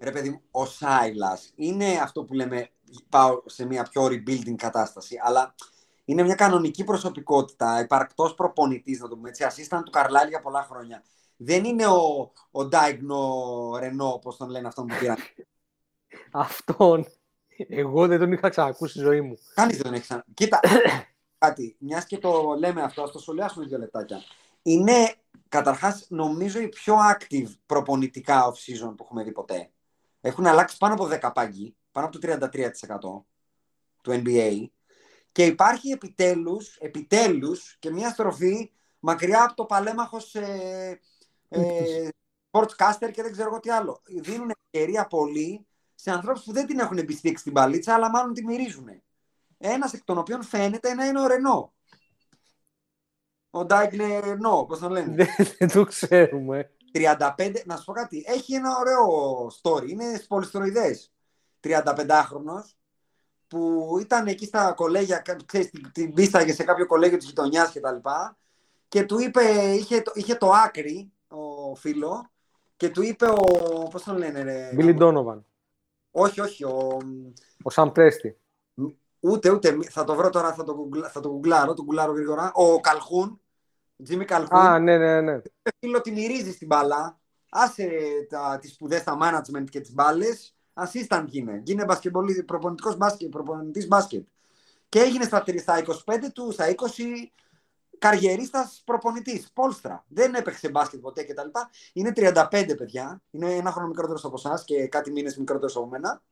Ρε 0.00 0.10
παιδί 0.10 0.30
μου, 0.30 0.40
ο 0.50 0.66
Σάιλας 0.66 1.52
είναι 1.54 1.86
αυτό 2.02 2.24
που 2.24 2.34
λέμε 2.34 2.68
πάω 3.08 3.42
σε 3.46 3.66
μια 3.66 3.82
πιο 3.90 4.04
rebuilding 4.06 4.54
κατάσταση, 4.56 5.16
αλλά 5.22 5.54
είναι 6.04 6.22
μια 6.22 6.34
κανονική 6.34 6.84
προσωπικότητα, 6.84 7.80
υπαρκτός 7.80 8.34
προπονητής, 8.34 9.00
να 9.00 9.08
το 9.08 9.16
πούμε 9.16 9.28
έτσι, 9.28 9.46
assistant 9.48 9.80
του 9.84 9.90
Καρλάλη 9.90 10.28
για 10.28 10.40
πολλά 10.40 10.62
χρόνια. 10.70 11.02
Δεν 11.36 11.64
είναι 11.64 11.86
ο, 11.86 12.32
ο 12.50 12.64
Ντάιγνο 12.64 13.22
Ρενό, 13.78 14.12
όπως 14.12 14.36
τον 14.36 14.48
λένε 14.48 14.66
αυτόν 14.66 14.86
που 14.86 14.96
πήραν. 14.98 15.16
Αυτόν. 16.30 17.06
Εγώ 17.68 18.06
δεν 18.06 18.18
τον 18.18 18.32
είχα 18.32 18.48
ξανακούσει 18.48 18.92
στη 18.92 19.00
ζωή 19.00 19.20
μου. 19.20 19.38
Κανείς 19.54 19.76
δεν 19.76 19.84
τον 19.84 19.92
έχει 19.92 20.02
ξανακούσει. 20.02 20.34
Κοίτα, 20.34 20.60
κάτι, 21.38 21.76
μιας 21.78 22.04
και 22.04 22.18
το 22.18 22.56
λέμε 22.58 22.82
αυτό, 22.82 23.02
ας 23.02 23.10
το 23.10 23.18
σχολιάσουμε 23.18 23.66
δύο 23.66 23.78
λεπτάκια. 23.78 24.22
Είναι 24.62 25.14
καταρχάς, 25.48 26.06
νομίζω, 26.08 26.60
η 26.60 26.68
πιο 26.68 26.94
active 27.12 27.48
προπονητικά 27.66 28.52
off-season 28.52 28.94
που 28.96 29.02
έχουμε 29.04 29.22
δει 29.22 29.32
ποτέ. 29.32 29.70
Έχουν 30.20 30.46
αλλάξει 30.46 30.76
πάνω 30.76 30.94
από 30.94 31.08
10 31.10 31.30
πάγκοι, 31.34 31.76
πάνω 31.92 32.06
από 32.06 32.18
το 32.18 32.28
33% 32.28 33.24
του 34.02 34.22
NBA. 34.24 34.64
Και 35.32 35.46
υπάρχει 35.46 35.90
επιτέλους, 35.90 36.76
επιτέλους 36.76 37.76
και 37.78 37.90
μια 37.90 38.10
στροφή 38.10 38.70
μακριά 38.98 39.44
από 39.44 39.54
το 39.54 39.64
παλέμαχος 39.64 40.34
ε, 40.34 41.00
ε, 41.48 42.08
sportscaster 42.50 43.10
και 43.12 43.22
δεν 43.22 43.32
ξέρω 43.32 43.48
εγώ 43.48 43.60
τι 43.60 43.70
άλλο. 43.70 44.02
Δίνουν 44.04 44.50
ευκαιρία 44.62 45.06
πολύ 45.06 45.66
σε 46.00 46.10
ανθρώπους 46.10 46.42
που 46.42 46.52
δεν 46.52 46.66
την 46.66 46.78
έχουν 46.78 46.98
επιστήξει 46.98 47.44
την 47.44 47.52
παλίτσα, 47.52 47.94
αλλά 47.94 48.10
μάλλον 48.10 48.34
τη 48.34 48.44
μυρίζουν. 48.44 49.02
Ένας 49.58 49.92
εκ 49.92 50.04
των 50.04 50.18
οποίων 50.18 50.42
φαίνεται 50.42 50.94
να 50.94 51.04
είναι 51.04 51.20
ο 51.20 51.26
Ρενό. 51.26 51.72
Ο 53.50 53.64
Ντάιγνε 53.64 54.20
Ρενό, 54.20 54.64
πώς 54.68 54.78
τον 54.78 54.90
λένε. 54.90 55.26
δεν 55.58 55.68
το 55.72 55.84
ξέρουμε. 55.84 56.70
35, 56.92 57.62
να 57.64 57.76
σου 57.76 57.84
πω 57.84 57.92
κάτι, 57.92 58.24
έχει 58.26 58.54
ένα 58.54 58.76
ωραίο 58.78 59.06
story, 59.62 59.88
είναι 59.88 60.22
πολυστροειδές. 60.28 61.12
35χρονος, 61.62 62.76
που 63.48 63.96
ήταν 64.00 64.26
εκεί 64.26 64.44
στα 64.44 64.72
κολέγια, 64.72 65.22
ξέρεις, 65.46 65.70
την, 65.70 65.90
την 65.92 66.14
πίσταγε 66.14 66.52
σε 66.52 66.64
κάποιο 66.64 66.86
κολέγιο 66.86 67.16
της 67.16 67.26
γειτονιάς 67.26 67.70
και 67.70 67.80
τα 67.80 67.92
λοιπά, 67.92 68.38
και 68.88 69.04
του 69.04 69.20
είπε, 69.20 69.42
είχε, 69.72 70.02
είχε 70.14 70.34
το 70.34 70.50
άκρη, 70.50 71.12
ο 71.28 71.74
φίλο, 71.74 72.30
και 72.76 72.88
του 72.88 73.02
είπε 73.02 73.26
ο, 73.26 73.88
πώς 73.90 74.02
τον 74.02 74.16
λένε 74.16 74.42
ρε. 74.42 74.70
Μπίλι 74.74 74.94
Ντόνοβαν. 74.94 75.44
Όχι, 76.10 76.40
όχι, 76.40 76.64
ο... 76.64 76.98
Ο 77.62 77.70
Σαμ 77.70 77.92
Πρέστη. 77.92 78.36
Ούτε, 79.20 79.50
ούτε, 79.50 79.76
θα 79.90 80.04
το 80.04 80.14
βρω 80.14 80.30
τώρα, 80.30 80.54
θα 80.54 80.64
το, 80.64 80.88
θα 81.12 81.20
το 81.20 81.28
γκουγκλάρω, 81.28 81.74
το 81.74 81.82
γκουγκλάρω 81.82 82.12
γρήγορα. 82.12 82.52
Ο 82.54 82.80
Καλχούν, 82.80 83.40
Τζίμι 84.02 84.24
Καλχούν. 84.24 84.58
Α, 84.58 84.78
ναι, 84.78 84.98
ναι, 84.98 85.20
ναι. 85.20 85.40
Φίλο, 85.78 86.00
τη 86.00 86.10
μυρίζεις 86.10 86.54
στην 86.54 86.66
μπάλα. 86.66 87.20
Άσε 87.50 87.88
τα, 88.28 88.58
τις 88.60 88.72
σπουδές 88.72 89.00
στα 89.00 89.18
management 89.22 89.64
και 89.70 89.80
τις 89.80 89.94
μπάλες. 89.94 90.54
Assistant 90.74 91.24
γίνε. 91.26 91.60
Γίνε 91.64 91.84
προπονητικός 92.46 92.96
μπάσκετ, 92.96 93.30
προπονητής 93.30 93.86
μπάσκετ. 93.86 94.26
Και 94.88 95.00
έγινε 95.00 95.24
στα, 95.24 95.44
στα 95.58 95.82
25 95.84 95.92
του, 96.32 96.50
στα 96.50 96.64
20 96.68 96.74
καριερίστας 98.00 98.82
προπονητής. 98.84 99.52
Πόλστρα. 99.52 100.04
Δεν 100.08 100.34
έπαιξε 100.34 100.70
μπάσκετ 100.70 101.00
ποτέ 101.00 101.22
κτλ. 101.22 101.48
Είναι 101.92 102.12
35 102.16 102.74
παιδιά. 102.76 103.22
Είναι 103.30 103.54
ένα 103.54 103.72
χρόνο 103.72 103.88
μικρότερος 103.88 104.24
από 104.24 104.34
εσάς 104.36 104.64
και 104.64 104.86
κάτι 104.86 105.10
μήνες 105.10 105.36
μικρότερος 105.36 105.76
από 105.76 105.86
μένα. 105.86 106.22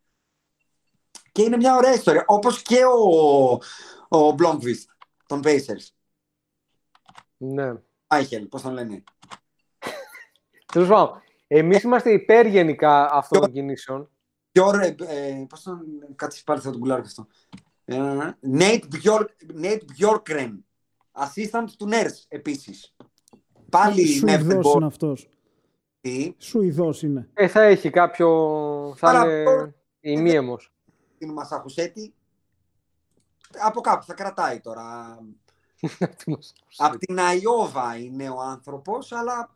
Και 1.32 1.42
είναι 1.42 1.56
μια 1.56 1.76
ωραία 1.76 1.92
ιστορία. 1.94 2.24
Όπως 2.26 2.62
και 2.62 2.84
ο, 2.84 3.50
ο 4.18 4.34
Blomqvist 4.38 4.84
των 5.26 5.40
Pacers. 5.44 5.86
Ναι. 7.36 7.72
Άιχελ, 8.06 8.46
πώς 8.46 8.62
τον 8.62 8.72
λένε; 8.72 9.04
Τέλος 10.72 10.88
πάντων, 10.88 11.22
εμείς 11.46 11.82
είμαστε 11.82 12.12
υπέρ 12.12 12.46
γενικά 12.46 13.10
αυτών 13.12 13.40
των 13.40 13.52
κινήσεων. 13.52 14.10
Πιο 14.52 14.66
ωραία. 14.66 14.94
Ε, 14.98 15.44
πώς 15.48 15.62
τον. 15.62 15.80
Κάτσε 16.16 16.42
πάλι 16.44 16.60
θα 16.60 16.70
τον 16.70 16.80
κουλάρω 16.80 17.02
αυτό. 17.04 17.26
Ε, 17.84 17.98
Nate 18.58 18.82
Bjorkren 19.98 20.58
assistant 21.18 21.64
του 21.78 21.86
Νέρς 21.86 22.26
επίσης. 22.28 22.96
Πάλι 23.70 24.06
Σουηδός 24.06 24.74
είναι 24.74 24.86
αυτός. 24.86 25.28
Τι; 26.00 26.34
Σουηδός 26.38 27.02
είναι. 27.02 27.28
Ε, 27.34 27.48
θα 27.48 27.62
έχει 27.62 27.90
κάποιο... 27.90 28.28
θα 28.96 29.08
Άρα, 29.08 29.32
είναι 30.00 30.20
ημίαιμος. 30.20 30.72
Την 31.18 31.32
Μασαχουσέτη 31.32 32.14
από 33.56 33.80
κάπου 33.80 34.04
θα 34.04 34.14
κρατάει 34.14 34.60
τώρα. 34.60 35.18
από 36.76 36.98
την 36.98 37.18
Αϊόβα 37.18 37.96
είναι 37.96 38.28
ο 38.28 38.40
άνθρωπος, 38.40 39.12
αλλά 39.12 39.50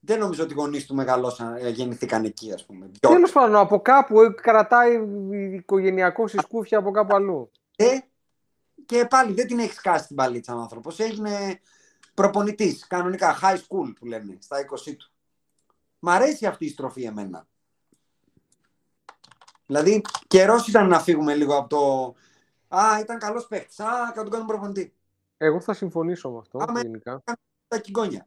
δεν 0.00 0.18
νομίζω 0.18 0.42
ότι 0.42 0.52
οι 0.52 0.56
γονείς 0.56 0.86
του 0.86 0.94
μεγαλώσαν, 0.94 1.56
ε, 1.56 1.68
γεννηθήκαν 1.68 2.24
εκεί, 2.24 2.52
ας 2.52 2.64
πούμε. 2.64 2.90
Τέλος 3.00 3.32
πάντων, 3.32 3.56
από 3.56 3.80
κάπου 3.80 4.20
ε, 4.20 4.28
κρατάει 4.28 5.00
οικογενειακό 5.54 6.26
συσκούφια 6.26 6.78
από 6.78 6.90
κάπου 6.90 7.14
αλλού. 7.14 7.50
Ε, 8.90 8.94
και 8.94 9.06
πάλι 9.06 9.32
δεν 9.32 9.46
την 9.46 9.58
έχεις 9.58 9.76
σκάσει 9.76 10.06
την 10.06 10.16
παλίτσα 10.16 10.54
ο 10.54 10.60
άνθρωπος. 10.60 10.98
Έγινε 10.98 11.60
προπονητής, 12.14 12.86
κανονικά, 12.86 13.38
high 13.42 13.56
school 13.56 13.92
που 13.98 14.06
λέμε, 14.06 14.38
στα 14.40 14.60
20 14.60 14.96
του. 14.96 15.10
Μ' 15.98 16.08
αρέσει 16.08 16.46
αυτή 16.46 16.64
η 16.64 16.68
στροφή 16.68 17.02
εμένα. 17.02 17.46
Δηλαδή, 19.66 20.02
καιρός 20.26 20.68
ήταν 20.68 20.88
να 20.88 21.00
φύγουμε 21.00 21.34
λίγο 21.34 21.56
από 21.56 21.68
το. 21.68 22.14
Α, 22.76 23.00
ήταν 23.00 23.18
καλός 23.18 23.46
παίχτης. 23.46 23.80
Α, 23.80 24.12
θα 24.14 24.22
τον 24.22 24.30
κάνουμε 24.30 24.52
προπονητή. 24.52 24.94
Εγώ 25.36 25.60
θα 25.60 25.74
συμφωνήσω 25.74 26.30
με 26.30 26.38
αυτό. 26.38 26.58
Άμε, 26.68 26.80
γενικά. 26.80 27.22
Τα 27.68 27.78
κυγκόνια. 27.78 28.26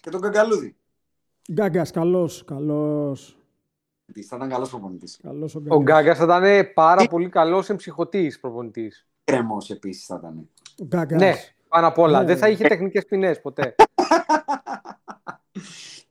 Και 0.00 0.10
τον 0.10 0.20
Καγκαλούδη. 0.20 0.76
Γκάγκας, 1.52 1.90
καλός, 1.90 2.44
καλός. 2.44 3.38
Θα 4.28 4.36
ήταν 4.36 4.48
καλός 4.48 4.70
προπονητής. 4.70 5.20
Ο 5.68 5.82
Γκάγκας 5.82 6.18
θα 6.18 6.24
ήταν 6.24 6.72
πάρα 6.74 7.04
πολύ 7.04 7.28
καλός 7.28 7.68
εμψυχωτής 7.68 8.40
προπονητής 8.40 9.06
κρεμό 9.26 9.58
επίσης 9.68 10.06
θα 10.06 10.16
ήταν. 10.18 10.48
Ναι, 11.08 11.34
πάνω 11.68 11.86
απ' 11.86 11.98
όλα. 11.98 12.18
Ναι. 12.18 12.26
Δεν 12.26 12.38
θα 12.38 12.48
είχε 12.48 12.68
τεχνικές 12.68 13.04
ποινές 13.04 13.40
ποτέ. 13.40 13.74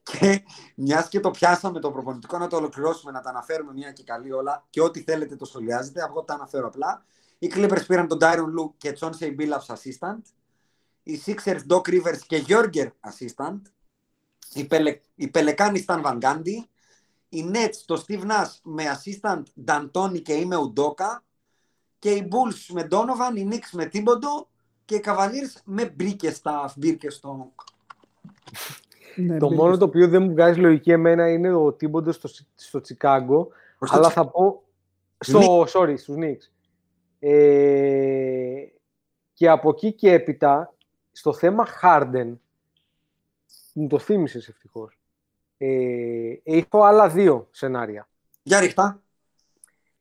και 0.04 0.44
μιας 0.76 1.08
και 1.08 1.20
το 1.20 1.32
πιάσαμε 1.32 1.80
το 1.80 1.92
προπονητικό, 1.92 2.38
να 2.38 2.48
το 2.48 2.56
ολοκληρώσουμε, 2.56 3.12
να 3.12 3.22
τα 3.22 3.30
αναφέρουμε 3.30 3.74
μια 3.74 3.92
και 3.92 4.04
καλή 4.04 4.32
όλα 4.32 4.66
και 4.70 4.82
ό,τι 4.82 5.02
θέλετε 5.02 5.36
το 5.36 5.46
σχολιάζετε. 5.46 6.02
Εγώ 6.10 6.24
τα 6.24 6.34
αναφέρω 6.34 6.68
απλά. 6.68 7.06
Οι 7.40 7.52
Clippers 7.56 7.86
πήραν 7.88 8.08
τον 8.08 8.18
Tyron 8.22 8.60
Lue 8.60 8.72
και 8.78 8.98
Chauncey 9.00 9.36
Billups 9.40 9.76
assistant. 9.76 10.22
Οι 11.04 11.22
Sixers 11.26 11.60
Doc 11.70 11.82
Rivers 11.82 12.20
και 12.28 12.38
Γιώργερ 12.38 12.88
assistant. 12.88 13.62
Οι, 14.54 14.66
Πελε... 14.66 15.00
οι 15.16 15.28
Πελεκάνοι 15.28 15.86
Stan 15.88 16.04
Van 16.04 16.20
Gundy. 16.20 16.64
Οι 17.30 17.52
Nets 17.54 17.76
το 17.86 18.04
Steve 18.08 18.22
Nash 18.22 18.52
με 18.64 18.84
assistant 18.84 19.44
D'Antoni 19.66 20.22
και 20.22 20.34
είμαι 20.34 20.56
Ουντόκα 20.56 21.25
και 22.06 22.12
οι 22.12 22.28
Bulls 22.32 22.74
με 22.74 22.88
Donovan, 22.92 23.38
οι 23.38 23.48
Knicks 23.52 23.70
με 23.72 23.86
Τίμποντο 23.86 24.48
και 24.86 24.96
οι 24.96 25.04
Cavaliers 25.06 25.62
με 25.64 25.90
Μπρίκεσταφ, 25.96 26.74
Μπίρκεστον. 26.78 27.52
Ναι, 29.16 29.38
Το 29.38 29.48
μπήκε 29.48 29.62
μόνο 29.62 29.70
στο- 29.76 29.80
το 29.80 29.86
οποίο 29.86 30.08
δεν 30.08 30.24
μου 30.24 30.32
βγάζει 30.32 30.60
λογική 30.60 30.92
εμένα 30.92 31.30
είναι 31.32 31.54
ο 31.54 31.74
Τίμποντο 31.74 32.12
στο, 32.12 32.30
στο 32.56 32.82
Τσικάγκο. 32.82 33.48
Στο 33.82 33.96
αλλά 33.96 34.02
Τσι- 34.06 34.14
θα 34.18 34.28
πω. 34.28 34.64
Στο, 35.20 35.66
sorry, 35.74 35.94
στους 35.98 36.16
Knicks. 36.20 36.50
Ε, 37.20 38.66
και 39.34 39.50
από 39.50 39.70
εκεί 39.70 39.94
και 39.94 40.12
έπειτα, 40.12 40.74
στο 41.12 41.34
θέμα 41.34 41.68
Harden, 41.82 42.34
μου 43.74 43.88
το 43.88 44.00
θύμισες 44.00 44.48
ευτυχώς. 44.48 44.98
Ε, 45.58 46.34
έχω 46.44 46.84
άλλα 46.84 47.10
δύο 47.10 47.48
σενάρια. 47.52 48.08
Για 48.44 48.60
ρίχτα. 48.60 49.02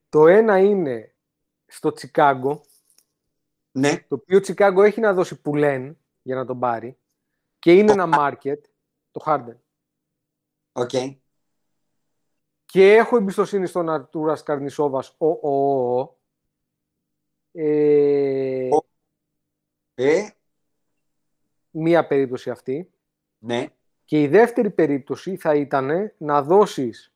Το 0.09 0.27
ένα 0.27 0.59
είναι 0.59 1.14
στο 1.67 1.93
Τσικάγκο, 1.93 2.61
Ναι. 3.71 4.05
το 4.09 4.15
οποίο 4.15 4.41
Τσικάγκο 4.41 4.83
έχει 4.83 5.01
να 5.01 5.13
δώσει 5.13 5.41
πουλέν 5.41 5.99
για 6.23 6.35
να 6.35 6.45
τον 6.45 6.59
πάρει 6.59 6.99
και 7.59 7.73
είναι 7.73 7.93
ένα 7.93 8.09
market, 8.19 8.61
το 9.11 9.23
Harden. 9.27 9.57
Οκ. 10.73 10.91
Και 12.65 12.93
έχω 12.95 13.17
εμπιστοσύνη 13.17 13.67
στον 13.67 13.89
Αρτούρας 13.89 14.43
Καρνισόβας, 14.43 15.15
ο, 15.19 15.27
ο, 15.27 15.39
ο, 15.43 16.01
ο. 16.01 16.17
Ε, 17.53 18.69
Ο. 18.75 18.85
Ε, 19.95 20.31
μία 21.71 22.07
περίπτωση 22.07 22.51
αυτή. 22.51 22.91
ναι. 23.39 23.67
Και 24.07 24.23
η 24.23 24.27
δεύτερη 24.29 24.71
περίπτωση 24.71 25.37
θα 25.37 25.55
ήταν 25.55 26.13
να 26.19 26.43
δώσεις 26.43 27.14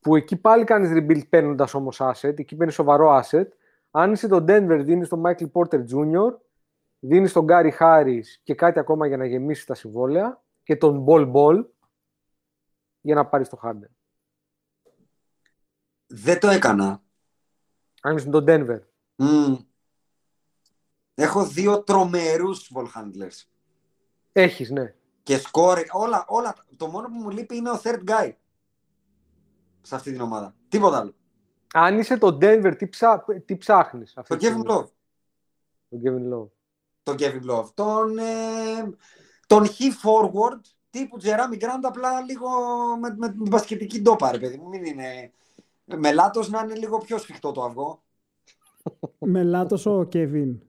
που 0.00 0.16
εκεί 0.16 0.36
πάλι 0.36 0.64
κάνεις 0.64 0.90
rebuild 0.92 1.28
παίρνοντας 1.28 1.74
όμως 1.74 2.00
asset, 2.00 2.38
εκεί 2.38 2.56
παίρνεις 2.56 2.74
σοβαρό 2.74 3.20
asset. 3.22 3.46
Αν 3.90 4.12
είσαι 4.12 4.28
το 4.28 4.36
Denver, 4.36 4.80
δίνεις 4.82 5.08
τον 5.08 5.22
Michael 5.26 5.50
Porter 5.52 5.84
Jr., 5.86 6.34
δίνεις 6.98 7.32
τον 7.32 7.46
Gary 7.48 7.70
Harris 7.78 8.24
και 8.42 8.54
κάτι 8.54 8.78
ακόμα 8.78 9.06
για 9.06 9.16
να 9.16 9.26
γεμίσεις 9.26 9.64
τα 9.64 9.74
συμβόλαια 9.74 10.42
και 10.62 10.76
τον 10.76 11.04
Ball 11.08 11.32
Ball 11.32 11.64
για 13.00 13.14
να 13.14 13.26
πάρεις 13.26 13.48
το 13.48 13.60
Harden. 13.62 13.90
Δεν 16.06 16.40
το 16.40 16.48
έκανα. 16.48 17.02
Αν 18.02 18.16
είσαι 18.16 18.30
το 18.30 18.44
Denver. 18.46 18.80
Μμμ. 19.16 19.56
Έχω 21.14 21.46
δύο 21.46 21.82
τρομερούς 21.82 22.70
ball 22.74 22.86
handlers. 22.94 23.44
Έχεις, 24.32 24.70
ναι. 24.70 24.94
Και 25.22 25.38
σκόρε, 25.38 25.82
όλα, 25.90 26.24
όλα. 26.28 26.54
Το 26.76 26.86
μόνο 26.86 27.08
που 27.08 27.14
μου 27.14 27.30
λείπει 27.30 27.56
είναι 27.56 27.70
ο 27.70 27.80
third 27.82 28.04
guy. 28.04 28.32
Σε 29.82 29.94
αυτή 29.94 30.12
την 30.12 30.20
ομάδα. 30.20 30.54
Τίποτα 30.68 30.98
άλλο. 30.98 31.14
Αν 31.74 31.98
είσαι 31.98 32.18
το 32.18 32.26
Denver, 32.26 32.74
τι, 32.78 32.88
ψά, 32.88 33.24
τι 33.44 33.56
ψάχνεις. 33.56 34.16
αυτή 34.16 34.36
Το 34.36 34.38
τη 34.38 34.46
Kevin 34.46 34.50
στιγμή; 34.50 34.66
Love. 34.68 34.88
Τον 35.88 36.00
Kevin 36.02 36.34
Love. 36.34 36.48
Τον 37.02 37.16
Kevin 37.18 37.50
Love. 37.50 37.66
Τον, 37.74 38.18
ε, 38.18 38.24
τον 39.46 39.64
he 39.64 39.90
forward 40.02 40.60
τύπου 40.90 41.16
Τζεράμι 41.16 41.56
Γκραντ 41.56 41.86
απλά 41.86 42.20
λίγο 42.20 42.48
με, 43.00 43.14
με 43.16 43.28
την 43.28 43.48
μπασκετική 43.48 44.00
ντόπα, 44.02 44.30
ρε 44.30 44.38
παιδί 44.38 44.56
μου. 44.56 44.68
Μην 44.68 44.84
είναι... 44.84 45.32
Με 45.84 46.12
λάτος 46.12 46.48
να 46.50 46.60
είναι 46.60 46.74
λίγο 46.74 46.98
πιο 46.98 47.18
σφιχτό 47.18 47.52
το 47.52 47.62
αυγό. 47.64 48.02
Με 49.18 49.42
λάτος 49.42 49.86
ο 49.86 50.04
Κεβίν. 50.04 50.60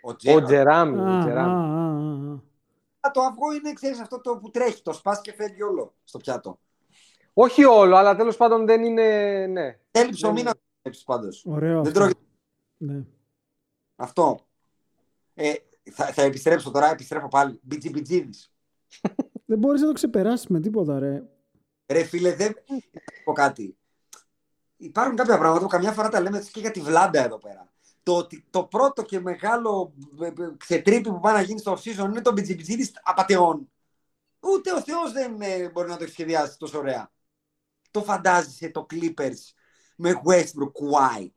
Ο 0.00 0.10
Ο 0.10 0.14
Τζέραμι. 0.16 0.42
Τζεράμι. 0.44 1.00
Α, 1.00 1.04
ο 1.04 1.18
α, 1.18 1.20
Τζεράμι. 1.20 1.52
α, 1.52 2.32
α, 2.32 2.40
α. 3.00 3.10
Το 3.10 3.20
αυγό 3.20 3.52
είναι, 3.52 3.72
ξέρεις, 3.72 4.00
αυτό 4.00 4.20
το 4.20 4.36
που 4.38 4.50
τρέχει. 4.50 4.82
Το 4.82 4.92
σπάς 4.92 5.20
και 5.20 5.32
φεύγει 5.32 5.62
όλο 5.62 5.94
στο 6.04 6.18
πιάτο. 6.18 6.58
Όχι 7.34 7.64
όλο, 7.64 7.96
αλλά 7.96 8.16
τέλος 8.16 8.36
πάντων 8.36 8.66
δεν 8.66 8.84
είναι. 8.84 9.46
Ναι. 9.46 9.78
Θέλει 9.90 10.12
ψωμί 10.12 10.42
να 10.42 10.52
το 10.52 10.60
τρέψεις 10.82 11.04
πάντως. 11.04 11.44
Ωραίο 11.46 11.82
Δεν 11.82 11.86
αυτό. 11.86 11.92
τρώγεται 11.92 12.20
Ναι. 12.76 13.04
αυτό. 13.96 14.46
Ε, 15.34 15.52
θα, 15.90 16.04
θα 16.04 16.22
επιστρέψω 16.22 16.70
τώρα, 16.70 16.90
επιστρέφω 16.90 17.28
πάλι. 17.28 17.60
Μπιτζιμπιτζίδης. 17.62 18.52
Δεν 19.46 19.58
μπορείς 19.58 19.80
να 19.80 19.86
το 19.86 19.92
ξεπεράσεις 19.92 20.46
με 20.46 20.60
τίποτα, 20.60 20.98
ρε. 20.98 21.22
Ρε 21.86 22.04
φίλε, 22.04 22.34
δεν 22.34 22.52
θα 22.92 23.12
πω 23.24 23.32
κάτι. 23.32 23.76
Υπάρχουν 24.76 25.16
κάποια 25.16 25.38
πράγματα 25.38 25.64
που 25.64 25.70
καμιά 25.70 25.92
φορά 25.92 26.08
τα 26.08 26.20
λέμε 26.20 26.44
και 26.52 26.60
για 26.60 26.70
τη 26.70 26.80
Βλάντα 26.80 27.24
εδώ 27.24 27.38
πέρα. 27.38 27.72
Το 28.02 28.16
ότι 28.16 28.44
το 28.50 28.64
πρώτο 28.64 29.02
και 29.02 29.20
μεγάλο 29.20 29.94
ε, 30.20 30.26
ε, 30.26 30.32
ξετρίπι 30.56 31.08
που 31.08 31.20
πάει 31.20 31.34
να 31.34 31.40
γίνει 31.40 31.58
στο 31.58 31.72
off-season 31.72 32.04
είναι 32.04 32.20
το 32.20 32.32
μπιτζιμπιτζίδης 32.32 32.92
απατεών. 33.02 33.70
Ούτε 34.40 34.72
ο 34.72 34.82
Θεός 34.82 35.12
δεν 35.12 35.40
ε, 35.40 35.70
μπορεί 35.70 35.88
να 35.88 35.96
το 35.96 36.02
έχει 36.04 36.12
σχεδιάσει 36.12 36.58
τόσο 36.58 36.78
ωραία. 36.78 37.10
Το 37.94 38.02
φαντάζεσαι 38.02 38.70
το 38.70 38.86
Clippers 38.90 39.38
με 39.96 40.20
Westbrook, 40.26 40.72
why. 40.92 41.28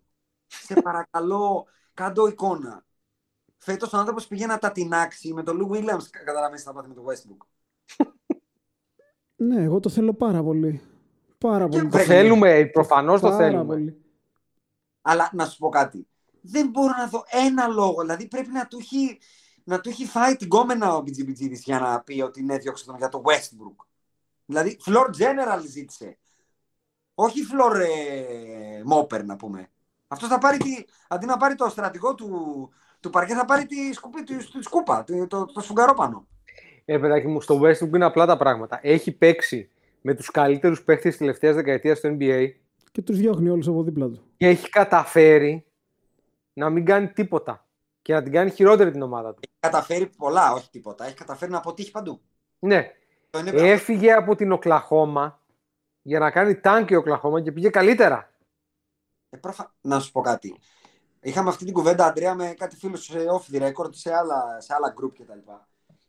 Σε 0.47 0.81
παρακαλώ, 0.81 1.65
κάντο 1.93 2.27
εικόνα. 2.27 2.85
Φέτος 3.57 3.93
ο 3.93 3.97
άνθρωπος 3.97 4.27
πήγε 4.27 4.45
να 4.45 4.57
τα 4.57 4.71
τεινάξει 4.71 5.33
με 5.33 5.43
τον 5.43 5.59
Lou 5.61 5.75
Williams, 5.75 6.03
καταλαβαίνεις 6.11 6.61
τι 6.61 6.67
θα 6.67 6.73
πάθει 6.73 6.87
με 6.87 6.93
το 6.93 7.03
Westbrook. 7.07 7.45
Ναι, 9.35 9.63
εγώ 9.63 9.79
το 9.79 9.89
θέλω 9.89 10.13
πάρα 10.13 10.43
πολύ. 10.43 10.81
Πάρα 11.37 11.67
πολύ. 11.67 11.81
Το 11.83 11.89
βρε- 11.89 12.05
θέλουμε, 12.05 12.65
προφανώς 12.65 13.21
το 13.21 13.27
Πάρα 13.29 13.37
θέλουμε. 13.45 13.63
πολύ. 13.65 14.01
Αλλά 15.01 15.29
να 15.33 15.45
σου 15.45 15.57
πω 15.57 15.69
κάτι. 15.69 16.07
Δεν 16.41 16.69
μπορώ 16.69 16.93
να 16.97 17.07
δω 17.07 17.23
ένα 17.27 17.67
λόγο. 17.67 18.01
Δηλαδή 18.01 18.27
πρέπει 18.27 18.49
να 18.51 18.67
του 18.67 18.77
έχει, 18.79 19.19
να 19.63 19.79
του 19.81 19.89
έχει 19.89 20.05
φάει 20.05 20.35
την 20.35 20.47
κόμενα 20.47 20.95
ο 20.95 21.01
Μπιτζιμπιτζίδης 21.01 21.63
για 21.63 21.79
να 21.79 22.01
πει 22.01 22.21
ότι 22.21 22.39
είναι 22.39 22.57
διώξε 22.57 22.85
τον 22.85 22.97
για 22.97 23.09
το 23.09 23.21
Westbrook. 23.25 23.85
Δηλαδή, 24.45 24.77
floor 24.85 25.05
general 25.17 25.61
ζήτησε. 25.67 26.17
Όχι 27.19 27.39
floor 27.51 27.75
ε, 27.79 28.81
mopper 28.93 29.23
να 29.25 29.35
πούμε. 29.35 29.69
Αυτός 30.07 30.29
θα 30.29 30.37
πάρει 30.37 30.57
τη, 30.57 30.83
αντί 31.07 31.25
να 31.25 31.37
πάρει 31.37 31.55
το 31.55 31.69
στρατηγό 31.69 32.15
του, 32.15 32.29
του 32.99 33.09
παρκέ, 33.09 33.33
θα 33.33 33.45
πάρει 33.45 33.65
τη, 33.65 33.93
σκουπί, 33.93 34.23
τη, 34.23 34.35
τη 34.37 34.63
σκούπα, 34.63 35.03
το, 35.03 35.27
το, 35.27 35.45
το 35.45 35.61
σφουγγαρόπανο. 35.61 36.27
Ε, 36.85 36.97
παιδάκι 36.97 37.27
μου, 37.27 37.41
στο 37.41 37.59
Westbrook 37.61 37.93
είναι 37.95 38.05
απλά 38.05 38.25
τα 38.25 38.37
πράγματα. 38.37 38.79
Έχει 38.81 39.11
παίξει 39.11 39.69
με 40.01 40.13
τους 40.13 40.31
καλύτερους 40.31 40.83
παίχτες 40.83 41.09
της 41.09 41.17
τελευταίας 41.17 41.55
δεκαετίας 41.55 41.97
στο 41.97 42.09
NBA 42.09 42.49
Και 42.91 43.01
τους 43.01 43.17
διώχνει 43.17 43.49
όλους 43.49 43.67
από 43.67 43.83
δίπλα 43.83 44.07
του. 44.07 44.21
και 44.37 44.47
έχει 44.47 44.69
καταφέρει 44.69 45.65
να 46.53 46.69
μην 46.69 46.85
κάνει 46.85 47.07
τίποτα 47.07 47.65
και 48.01 48.13
να 48.13 48.23
την 48.23 48.31
κάνει 48.31 48.49
χειρότερη 48.49 48.91
την 48.91 49.01
ομάδα 49.01 49.33
του. 49.33 49.39
Έχει 49.41 49.57
καταφέρει 49.59 50.09
πολλά, 50.17 50.53
όχι 50.53 50.69
τίποτα. 50.69 51.05
Έχει 51.05 51.15
καταφέρει 51.15 51.51
να 51.51 51.57
αποτύχει 51.57 51.91
παντού. 51.91 52.21
Ναι, 52.59 52.91
Το 53.29 53.39
είναι 53.39 53.49
έφυγε 53.51 54.11
από 54.13 54.35
την 54.35 54.51
Οκλαχώμα 54.51 55.39
για 56.07 56.19
να 56.19 56.31
κάνει 56.31 56.59
τάγκ 56.59 56.89
η 56.89 56.95
Οκλαχώμα 56.95 57.41
και 57.41 57.51
πήγε 57.51 57.69
καλύτερα. 57.69 58.29
Ε, 59.29 59.37
προφα... 59.37 59.73
Να 59.81 59.99
σου 59.99 60.11
πω 60.11 60.21
κάτι. 60.21 60.59
Είχαμε 61.21 61.49
αυτή 61.49 61.65
την 61.65 61.73
κουβέντα, 61.73 62.05
Αντρέα, 62.05 62.35
με 62.35 62.53
κάτι 62.57 62.75
φίλους 62.75 63.03
σε 63.03 63.17
off 63.17 63.55
the 63.55 63.61
record, 63.61 63.89
σε 63.95 64.13
άλλα, 64.13 64.61
σε 64.61 64.73
άλλα 64.73 64.93
group 65.01 65.11
κτλ. 65.13 65.51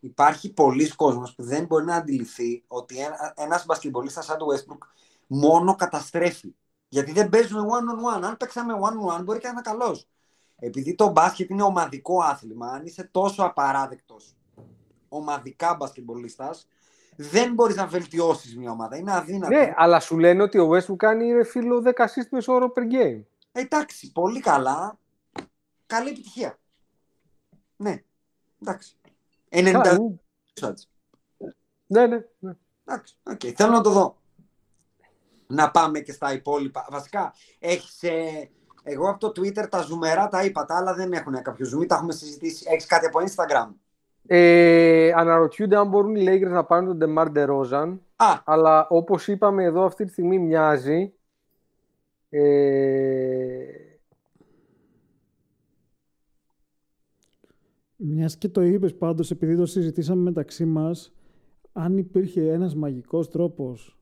Υπάρχει 0.00 0.52
πολλοί 0.52 0.94
κόσμος 0.94 1.34
που 1.34 1.42
δεν 1.42 1.64
μπορεί 1.64 1.84
να 1.84 1.96
αντιληφθεί 1.96 2.64
ότι 2.66 2.98
ένα, 2.98 3.32
ένας 3.36 3.66
μπασκετμπολίστας 3.66 4.24
σαν 4.24 4.38
το 4.38 4.46
Westbrook 4.46 4.86
μόνο 5.26 5.74
καταστρέφει. 5.74 6.54
Γιατί 6.88 7.12
δεν 7.12 7.28
παίζουμε 7.28 7.68
one 7.70 8.14
on 8.14 8.18
one. 8.18 8.22
Αν 8.22 8.36
παίξαμε 8.36 8.74
one 8.80 9.10
on 9.10 9.18
one 9.18 9.24
μπορεί 9.24 9.38
και 9.38 9.46
να 9.46 9.52
είναι 9.52 9.60
καλός. 9.62 10.08
Επειδή 10.56 10.94
το 10.94 11.08
μπάσκετ 11.08 11.50
είναι 11.50 11.62
ομαδικό 11.62 12.22
άθλημα, 12.22 12.66
αν 12.66 12.86
είσαι 12.86 13.08
τόσο 13.12 13.42
απαράδεκτος 13.42 14.36
ομαδικά 15.08 15.74
μπασκετμπολίστας, 15.74 16.66
δεν 17.20 17.54
μπορείς 17.54 17.76
να 17.76 17.86
βελτιώσεις 17.86 18.56
μια 18.56 18.70
ομάδα. 18.70 18.96
Είναι 18.96 19.12
αδύνατο. 19.12 19.54
Ναι, 19.56 19.72
αλλά 19.76 20.00
σου 20.00 20.18
λένε 20.18 20.42
ότι 20.42 20.58
ο 20.58 20.70
Westbrook 20.70 20.96
κάνει 20.96 21.32
ρε 21.32 21.44
φίλο 21.44 21.82
10 21.84 21.90
assist 21.90 22.28
μεσόωρο 22.30 22.72
per 22.76 22.80
game. 22.80 23.22
Εντάξει, 23.52 24.12
πολύ 24.12 24.40
καλά. 24.40 24.98
Καλή 25.86 26.08
επιτυχία. 26.08 26.58
Ναι, 27.76 28.02
εντάξει. 28.62 28.96
90 29.48 29.70
Καλά, 29.72 29.92
είναι. 29.94 30.20
shots. 30.60 30.82
Ναι, 31.86 32.06
ναι, 32.06 32.20
ναι. 32.38 32.56
Εντάξει, 32.84 33.16
οκ. 33.22 33.40
Θέλω 33.56 33.72
να 33.72 33.80
το 33.80 33.90
δω. 33.90 34.16
Να 35.46 35.70
πάμε 35.70 36.00
και 36.00 36.12
στα 36.12 36.32
υπόλοιπα. 36.32 36.86
Βασικά, 36.90 37.34
έχεις... 37.58 38.02
ε, 38.02 38.50
εγώ 38.82 39.10
από 39.10 39.18
το 39.18 39.40
Twitter 39.40 39.68
τα 39.68 39.80
ζουμερά 39.80 40.28
τα 40.28 40.44
είπα, 40.44 40.64
τα 40.64 40.76
άλλα 40.76 40.94
δεν 40.94 41.12
έχουν 41.12 41.42
κάποιο 41.42 41.66
ζουμί, 41.66 41.86
τα 41.86 41.94
έχουμε 41.94 42.12
συζητήσει. 42.12 42.64
Έχεις 42.68 42.86
κάτι 42.86 43.06
από 43.06 43.18
Instagram; 43.20 43.68
Ε, 44.30 45.12
αναρωτιούνται 45.16 45.76
αν 45.76 45.88
μπορούν 45.88 46.14
οι 46.16 46.24
Lakers 46.28 46.50
να 46.50 46.64
πάρουν 46.64 46.98
τον 46.98 47.14
DeMar 47.16 47.26
DeRozan. 47.36 47.98
Α, 48.16 48.40
Αλλά 48.44 48.86
όπως 48.88 49.28
είπαμε 49.28 49.64
εδώ 49.64 49.84
αυτή 49.84 50.04
τη 50.04 50.10
στιγμή 50.10 50.38
μοιάζει 50.38 51.12
ε, 52.28 53.64
Μιας 57.96 58.36
και 58.36 58.48
το 58.48 58.62
είπες 58.62 58.94
πάντως, 58.94 59.30
επειδή 59.30 59.56
το 59.56 59.66
συζητήσαμε 59.66 60.22
μεταξύ 60.22 60.64
μας, 60.64 61.12
αν 61.72 61.98
υπήρχε 61.98 62.50
ένας 62.52 62.74
μαγικός 62.74 63.30
τρόπος 63.30 63.98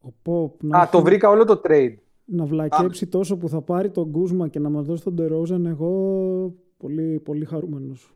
ο 0.00 0.08
Pop 0.24 0.50
να, 0.62 0.78
Α, 0.78 0.88
το 0.88 0.98
έχει- 0.98 1.06
βρήκα 1.06 1.28
όλο 1.28 1.44
το 1.44 1.60
trade. 1.64 1.94
να 2.24 2.44
βλακέψει 2.44 3.06
τόσο 3.06 3.36
που 3.36 3.48
θα 3.48 3.60
πάρει 3.62 3.90
τον 3.90 4.10
Κούσμα 4.10 4.48
και 4.48 4.58
να 4.58 4.68
μας 4.68 4.86
δώσει 4.86 5.02
τον 5.04 5.16
Τερόζαν, 5.16 5.66
εγώ 5.66 6.54
πολύ, 6.76 7.20
πολύ 7.20 7.44
χαρούμενος. 7.44 8.12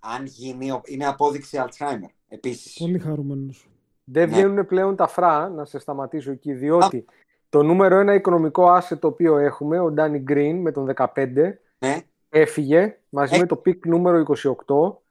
Αν 0.00 0.24
γίνει, 0.26 0.80
είναι 0.84 1.06
απόδειξη 1.06 1.58
Alzheimer. 1.66 2.08
Επίσης. 2.28 2.76
Πολύ 2.78 2.98
χαρούμενος. 2.98 3.68
Δεν 4.04 4.28
Ναι. 4.28 4.34
βγαίνουν 4.34 4.66
πλέον 4.66 4.96
τα 4.96 5.06
φρά, 5.06 5.48
να 5.48 5.64
σε 5.64 5.78
σταματήσω 5.78 6.30
εκεί, 6.30 6.52
διότι 6.52 7.04
το 7.48 7.62
νούμερο 7.62 7.98
ένα 7.98 8.14
οικονομικό 8.14 8.76
asset 8.76 8.98
το 9.00 9.06
οποίο 9.06 9.36
έχουμε, 9.38 9.78
ο 9.78 9.90
Ντάνι 9.90 10.18
Γκριν 10.18 10.60
με 10.60 10.72
τον 10.72 10.84
15, 10.84 11.60
Ναι. 11.78 12.00
έφυγε 12.28 12.98
μαζί 13.08 13.34
Ε. 13.34 13.38
με 13.38 13.46
το 13.46 13.56
pick 13.56 13.86
νούμερο 13.86 14.18
28 14.18 15.02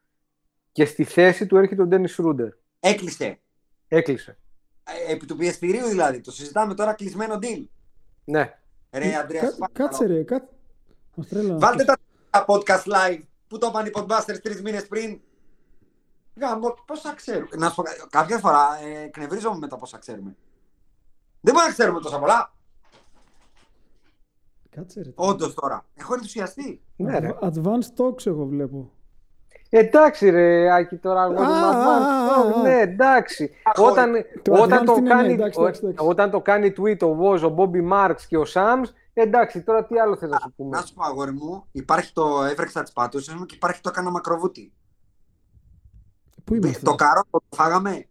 και 0.72 0.86
στη 0.86 1.04
θέση 1.04 1.46
του 1.46 1.58
έρχεται 1.58 1.82
ο 1.82 1.86
Ντένις 1.86 2.16
Σρούντερ. 2.16 2.50
Έκλεισε. 2.80 3.40
Έκλεισε. 3.88 4.38
Ε, 5.08 5.12
Επί 5.14 5.26
του 5.26 5.36
πιεστηρίου 5.36 5.88
δηλαδή. 5.88 6.20
Το 6.22 6.32
συζητάμε 6.32 6.74
τώρα 6.74 6.94
κλεισμένο 6.94 7.40
deal. 7.42 7.66
Ναι. 8.26 8.54
Ρε, 8.92 9.16
Αντρέα, 9.16 9.42
Κα- 9.42 9.50
σε 9.52 9.58
παρακαλώ. 9.58 9.90
κάτσε 9.90 10.06
ρε, 10.06 10.24
κάτσε. 10.24 10.50
Μας 11.16 11.28
τρέλα. 11.28 11.58
Βάλτε 11.58 11.84
τα 11.84 11.98
τα 12.30 12.46
podcast 12.48 12.84
live 12.84 13.20
που 13.48 13.58
το 13.58 13.68
είπαν 13.68 13.86
οι 13.86 13.90
podbusters 13.94 14.40
τρεις 14.44 14.62
μήνες 14.62 14.88
πριν; 14.88 15.22
Γαμώ, 16.36 16.76
πόσα 16.86 17.14
ξέρουμε. 17.14 17.50
Να 17.58 17.70
σου 17.70 17.76
πω, 17.76 17.84
κα- 17.84 18.08
κάποια 18.10 18.38
φορά 18.40 18.78
ε, 18.82 19.02
εκνευρίζομαι 19.04 19.58
με 19.58 19.68
τα 19.68 19.78
πόσα 19.78 19.98
ξέρουμε. 19.98 20.36
Δεν 21.42 21.54
μπορεί 21.54 21.66
να 21.66 21.72
ξέρουμε 21.72 22.00
τόσα 22.00 22.20
πολλά. 22.20 22.54
Κάτσε 24.70 25.02
ρε. 25.02 25.12
Όντως 25.16 25.54
τώρα. 25.54 25.86
Έχω 25.94 26.14
ενθουσιαστεί. 26.14 26.82
ναι 26.96 27.20
ρε. 27.20 27.38
Advanced 27.42 27.94
talks 27.98 28.26
εγώ 28.26 28.46
βλέπω. 28.46 28.92
Εντάξει 29.70 30.30
ρε 30.30 30.72
Άκη 30.74 30.96
τώρα 30.96 31.22
αγόρι 31.22 31.40
μου, 31.40 31.54
Α, 31.54 31.72
advance, 31.72 32.06
α, 32.06 32.56
α, 32.56 32.60
α. 32.60 32.62
ναι 32.62 32.80
εντάξει. 32.80 33.52
Αγόρι. 33.64 33.92
Όταν, 33.92 34.12
Το 34.42 34.54
όταν, 34.54 34.80
advanced 34.82 34.86
το 34.86 34.96
είναι, 34.98 35.10
κάνει, 35.10 35.28
ναι, 35.28 35.34
εντάξει, 35.34 35.60
εντάξει, 35.62 35.82
εντάξει. 35.84 36.04
ο- 36.06 36.10
όταν 36.10 36.32
το 36.32 36.42
κάνει 36.42 36.74
tweet 36.78 36.98
ο 37.02 37.18
Woz, 37.22 37.40
ο 37.52 37.56
Bobby 37.58 37.92
Marks 37.94 38.22
και 38.28 38.38
ο 38.38 38.44
Sams, 38.54 38.84
εντάξει 39.14 39.62
τώρα 39.64 39.86
τι 39.86 40.00
άλλο 40.00 40.16
θες 40.16 40.30
να 40.30 40.40
σου 40.40 40.54
πούμε; 40.56 40.78
Να 40.78 40.84
σου 40.86 40.94
πω, 40.94 41.04
αγόρι 41.04 41.32
μου, 41.32 41.66
υπάρχει 41.72 42.14
το 42.14 42.44
έβρεξα 42.52 42.84
τη 42.84 42.92
πατούσα 42.96 43.36
μου 43.38 43.46
και 43.46 43.56
υπάρχει 43.56 43.82
το 43.82 43.90
έκανα 43.90 44.10
μακροβούτι. 44.12 44.74
Πού 46.44 46.56
είμαστε. 46.56 46.80
Το 46.84 46.96
καρό 46.96 47.22
το 47.32 47.40
φάγαμε. 47.56 48.08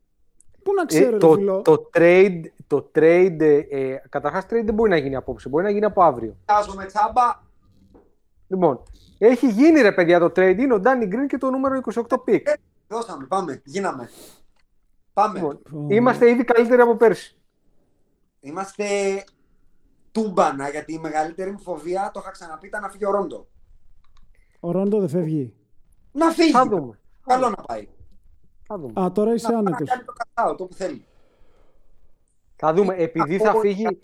Πού 0.63 0.75
να 0.75 0.83
Ε, 0.83 0.85
ξέρω 0.87 1.11
ρε 1.11 1.17
το, 1.17 1.33
φίλο; 1.33 1.63
το 1.63 1.91
trade, 1.95 2.41
το 2.67 2.91
trade 2.95 3.37
ε, 3.41 3.57
ε, 3.71 4.03
καταρχάς 4.09 4.45
trade 4.45 4.63
δεν 4.65 4.75
μπορεί 4.75 4.91
να 4.91 4.97
γίνει 4.97 5.17
απόψε, 5.17 5.49
μπορεί 5.49 5.65
να 5.65 5.71
γίνει 5.71 5.85
από 5.85 6.03
αύριο. 6.03 6.37
Βγάζουμε 6.51 6.85
τσάμπα. 6.85 7.43
Λοιπόν, 8.55 8.83
έχει 9.19 9.49
γίνει 9.51 9.81
ρε 9.81 9.93
παιδιά 9.93 10.19
το 10.19 10.27
trade, 10.27 10.57
είναι 10.59 10.75
ο 10.75 10.81
Danny 10.85 11.03
Green 11.15 11.27
και 11.29 11.39
το 11.39 11.51
νούμερο 11.51 11.81
28 11.93 12.03
pick. 12.27 12.41
Δώσαμε, 12.89 13.27
πάμε, 13.27 13.63
γίναμε. 13.65 14.09
Πάμε. 15.13 15.39
Λοιπόν, 15.39 15.63
Πω. 15.71 15.87
είμαστε 15.91 16.31
ήδη 16.31 16.45
καλύτεροι 16.45 16.81
από 16.83 16.97
πέρσι. 16.97 17.37
Είμαστε 18.41 18.85
τούμπανα 20.13 20.69
γιατί 20.69 20.93
η 20.93 20.99
μεγαλύτερη 20.99 21.51
μου 21.51 21.61
φοβία, 21.61 22.11
το 22.15 22.21
είχα 22.23 22.31
ξαναπεί, 22.31 22.67
ήταν 22.67 22.83
να 22.83 22.89
φύγει 22.89 23.07
ο 23.07 23.11
Ρόντο. 23.11 23.47
Ο 24.61 24.71
Ρόντο 24.71 24.99
δεν 24.99 25.09
φεύγει. 25.09 25.55
Να 26.13 26.31
φύγει. 26.31 26.51
Θα 26.51 26.67
δούμε. 26.67 26.99
Καλό 27.27 27.49
να 27.49 27.57
πάει. 27.57 27.89
Θα 28.67 28.79
δούμε. 28.79 29.01
Α, 29.05 29.13
τώρα 29.13 29.35
είσαι 29.35 29.47
Να, 29.47 29.53
να 29.53 29.59
άνετος. 29.59 29.89
κάνει 29.89 30.05
το 30.05 30.13
κατάω, 30.13 30.55
το 30.55 30.65
που 30.65 30.75
θέλει. 30.75 31.05
Θα 32.57 32.73
δούμε. 32.75 32.95
Επειδή 32.95 33.39
θα, 33.39 33.51
Από- 33.51 33.59
φύγει, 33.61 34.03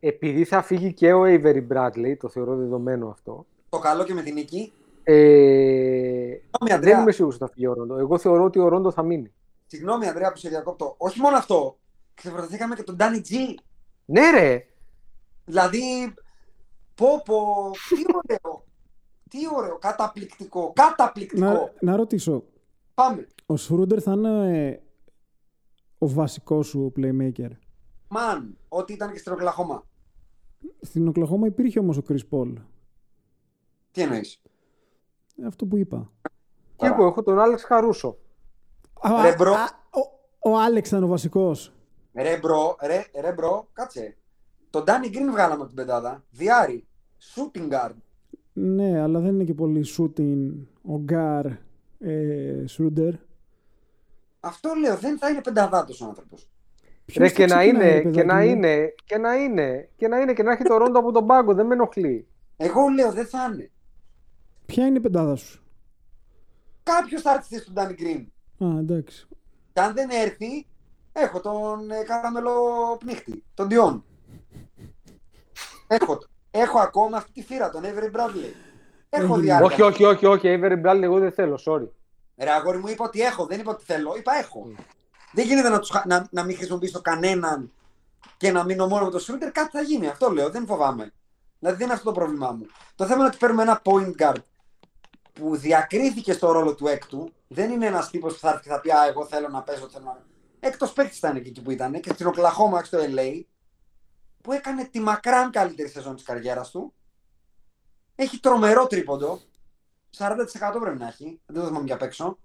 επειδή 0.00 0.44
θα 0.44 0.62
φύγει 0.62 0.92
και 0.92 1.12
ο 1.12 1.22
Avery 1.24 1.66
Bradley, 1.72 2.14
το 2.18 2.28
θεωρώ 2.28 2.56
δεδομένο 2.56 3.08
αυτό, 3.08 3.46
Το 3.72 3.78
καλό 3.78 4.04
και 4.04 4.14
με 4.14 4.22
την 4.22 4.34
νίκη. 4.34 4.72
ε, 5.02 5.12
Συγγνώμη, 5.14 6.40
δεν 6.68 6.72
Αντρέα. 6.76 7.00
είμαι 7.00 7.12
σίγουρος 7.12 7.34
ότι 7.36 7.44
θα 7.44 7.50
φύγει 7.52 7.66
ο 7.66 7.72
Ρόντο. 7.72 7.98
Εγώ 7.98 8.18
θεωρώ 8.18 8.44
ότι 8.44 8.58
ο 8.58 8.68
Ρόντο 8.68 8.90
θα 8.90 9.02
μείνει. 9.02 9.32
Συγγνώμη, 9.66 10.06
Ανδρέα, 10.06 10.32
που 10.32 10.38
σε 10.38 10.48
διακόπτω. 10.48 10.94
Όχι 10.98 11.20
μόνο 11.20 11.36
αυτό. 11.36 11.78
Ξεβρεθήκαμε 12.14 12.74
και 12.74 12.82
τον 12.82 12.96
Ντάνι 12.96 13.20
Τζι. 13.20 13.54
Ναι 14.04 14.30
ρε! 14.30 14.66
Δηλαδή, 15.44 16.14
πω 16.94 17.22
πω, 17.24 17.70
τι 17.88 18.02
ωραίο. 18.24 18.64
Τι 19.30 19.38
ωραίο, 19.56 19.78
καταπληκτικό, 19.78 20.72
καταπληκτικό. 20.74 21.46
Να, 21.46 21.72
να 21.80 21.96
ρωτήσω. 21.96 22.44
Πάμε. 22.94 23.26
Ο 23.46 23.56
Σρούντερ 23.56 23.98
θα 24.02 24.12
είναι 24.12 24.68
ε, 24.68 24.80
ο 25.98 26.08
βασικός 26.08 26.66
σου 26.66 26.92
playmaker; 26.96 27.50
Man, 28.08 28.56
ό,τι 28.68 28.92
ήταν 28.92 29.12
και 29.12 29.18
στην 29.18 29.32
Οκλαχώμα. 29.32 29.86
Στην 30.80 31.08
Οκλαχώμα 31.08 31.46
υπήρχε 31.46 31.78
όμως 31.78 31.96
ο 31.96 32.02
Chris 32.08 32.20
Paul. 32.30 32.52
Τι 33.92 34.00
εννοείς; 34.02 34.40
Ε, 35.42 35.46
Αυτό 35.46 35.66
που 35.66 35.76
είπα. 35.76 36.10
Και 36.76 36.86
εγώ 36.86 37.06
έχω 37.06 37.22
τον 37.22 37.38
Άλεξ 37.38 37.62
Καρούσο. 37.64 38.18
Α, 39.00 39.22
Ρε, 39.22 39.34
bro. 39.34 39.52
α, 39.52 39.64
ο, 39.90 40.50
ο 40.50 40.58
Άλεξ 40.58 40.88
ήταν 40.88 41.02
ο 41.02 41.06
βασικός. 41.06 41.72
Ρε 42.14 42.38
bro, 42.38 42.76
ρε, 42.82 43.04
ρε 43.20 43.32
bro, 43.32 43.68
κάτσε. 43.72 44.16
Τον 44.70 44.84
Ντάνι 44.84 45.08
Γκριν 45.08 45.30
βγάλαμε 45.30 45.54
από 45.54 45.66
την 45.66 45.74
πεντάδα. 45.74 46.24
Δυάρι. 46.30 46.86
Shooting 47.34 47.68
guard. 47.72 47.94
Ναι, 48.52 49.00
αλλά 49.00 49.20
δεν 49.20 49.34
είναι 49.34 49.44
και 49.44 49.54
πολύ 49.54 49.86
shooting 49.96 50.50
ο 50.82 50.98
Γκάρ 50.98 51.46
ε, 51.98 52.64
Σρούντερ. 52.64 53.14
Αυτό 54.40 54.74
λέω, 54.74 54.96
δεν 54.96 55.18
θα 55.18 55.28
είναι 55.28 55.40
πενταδάτος 55.40 56.00
ο 56.00 56.04
άνθρωπος. 56.06 56.48
Ρε 57.16 57.30
και 57.30 57.46
να, 57.46 57.64
είναι, 57.64 57.78
ρε, 57.84 58.00
και 58.02 58.08
παιδάκι 58.08 58.26
να 58.26 58.34
μου; 58.34 58.42
είναι, 58.50 58.94
και 59.04 59.18
να 59.18 59.34
είναι, 59.36 59.88
και 59.96 60.08
να 60.08 60.18
είναι, 60.20 60.32
και 60.32 60.42
να 60.42 60.52
έχει 60.52 60.62
το 60.62 60.76
Ρόντο 60.76 60.98
από 60.98 61.12
τον 61.12 61.26
πάγκο, 61.26 61.54
δεν 61.54 61.66
με 61.66 61.74
ενοχλεί. 61.74 62.26
Εγώ 62.56 62.88
λέω, 62.88 63.12
δεν 63.12 63.26
θα 63.26 63.50
είναι. 63.52 63.70
Ποια 64.72 64.86
είναι 64.86 64.98
η 64.98 65.00
πεντάδα 65.00 65.36
σου; 65.36 65.62
Κάποιος 66.82 67.22
θα 67.22 67.30
έρθει 67.32 67.44
στη 67.44 67.54
θέση 67.54 67.66
του 67.66 67.72
Ντάνι 67.72 67.94
Γκριν. 67.94 68.32
Α, 68.64 68.78
εντάξει. 68.78 69.26
Και 69.72 69.80
αν 69.80 69.94
δεν 69.94 70.10
έρθει, 70.10 70.66
έχω 71.12 71.40
τον 71.40 71.90
ε, 71.90 72.02
καραμελό 72.02 72.52
πνίχτη, 73.00 73.44
τον 73.54 73.68
Διόν. 73.68 74.04
έχω, 75.86 76.18
έχω 76.50 76.78
ακόμα 76.78 77.16
αυτή 77.16 77.32
τη 77.32 77.42
φύρα, 77.42 77.70
τον 77.70 77.82
Avery 77.84 78.16
Bradley. 78.16 78.52
Έχω 79.08 79.24
Έγινε. 79.34 79.40
διάρκεια. 79.40 79.66
όχι, 79.66 79.82
όχι, 79.82 80.04
όχι, 80.04 80.26
όχι, 80.26 80.58
Avery 80.62 80.82
Bradley 80.86 81.02
εγώ 81.02 81.18
δεν 81.18 81.32
θέλω, 81.32 81.58
sorry. 81.66 81.88
Ρε 82.36 82.50
αγόρι 82.50 82.78
μου, 82.78 82.88
είπα 82.88 83.04
ότι 83.04 83.20
έχω, 83.20 83.46
δεν 83.46 83.60
είπα 83.60 83.70
ότι 83.70 83.84
θέλω, 83.84 84.14
είπα 84.16 84.32
έχω. 84.34 84.70
Δεν 85.32 85.46
γίνεται 85.46 85.68
να, 85.68 85.78
τους, 85.78 85.90
χα- 85.90 86.06
να, 86.06 86.26
να 86.30 86.44
μην 86.44 86.56
χρησιμοποιήσω 86.56 87.00
κανέναν 87.00 87.72
και 88.36 88.52
να 88.52 88.64
μείνω 88.64 88.86
μόνο 88.86 89.04
με 89.04 89.10
το 89.10 89.18
Σρούντερ, 89.18 89.52
κάτι 89.52 89.70
θα 89.70 89.82
γίνει. 89.82 90.08
Αυτό 90.08 90.30
λέω, 90.30 90.50
δεν 90.50 90.66
φοβάμαι. 90.66 91.12
Δηλαδή 91.58 91.76
δεν 91.78 91.86
είναι 91.86 91.94
αυτό 91.96 92.12
το 92.12 92.18
πρόβλημά 92.20 92.50
μου. 92.52 92.66
Το 92.94 93.04
θέμα 93.04 93.18
είναι 93.18 93.26
ότι 93.26 93.36
παίρνουμε 93.36 93.62
ένα 93.62 93.82
point 93.84 94.12
guard 94.22 94.40
που 95.32 95.56
διακρίθηκε 95.56 96.32
στο 96.32 96.52
ρόλο 96.52 96.74
του 96.74 96.86
έκτου. 96.86 97.32
Δεν 97.48 97.70
είναι 97.70 97.86
ένας 97.86 98.10
τύπος 98.10 98.32
που 98.32 98.38
θα 98.38 98.48
έρθει 98.48 98.62
και 98.62 98.68
θα 98.68 98.80
πει 98.80 98.90
Α, 98.90 99.06
εγώ 99.06 99.26
θέλω 99.26 99.48
να 99.48 99.62
παίζω. 99.62 99.88
Θέλω 99.88 100.04
να... 100.04 100.22
Έκτος 100.60 100.92
παίκτης 100.92 101.18
ήταν 101.18 101.42
και 101.42 101.48
εκεί 101.48 101.62
που 101.62 101.70
ήταν 101.70 102.00
και 102.00 102.12
στην 102.12 102.26
Οκλαχώμα 102.26 102.84
στο 102.84 102.98
LA 103.00 103.42
που 104.42 104.52
έκανε 104.52 104.84
τη 104.84 105.00
μακράν 105.00 105.50
καλύτερη 105.50 105.88
σεζόν 105.88 106.14
της 106.14 106.24
καριέρας 106.24 106.70
του. 106.70 106.94
Έχει 108.14 108.40
τρομερό 108.40 108.86
τρίποντο. 108.86 109.40
40% 110.18 110.36
πρέπει 110.80 110.98
να 110.98 111.06
έχει. 111.06 111.40
Δεν 111.46 111.60
το 111.62 111.66
θυμάμαι 111.66 111.84
για 111.84 111.94
απ' 111.94 112.02
έξω. 112.02 112.38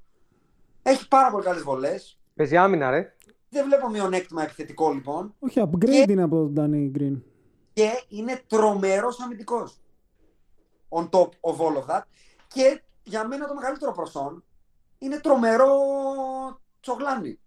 Έχει 0.84 1.08
πάρα 1.08 1.32
πολύ 1.32 1.44
καλές 1.44 1.62
βολές. 1.62 2.20
Παίζει 2.36 2.58
άμυνα, 2.58 2.90
ρε. 2.90 3.16
Δεν 3.50 3.66
βλέπω 3.66 3.90
μειονέκτημα 3.90 4.44
επιθετικό 4.44 4.92
λοιπόν. 4.94 5.36
Όχι, 5.40 5.62
upgrade 5.66 6.10
είναι 6.10 6.24
από 6.24 6.52
τον 6.56 6.56
Danny 6.58 6.98
Green. 6.98 7.22
Και 7.74 8.04
είναι 8.08 8.44
τρομερός 8.48 9.20
αμυντικός. 9.20 9.80
On 10.90 11.10
top 11.10 11.30
of 11.42 11.56
all 11.56 11.84
of 11.84 11.86
that. 11.86 12.02
Και 12.58 12.82
για 13.03 13.28
μένα 13.28 13.47
το 13.47 13.53
μεγαλύτερο 13.53 13.91
προσόν 13.91 14.43
είναι 14.97 15.20
τρομερό 15.20 15.70
τσογλάνι. 16.80 17.39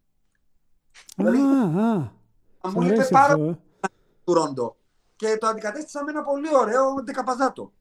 Δηλαδή, 1.16 1.38
Α, 1.38 1.42
α. 2.61 2.70
μου 2.70 2.82
Σ' 2.82 2.84
είπε 2.84 2.94
αρέσει 2.94 3.11
πάρα 3.12 3.32
αυτό, 3.32 3.44
ε. 3.44 3.58
του 4.24 4.34
Ρόντο. 4.34 4.76
Και 5.16 5.36
το 5.40 5.46
αντικατέστησα 5.46 6.04
με 6.04 6.11
ένα 6.11 6.22
πολύ 6.22 6.48
ωραίο 6.56 6.94
δεκαπαζάτο. 7.04 7.72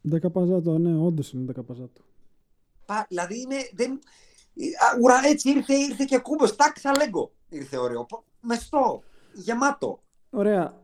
Δεκαπαζάτο, 0.00 0.78
ναι, 0.78 1.06
όντως 1.06 1.32
είναι 1.32 1.44
δεκαπαζάτο. 1.46 2.00
Πα- 2.86 3.06
Δηλαδή 3.08 3.40
είναι. 3.40 3.56
Δεν... 3.74 3.92
Α, 3.92 4.98
Ουρα, 5.02 5.20
έτσι 5.24 5.50
ήρθε, 5.50 5.74
ήρθε 5.74 6.04
και 6.04 6.18
κούμπος. 6.18 6.56
Τάκ 6.56 6.78
σαν 6.78 6.94
λέγκο. 6.96 7.32
Ήρθε 7.48 7.76
ωραίο. 7.76 8.04
Πο- 8.04 8.24
Μεστό. 8.40 9.02
Γεμάτο. 9.34 10.02
Ωραία. 10.30 10.74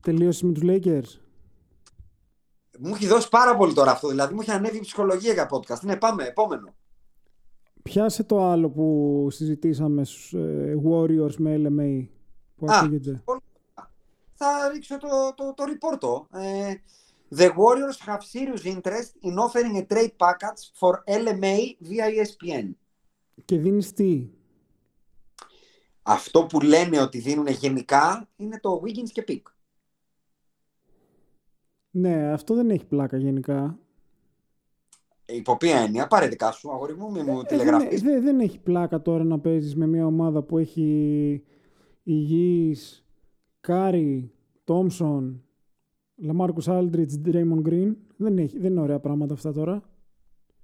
Τελείωσε 0.00 0.46
με 0.46 0.52
τους 0.52 0.62
Lakers. 0.66 1.20
Μου 2.78 2.94
έχει 2.94 3.06
δώσει 3.06 3.28
πάρα 3.28 3.56
πολύ 3.56 3.72
τώρα 3.72 3.90
αυτό. 3.90 4.08
Δηλαδή 4.08 4.34
μου 4.34 4.40
έχει 4.40 4.50
ανέβει 4.50 4.76
η 4.76 4.80
ψυχολογία 4.80 5.32
για 5.32 5.48
podcast. 5.50 5.80
Ναι, 5.80 5.96
πάμε. 5.96 6.24
Επόμενο. 6.24 6.74
Πιάσε 7.82 8.24
το 8.24 8.44
άλλο 8.44 8.70
που 8.70 9.28
συζητήσαμε 9.30 10.04
στους 10.04 10.32
ε, 10.32 10.74
Warriors 10.90 11.34
με 11.36 11.56
LMA 11.56 12.06
που 12.56 12.66
Α. 12.66 12.78
ακούγεται. 12.78 13.22
Θα 14.34 14.68
ρίξω 14.72 14.98
το, 14.98 15.08
το, 15.34 15.54
το 15.54 15.64
report. 15.64 16.38
Ε, 16.40 16.74
the 17.36 17.48
Warriors 17.48 17.98
have 18.06 18.20
serious 18.20 18.64
interest 18.64 19.16
in 19.22 19.38
offering 19.38 19.76
a 19.76 19.84
trade 19.94 20.16
package 20.18 20.70
for 20.80 21.02
LMA 21.08 21.76
via 21.80 22.08
E 22.08 22.24
ESPN. 22.24 22.70
Και 23.44 23.58
δίνεις 23.58 23.92
τι; 23.92 24.28
Αυτό 26.02 26.46
που 26.46 26.60
λένε 26.60 27.00
ότι 27.00 27.18
δίνουν 27.18 27.46
γενικά 27.46 28.28
είναι 28.36 28.60
το 28.60 28.82
Wiggins 28.84 29.10
και 29.12 29.24
Pick. 29.28 29.42
Ναι, 31.98 32.32
αυτό 32.32 32.54
δεν 32.54 32.70
έχει 32.70 32.84
πλάκα 32.86 33.16
γενικά. 33.16 33.78
Υπό 35.26 35.56
ποια 35.56 35.78
έννοια, 35.78 36.06
πάρε 36.06 36.28
δικά 36.28 36.52
σου, 36.52 36.72
αγόρι 36.72 36.94
μου, 36.96 37.10
μη 37.10 37.22
μου 37.22 37.30
Ε, 37.30 37.34
δεν, 37.34 37.46
τηλεγραφείς. 37.46 38.02
δεν- 38.02 38.22
δεν 38.22 38.40
έχει 38.40 38.58
πλάκα 38.58 39.02
τώρα 39.02 39.24
να 39.24 39.38
παίζεις 39.38 39.76
με 39.76 39.86
μια 39.86 40.06
ομάδα 40.06 40.42
που 40.42 40.58
έχει 40.58 41.42
υγιείς 42.02 43.06
Κάρι, 43.60 44.32
Τόμσον, 44.64 45.42
Λαμάρκους 46.16 46.68
Όλντριτζ, 46.68 47.20
Draymond 47.24 47.62
Green. 47.68 47.94
Δεν, 48.16 48.38
έχει, 48.38 48.58
δεν 48.58 48.70
είναι 48.70 48.80
ωραία 48.80 49.00
πράγματα 49.00 49.34
αυτά 49.34 49.52
τώρα. 49.52 49.82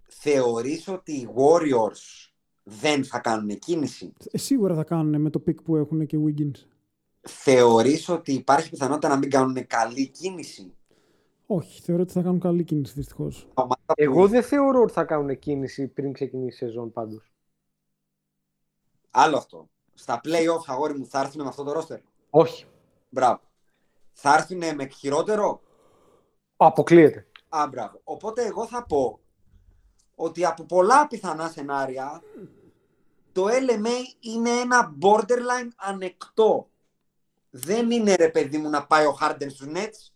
Θεωρείς 0.09 0.89
ότι 0.89 1.13
οι 1.13 1.29
Warriors 1.35 2.31
δεν 2.63 3.05
θα 3.05 3.19
κάνουν 3.19 3.59
κίνηση. 3.59 4.13
Ε, 4.31 4.39
σίγουρα 4.39 4.75
θα 4.75 4.85
κάνουν 4.85 5.21
με 5.21 5.31
το 5.31 5.39
pick 5.39 5.63
που 5.63 5.77
έχουν 5.77 6.07
και 6.07 6.19
Wiggins. 6.27 6.67
Θεωρείς 7.21 8.09
ότι 8.09 8.33
υπάρχει 8.33 8.71
πιθανότητα 8.71 9.09
να 9.09 9.17
μην 9.17 9.31
κάνουν 9.31 9.67
καλή 9.67 10.09
κίνηση. 10.09 10.75
Όχι, 11.55 11.81
θεωρώ 11.81 12.03
ότι 12.03 12.13
θα 12.13 12.23
κάνουν 12.23 12.41
καλή 12.41 12.65
κίνηση 12.65 12.93
δυστυχώς. 12.93 13.49
Ομάδα 13.55 13.77
που- 13.87 13.93
Εγώ 13.97 14.29
δεν 14.29 14.43
θεωρώ 14.43 14.83
ότι 14.83 14.93
θα 14.93 15.05
κάνουν 15.05 15.39
κίνηση 15.39 15.89
πριν 15.89 16.13
ξεκινήσει 16.13 16.65
η 16.65 16.67
σεζόν 16.69 16.93
πάντως. 16.93 17.33
Άλλο 19.11 19.37
αυτό. 19.37 19.69
Στα 19.95 20.21
play-off, 20.25 20.63
αγόρι 20.67 20.99
μου, 20.99 21.07
θα 21.07 21.21
έρθουν 21.21 21.43
με 21.43 21.49
αυτό 21.49 21.63
το 21.63 21.73
ρόστερ; 21.73 21.99
Όχι. 22.31 22.67
Μπράβο. 23.09 23.41
Θα 24.13 24.35
έρθουν 24.35 24.75
με 24.75 24.87
χειρότερο; 24.87 25.63
Αποκλείεται. 26.57 27.27
Α, 27.49 27.67
μπράβο. 27.71 28.01
Οπότε 28.05 28.45
εγώ 28.47 28.67
θα 28.67 28.87
πω 28.87 29.21
ότι 30.15 30.45
από 30.45 30.65
πολλά 30.65 31.07
πιθανά 31.07 31.49
σενάρια 31.49 32.23
το 33.33 33.47
LMA 33.47 34.17
είναι 34.21 34.51
ένα 34.51 34.95
borderline 35.03 35.69
ανεκτό. 35.77 36.69
Δεν 37.51 37.91
είναι 37.91 38.15
ρε 38.15 38.29
παιδί 38.29 38.59
μου 38.59 38.69
να 38.69 38.87
πάει 38.87 39.07
ο 39.07 39.17
Harden 39.21 39.47
στους 39.51 39.67
Nets 39.75 40.11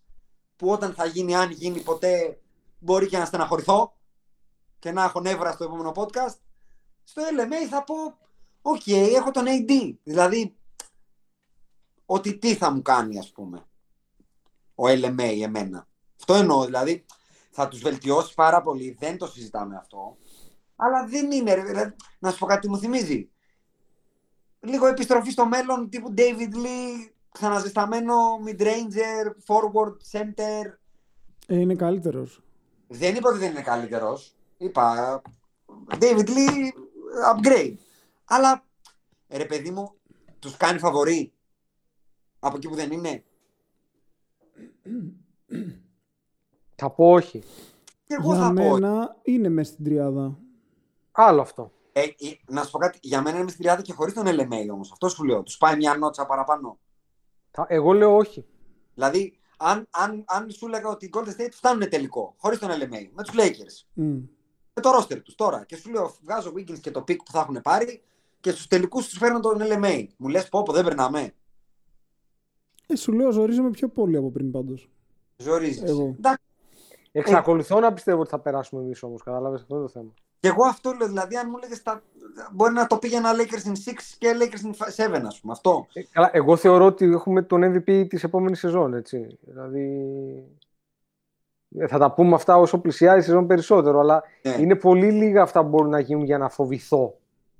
που 0.56 0.70
όταν 0.70 0.94
θα 0.94 1.06
γίνει, 1.06 1.36
αν 1.36 1.50
γίνει 1.50 1.80
ποτέ, 1.80 2.40
μπορεί 2.78 3.06
και 3.06 3.18
να 3.18 3.24
στεναχωρηθώ 3.24 3.96
και 4.78 4.92
να 4.92 5.04
έχω 5.04 5.20
νεύρα 5.20 5.52
στο 5.52 5.64
επόμενο 5.64 5.92
podcast. 5.94 6.36
Στο 7.04 7.22
LMA 7.22 7.68
θα 7.70 7.84
πω, 7.84 7.94
οκ, 8.62 8.86
έχω 8.86 9.30
τον 9.30 9.44
AD. 9.46 9.94
Δηλαδή, 10.02 10.56
ότι 12.06 12.38
τι 12.38 12.54
θα 12.54 12.70
μου 12.70 12.82
κάνει, 12.82 13.18
ας 13.18 13.32
πούμε, 13.32 13.64
ο 14.74 14.84
LMA 14.86 15.40
εμένα. 15.42 15.86
Αυτό 16.16 16.34
εννοώ, 16.34 16.64
δηλαδή, 16.64 17.04
θα 17.50 17.68
τους 17.68 17.80
βελτιώσει 17.80 18.34
πάρα 18.34 18.62
πολύ, 18.62 18.96
δεν 18.98 19.18
το 19.18 19.26
συζητάμε 19.26 19.76
αυτό. 19.76 20.16
Αλλά 20.76 21.06
δεν 21.06 21.30
είναι, 21.30 21.54
ρε, 21.54 21.62
δηλαδή, 21.62 21.94
να 22.18 22.30
σου 22.30 22.38
πω 22.38 22.46
κάτι 22.46 22.60
τι 22.60 22.68
μου 22.68 22.78
θυμίζει. 22.78 23.30
Λίγο 24.60 24.86
επιστροφή 24.86 25.30
στο 25.30 25.46
μέλλον 25.46 25.88
τύπου 25.88 26.14
David 26.16 26.54
Lee, 26.54 27.10
ξαναζεσταμένο 27.38 28.14
mid-ranger, 28.46 29.26
forward, 29.46 30.18
center. 30.18 30.72
Ε, 31.46 31.58
είναι 31.58 31.74
καλύτερος. 31.74 32.42
Δεν 32.88 33.14
είπα 33.14 33.28
ότι 33.28 33.38
δεν 33.38 33.50
είναι 33.50 33.62
καλύτερος. 33.62 34.34
Είπα 34.56 35.22
David 35.88 36.28
Lee 36.28 36.70
upgrade. 37.34 37.74
Αλλά 38.24 38.64
ρε 39.28 39.44
παιδί 39.44 39.70
μου, 39.70 39.92
τους 40.38 40.56
κάνει 40.56 40.78
φαβορή 40.78 41.32
από 42.38 42.56
εκεί 42.56 42.68
που 42.68 42.74
δεν 42.74 42.92
είναι. 42.92 43.24
Θα 46.74 46.90
πω 46.90 47.10
όχι. 47.10 47.42
Και 48.04 48.14
εγώ 48.20 48.34
Για 48.34 48.42
θα 48.42 48.46
πω. 48.48 48.52
μένα 48.52 49.16
είναι 49.22 49.48
μέσα 49.48 49.72
στην 49.72 49.84
τριάδα. 49.84 50.38
Άλλο 51.12 51.40
αυτό. 51.40 51.72
Ε, 51.92 52.00
ε, 52.00 52.06
να 52.48 52.62
σου 52.62 52.70
πω 52.70 52.78
κάτι, 52.78 52.98
για 53.02 53.22
μένα 53.22 53.38
είναι 53.38 53.48
στην 53.48 53.62
τριάδα 53.62 53.82
και 53.82 53.92
χωρίς 53.92 54.14
τον 54.14 54.24
LMA 54.26 54.68
όμως. 54.72 54.92
Αυτό 54.92 55.08
σου 55.08 55.24
λέω. 55.24 55.42
Τους 55.42 55.56
πάει 55.56 55.76
μια 55.76 55.94
νότσα 55.96 56.26
παραπάνω. 56.26 56.78
Θα- 57.56 57.66
Εγώ 57.68 57.92
λέω 57.92 58.16
όχι. 58.16 58.44
Δηλαδή, 58.94 59.38
αν, 59.58 59.86
αν, 59.90 60.24
αν 60.26 60.50
σου 60.50 60.66
έλεγα 60.66 60.88
ότι 60.88 61.06
οι 61.06 61.10
Golden 61.12 61.28
State 61.40 61.48
φτάνουν 61.52 61.88
τελικό, 61.88 62.34
χωρίς 62.38 62.58
τον 62.58 62.70
LMA, 62.70 63.08
με 63.12 63.22
τους 63.22 63.34
Lakers, 63.36 63.86
Μμ. 63.92 64.04
με 64.74 64.82
το 64.82 64.90
roster 64.98 65.22
τους 65.22 65.34
τώρα, 65.34 65.64
και 65.64 65.76
σου 65.76 65.90
λέω 65.90 66.14
βγάζω 66.22 66.52
Wiggins 66.56 66.78
και 66.80 66.90
το 66.90 67.00
pick 67.00 67.16
που 67.16 67.30
θα 67.32 67.40
έχουν 67.40 67.60
πάρει 67.62 68.02
και 68.40 68.50
στους 68.50 68.66
τελικούς 68.66 69.08
τους 69.08 69.18
φέρνω 69.18 69.40
τον 69.40 69.58
LMA. 69.60 70.06
Μου 70.16 70.28
λες 70.28 70.48
πω 70.48 70.62
πω 70.62 70.72
δεν 70.72 70.84
περνάμε. 70.84 71.32
Ε, 72.86 72.96
σου 72.96 73.12
λέω, 73.12 73.30
ζορίζομαι 73.30 73.70
πιο 73.70 73.88
πολύ 73.88 74.16
από 74.16 74.30
πριν 74.30 74.50
πάντως. 74.50 74.90
Ζορίζεις. 75.36 75.82
Εγώ. 75.82 76.14
Εντάξει, 76.16 76.42
Εξακολουθώ 77.12 77.80
να 77.80 77.92
πιστεύω 77.92 78.20
ότι 78.20 78.30
θα 78.30 78.40
περάσουμε 78.40 78.82
εμείς 78.82 79.02
όμως. 79.02 79.22
Κατάλαβε 79.22 79.54
αυτό 79.56 79.74
είναι 79.76 79.84
το 79.84 79.90
θέμα. 79.90 80.14
Και 80.40 80.48
εγώ 80.48 80.64
αυτό 80.66 80.92
λέω, 80.92 81.06
δηλαδή 81.06 81.36
αν 81.36 81.48
μου 81.50 81.58
λέγες 81.58 81.82
τα... 81.82 82.02
μπορεί 82.52 82.72
να 82.72 82.86
το 82.86 82.96
πήγαινα 82.96 83.30
Lakers 83.32 83.66
in 83.68 83.70
6 83.70 83.74
και 84.18 84.36
Lakers 84.40 84.66
in 84.66 85.14
7 85.20 85.22
ας 85.26 85.40
πούμε, 85.40 85.52
αυτό. 85.52 85.86
Ε, 85.92 86.02
καλά, 86.10 86.30
εγώ 86.32 86.56
θεωρώ 86.56 86.84
ότι 86.84 87.04
έχουμε 87.04 87.42
τον 87.42 87.62
MVP 87.64 88.06
της 88.08 88.24
επόμενης 88.24 88.58
σεζόν. 88.58 88.94
Έτσι. 88.94 89.38
Δηλαδή. 89.40 89.88
ε, 91.78 91.86
Θα 91.86 91.98
τα 91.98 92.12
πούμε 92.12 92.34
αυτά 92.34 92.56
όσο 92.56 92.78
πλησιάζει 92.78 93.18
η 93.18 93.22
σεζόν 93.22 93.46
περισσότερο, 93.46 94.00
αλλά 94.00 94.22
Ναι. 94.42 94.56
είναι 94.60 94.74
πολύ 94.74 95.10
λίγα 95.10 95.42
αυτά 95.42 95.62
που 95.62 95.68
μπορούν 95.68 95.90
να 95.90 96.00
γίνουν 96.00 96.24
για 96.24 96.38
να 96.38 96.48
φοβηθώ 96.48 97.14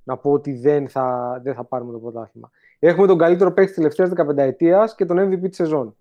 να 0.05 0.17
πω 0.17 0.31
ότι 0.33 0.53
δεν 0.53 0.89
θα, 0.89 1.39
δεν 1.43 1.55
θα 1.55 1.65
πάρουμε 1.65 1.93
το 1.93 1.99
πρωτάθλημα. 1.99 2.51
Έχουμε 2.79 3.07
τον 3.07 3.19
καλύτερο 3.19 3.53
παίκτη 3.53 3.67
της 3.73 3.77
τελευταίας 3.77 4.11
15 4.31 4.37
ετία 4.37 4.93
και 4.97 5.05
τον 5.05 5.19
MVP 5.19 5.41
της 5.49 5.57
σεζόν. 5.57 5.97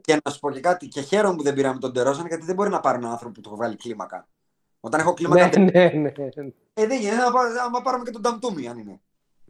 Και 0.00 0.20
να 0.24 0.30
σου 0.30 0.38
πω 0.40 0.50
και 0.50 0.60
κάτι, 0.60 0.88
και 0.88 1.00
χαίρομαι 1.00 1.36
που 1.36 1.42
δεν 1.42 1.54
πήραμε 1.54 1.78
τον 1.78 1.92
Τερόζαν 1.92 2.26
γιατί 2.26 2.44
δεν 2.44 2.54
μπορεί 2.54 2.70
να 2.70 2.80
πάρει 2.80 2.98
έναν 2.98 3.10
άνθρωπο 3.10 3.32
που 3.34 3.40
του 3.40 3.48
έχω 3.48 3.58
βάλει 3.58 3.76
κλίμακα. 3.76 4.28
Όταν 4.80 5.00
έχω 5.00 5.14
κλίμακα. 5.14 5.58
Ναι, 5.58 5.70
ναι, 5.70 5.90
ναι. 5.94 6.12
Ε, 6.74 6.86
δεν 6.86 7.00
γίνεται 7.00 7.16
να 7.24 7.32
πάρουμε, 7.32 7.60
άμα 7.60 7.82
πάρουμε 7.82 8.04
και 8.04 8.10
τον 8.10 8.22
Ταμτούμι, 8.22 8.68
αν 8.68 8.78
είναι. 8.78 9.00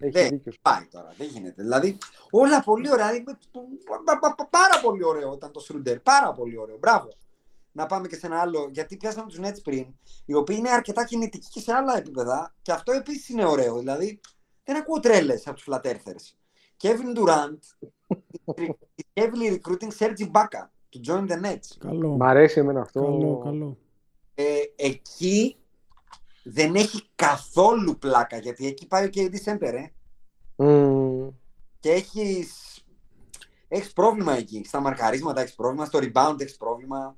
Έχει 0.01 0.11
Δεν 0.12 0.29
δίκιο. 0.29 0.53
πάει 0.62 0.87
τώρα, 0.91 1.14
δεν 1.18 1.26
γίνεται. 1.26 1.62
Δηλαδή, 1.62 1.99
όλα 2.31 2.62
πολύ 2.62 2.91
ωραία. 2.93 3.07
Δηλαδή, 3.09 3.24
πα- 3.24 3.39
πα- 4.05 4.18
πα- 4.18 4.35
πα- 4.35 4.47
πάρα 4.51 4.81
πολύ 4.83 5.05
ωραίο 5.05 5.33
ήταν 5.35 5.53
το 5.53 5.61
Σρούντερ. 5.61 6.01
Πάρα 6.01 6.33
πολύ 6.33 6.59
ωραίο. 6.59 6.76
Μπράβο. 6.79 7.09
Να 7.72 7.87
πάμε 7.87 8.09
και 8.09 8.16
σε 8.16 8.26
ένα 8.26 8.41
άλλο, 8.41 8.68
γιατί 8.72 8.97
πιάσαμε 8.97 9.26
τους 9.29 9.39
Nets 9.43 9.62
πριν, 9.64 9.87
οι 10.24 10.35
οποίοι 10.35 10.57
είναι 10.59 10.70
αρκετά 10.70 11.05
κινητικοί 11.05 11.49
και 11.51 11.61
σε 11.61 11.72
άλλα 11.72 11.97
επίπεδα. 11.99 12.55
Και 12.62 12.72
αυτό 12.72 12.93
επίσης 12.93 13.29
είναι 13.29 13.45
ωραίο. 13.45 13.79
Δηλαδή, 13.79 14.20
δεν 14.64 14.76
ακούω 14.76 15.01
τρέλες 15.01 15.47
από 15.47 15.57
τους 15.57 15.66
Flat 15.70 15.81
Earthers. 15.87 16.35
Kevin 16.83 17.18
Durant 17.18 17.59
is 19.01 19.05
heavily 19.20 19.59
recruiting 19.59 19.91
Sergi 19.99 20.24
Ibaka 20.31 20.62
to 20.93 21.01
join 21.11 21.26
the 21.29 21.41
Nets. 21.45 21.76
Καλό. 21.79 22.09
Μ' 22.16 22.22
αρέσει 22.22 22.61
εμένα 22.61 22.81
αυτό. 22.81 23.01
Καλό, 23.03 23.41
καλό. 23.45 23.76
Ε, 24.41 24.59
εκεί 24.76 25.57
δεν 26.43 26.74
έχει 26.74 27.03
καθόλου 27.14 27.99
πλάκα, 27.99 28.36
γιατί 28.39 28.66
εκεί 28.66 28.86
πάει 28.86 29.05
ο 29.07 29.11
KD 29.14 29.34
Center, 29.45 29.72
ε. 29.72 29.86
Μμμ. 30.57 31.28
και 31.80 31.91
έχεις, 31.91 32.53
έχεις 33.68 33.93
πρόβλημα 33.93 34.36
εκεί. 34.36 34.64
Στα 34.64 34.80
μαρκαρίσματα 34.80 35.41
έχεις 35.41 35.55
πρόβλημα, 35.55 35.84
στο 35.84 35.99
rebound 36.03 36.36
έχεις 36.41 36.57
πρόβλημα, 36.57 37.16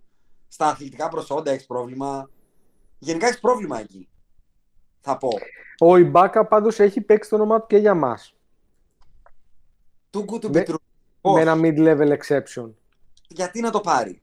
στα 0.49 0.67
αθλητικά 0.67 1.09
προσόντα 1.09 1.51
έχεις 1.51 1.67
πρόβλημα. 1.67 2.31
Γενικά 2.99 3.27
έχεις 3.27 3.41
πρόβλημα 3.41 3.81
εκεί. 3.81 4.09
Θα 5.01 5.17
πω. 5.19 5.29
Ο 5.79 5.97
Ιμπάκα 5.97 6.47
πάντως 6.47 6.79
έχει 6.81 7.01
παίξει 7.01 7.31
το 7.31 7.37
όνομά 7.37 7.61
του 7.61 7.67
και 7.67 7.77
για 7.77 7.95
μας. 7.95 8.35
Too 10.11 10.21
good 10.25 10.41
to 10.41 10.47
be 10.47 10.53
Με- 10.53 10.65
true. 10.67 10.71
Με 10.71 10.77
Πώς; 11.21 11.41
ένα 11.41 11.55
mid-level 11.57 12.17
exception. 12.19 12.71
Γιατί 13.29 13.61
να 13.61 13.71
το 13.71 13.81
πάρει; 13.81 14.23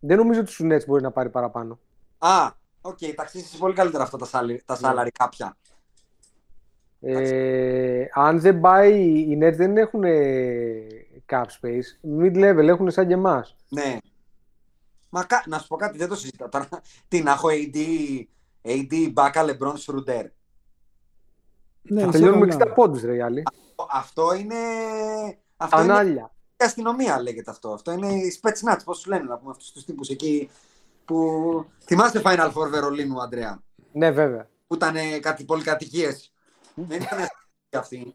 Δεν 0.00 0.16
νομίζω 0.16 0.40
ότι 0.40 0.50
στους 0.52 0.66
Nets 0.72 0.86
μπορεί 0.86 1.02
να 1.02 1.10
πάρει 1.10 1.28
παραπάνω. 1.30 1.78
Α, 2.18 2.50
οκ, 2.80 2.98
τα 2.98 3.22
αξίζεις 3.22 3.58
πολύ 3.58 3.74
καλύτερα 3.74 4.02
αυτά 4.02 4.16
τα, 4.18 4.26
salary, 4.32 4.56
τα 4.64 4.78
Ναι. 4.80 4.88
salary 5.02 5.08
κάποια. 5.18 5.56
Ε, 7.00 8.04
αν 8.14 8.40
δεν 8.40 8.60
πάει, 8.60 9.02
οι 9.04 9.38
Nets 9.42 9.54
δεν 9.56 9.76
έχουν 9.76 10.02
cap 11.28 11.44
space. 11.60 12.18
Mid-level 12.20 12.66
έχουν 12.66 12.90
σαν 12.90 13.06
και 13.06 13.14
εμάς. 13.14 13.56
Ναι. 13.68 13.96
Μα 15.08 15.24
κα- 15.24 15.42
να 15.46 15.58
σου 15.58 15.66
πω 15.66 15.76
κάτι, 15.76 15.98
δεν 15.98 16.08
το 16.08 16.14
συζητάω 16.16 16.48
τώρα. 16.48 16.68
Τι 17.08 17.22
να 17.22 17.30
έχω 17.32 17.48
AD, 17.50 17.76
AD, 18.62 19.10
Μπάκα, 19.12 19.42
Λεμπρόν, 19.42 19.76
Σρουντέρ. 19.76 20.24
Ναι, 21.82 22.00
Θα 22.00 22.08
είσαι 22.08 22.10
τελειώνουμε 22.18 22.46
καλά. 22.46 22.64
60 22.70 22.74
πόντους, 22.74 23.02
ρε 23.02 23.14
οι 23.14 23.20
άλλοι. 23.20 23.42
Αυτό 23.90 24.34
είναι. 24.34 24.54
Αυτό 25.56 25.82
είναι 25.82 25.92
Ανάλια. 25.92 26.30
η 26.34 26.35
αστυνομία 26.64 27.22
λέγεται 27.22 27.50
αυτό. 27.50 27.72
Αυτό 27.72 27.92
είναι 27.92 28.12
οι 28.12 28.40
Spetsnaz, 28.42 28.76
πώς 28.84 28.98
σου 28.98 29.08
λένε, 29.10 29.22
να 29.24 29.38
πούμε 29.38 29.50
αυτούς 29.50 29.72
τους 29.72 29.84
τύπους 29.84 30.08
εκεί 30.08 30.50
που... 31.04 31.66
Θυμάστε 31.84 32.22
Final 32.24 32.52
Four 32.52 32.68
Βερολίνου, 32.70 33.22
Αντρέα, 33.22 33.62
Ναι, 33.92 34.10
βέβαια. 34.10 34.48
που 34.66 34.74
ήταν 34.74 34.94
κάτι 35.20 35.44
πολυκατοικίες. 35.44 36.32
Δεν 36.74 37.00
ήταν 37.00 37.18
αυτοί. 37.82 38.14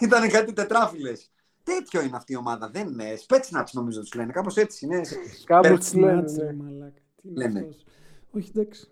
Ήταν 0.00 0.28
κάτι 0.28 0.52
τετράφυλλες. 0.52 1.30
Τέτοιο 1.62 2.00
είναι 2.02 2.16
αυτή 2.16 2.32
η 2.32 2.36
ομάδα. 2.36 2.68
Δεν 2.70 2.88
είναι. 2.88 3.18
Spetsnaz 3.28 3.64
νομίζω 3.72 4.00
τους 4.00 4.14
λένε. 4.14 4.32
Κάπως 4.32 4.56
έτσι 4.56 4.84
είναι. 4.84 5.00
Κάπως 5.44 5.68
Πέρ- 5.68 5.78
τους 5.78 5.94
λένε, 5.94 6.20
Snatch, 6.22 6.32
ναι. 6.32 6.42
ρε 6.44 6.52
μαλάκα. 6.52 7.00
Τι 7.22 7.28
είναι 7.28 7.38
Λένε. 7.46 7.58
αυτός; 7.60 7.84
Όχι, 8.30 8.50
εντάξει. 8.54 8.88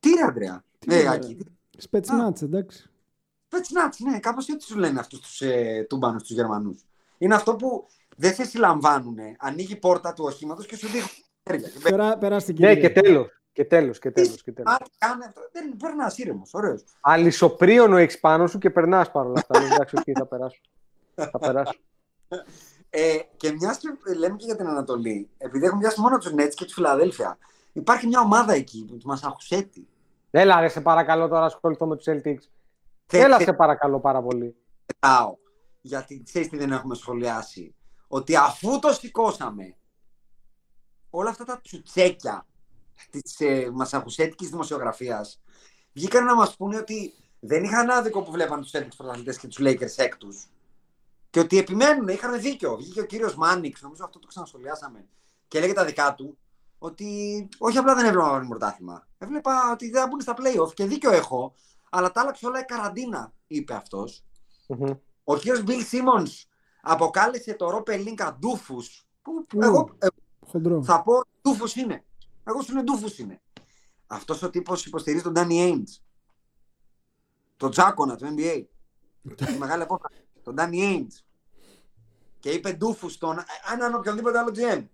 Τι 0.00 0.10
ρε, 0.14 0.22
Αντρέα; 0.24 0.64
Τι 0.78 0.94
Ε, 0.94 0.98
είναι, 1.00 1.08
Άκη, 1.08 1.36
ρε; 1.44 1.50
Σπετσνάτς, 1.78 2.42
εντάξει. 2.42 2.90
Spetsnaz, 3.50 4.10
ναι, 4.10 4.18
κάπως 4.20 4.48
έτσι 4.48 4.66
σου 4.68 4.78
λένε 4.78 4.98
αυτούς 5.00 5.20
τους 5.20 5.40
ε, 5.40 5.86
τούμπανους 5.88 6.22
τους 6.22 6.30
Γερμανούς. 6.36 6.84
Είναι 7.22 7.34
αυτό 7.34 7.56
που 7.56 7.86
δεν 8.16 8.34
σε 8.34 8.44
συλλαμβάνουν. 8.44 9.16
Ανοίγει 9.38 9.72
η 9.72 9.76
πόρτα 9.76 10.12
του 10.12 10.24
οχήματος 10.26 10.66
και 10.66 10.76
σου 10.76 10.86
δείχνει. 10.86 11.24
χέρια. 11.48 11.68
Και 11.68 11.78
Περά, 11.82 12.18
περάστε 12.18 12.52
Ναι, 12.52 12.58
κύριε. 12.74 12.88
και 12.88 13.00
τέλος. 13.00 13.28
Και 13.52 13.64
τέλος, 13.64 13.98
και 13.98 14.10
τέλος, 14.10 14.42
και 14.42 14.52
τέλος. 14.52 14.72
Α, 14.72 14.76
τι 14.76 14.90
κάνει 14.98 15.24
αυτό. 15.24 15.40
Δεν 15.52 15.76
περνά 15.76 16.12
ήρεμο. 16.16 16.42
Ωραίο. 16.52 16.78
Αλυσοπρίωνο 17.00 17.96
έχεις 17.96 18.20
πάνω 18.20 18.46
σου 18.46 18.58
και 18.58 18.70
περνάς 18.70 19.10
παρόλα 19.10 19.34
αυτά. 19.38 19.60
Λες, 19.60 19.70
Εντάξει, 19.70 19.96
οκ, 19.98 20.04
θα 20.18 20.26
περάσω. 20.26 20.60
Θα 21.14 21.38
περάσω. 21.38 21.78
Ε, 22.90 23.16
και 23.36 23.52
μια 23.52 23.76
και 24.04 24.14
λέμε 24.14 24.36
και 24.36 24.44
για 24.44 24.56
την 24.56 24.66
Ανατολή, 24.66 25.30
επειδή 25.38 25.64
έχουμε 25.64 25.80
πιάσει 25.80 26.00
μόνο 26.00 26.18
του 26.18 26.34
Nets 26.38 26.54
και 26.54 26.64
τη 26.64 26.72
Φιλαδέλφια, 26.72 27.38
υπάρχει 27.72 28.06
μια 28.06 28.20
ομάδα 28.20 28.52
εκεί, 28.52 28.86
του 28.88 29.00
Μασαχουσέτη. 29.04 29.88
Έλα 30.30 30.60
ρε, 30.60 30.68
σε 30.68 30.80
παρακαλώ 30.80 31.28
τώρα 31.28 31.44
ασχοληθώ 31.44 31.86
με 31.86 31.96
τους 31.96 32.06
Celtics. 32.08 32.48
Θε- 33.06 33.22
Έλα 33.24 33.36
θε- 33.36 33.46
σε 33.46 33.52
παρακαλώ 33.52 34.00
πάρα 34.00 34.22
πολύ. 34.22 34.56
πετάω, 34.86 35.36
γιατί 35.80 36.22
ξέρεις 36.22 36.48
τι 36.48 36.56
δεν 36.56 36.72
έχουμε 36.72 36.94
σχολιάσει; 36.94 37.74
Ότι 38.08 38.36
αφού 38.36 38.78
το 38.78 38.92
σηκώσαμε, 38.92 39.76
όλα 41.10 41.30
αυτά 41.30 41.44
τα 41.44 41.60
τσουτσέκια 41.60 42.46
της 43.10 43.40
ε, 43.40 43.70
Μασαχουσέτικης 43.72 44.48
δημοσιογραφίας 44.48 45.40
βγήκαν 45.92 46.24
να 46.24 46.34
μας 46.34 46.56
πούνε 46.56 46.76
ότι 46.76 47.14
δεν 47.40 47.64
είχαν 47.64 47.90
άδικο 47.90 48.22
που 48.22 48.30
βλέπαν 48.30 48.60
τους 48.60 48.70
Celtics 48.74 48.96
πρωταθλητές 48.96 49.38
και 49.38 49.46
τους 49.46 49.58
Lakers 49.60 49.96
έκτους. 49.96 50.48
Και 51.30 51.40
ότι 51.40 51.58
επιμένουν, 51.58 52.08
είχαν 52.08 52.40
δίκιο. 52.40 52.76
Βγήκε 52.76 53.00
ο 53.00 53.04
κύριος 53.04 53.34
Μάνιξ, 53.34 53.80
νομίζω 53.82 54.04
αυτό 54.04 54.18
το 54.18 54.26
ξανασχολιάσαμε. 54.26 55.08
Και 55.48 55.58
έλεγε 55.58 55.72
τα 55.72 55.84
δικά 55.84 56.14
του 56.14 56.38
ότι 56.78 57.48
όχι 57.58 57.78
απλά 57.78 57.94
δεν 57.94 58.04
έβλεπα 58.04 58.24
να 58.26 58.32
πάρουν 58.32 58.48
πρωτάθλημα. 58.48 59.06
Έβλεπα 59.18 59.70
ότι 59.72 59.90
δεν 59.90 60.00
θα 60.00 60.06
μπουν 60.06 60.20
στα 60.20 60.34
playoff 60.38 60.74
και 60.74 60.84
δίκιο 60.84 61.10
έχω. 61.10 61.54
Αλλά 61.90 62.12
τα 62.12 62.20
άλλαξε 62.20 62.46
όλα 62.46 62.60
η 62.60 62.64
καραντίνα, 62.64 63.32
είπε 63.46 63.74
αυτός. 63.74 64.24
Μμμ. 64.66 64.92
Ο 65.30 65.36
κύριος 65.36 65.62
Μπιλ 65.62 65.84
Σίμονς 65.84 66.46
αποκάλεσε 66.80 67.54
το 67.54 67.70
Ρόπε 67.70 67.96
Λίνκα 67.96 68.36
ντούφους. 68.40 69.06
Που 69.22 69.46
εγώ 69.58 69.94
ε, 69.98 70.06
Χοντρό. 70.46 70.82
θα 70.84 71.02
πω 71.02 71.12
ντούφο 71.42 71.64
είναι. 71.80 72.04
Εγώ 72.44 72.62
σου 72.62 72.72
είναι 72.72 72.82
ντούφο 72.82 73.06
είναι. 73.16 73.40
Αυτός 74.06 74.42
ο 74.42 74.50
τύπος 74.50 74.86
υποστηρίζει 74.86 75.22
τον 75.22 75.32
Ντάνι 75.32 75.62
Έιντς. 75.62 76.02
Τον 77.56 77.70
Τζάκονα 77.70 78.16
του 78.16 78.34
NBA. 78.36 78.64
Τη 79.34 79.58
μεγάλη 79.58 79.82
απόφαση. 79.82 80.24
Τον 80.42 80.54
Ντάνι 80.54 80.84
Έιντς. 80.84 81.24
Και 82.38 82.50
είπε 82.50 82.72
ντούφους 82.72 83.12
στον 83.12 83.38
έναν 83.72 83.94
οποιονδήποτε 83.94 84.38
άλλο 84.38 84.52
GM. 84.56 84.84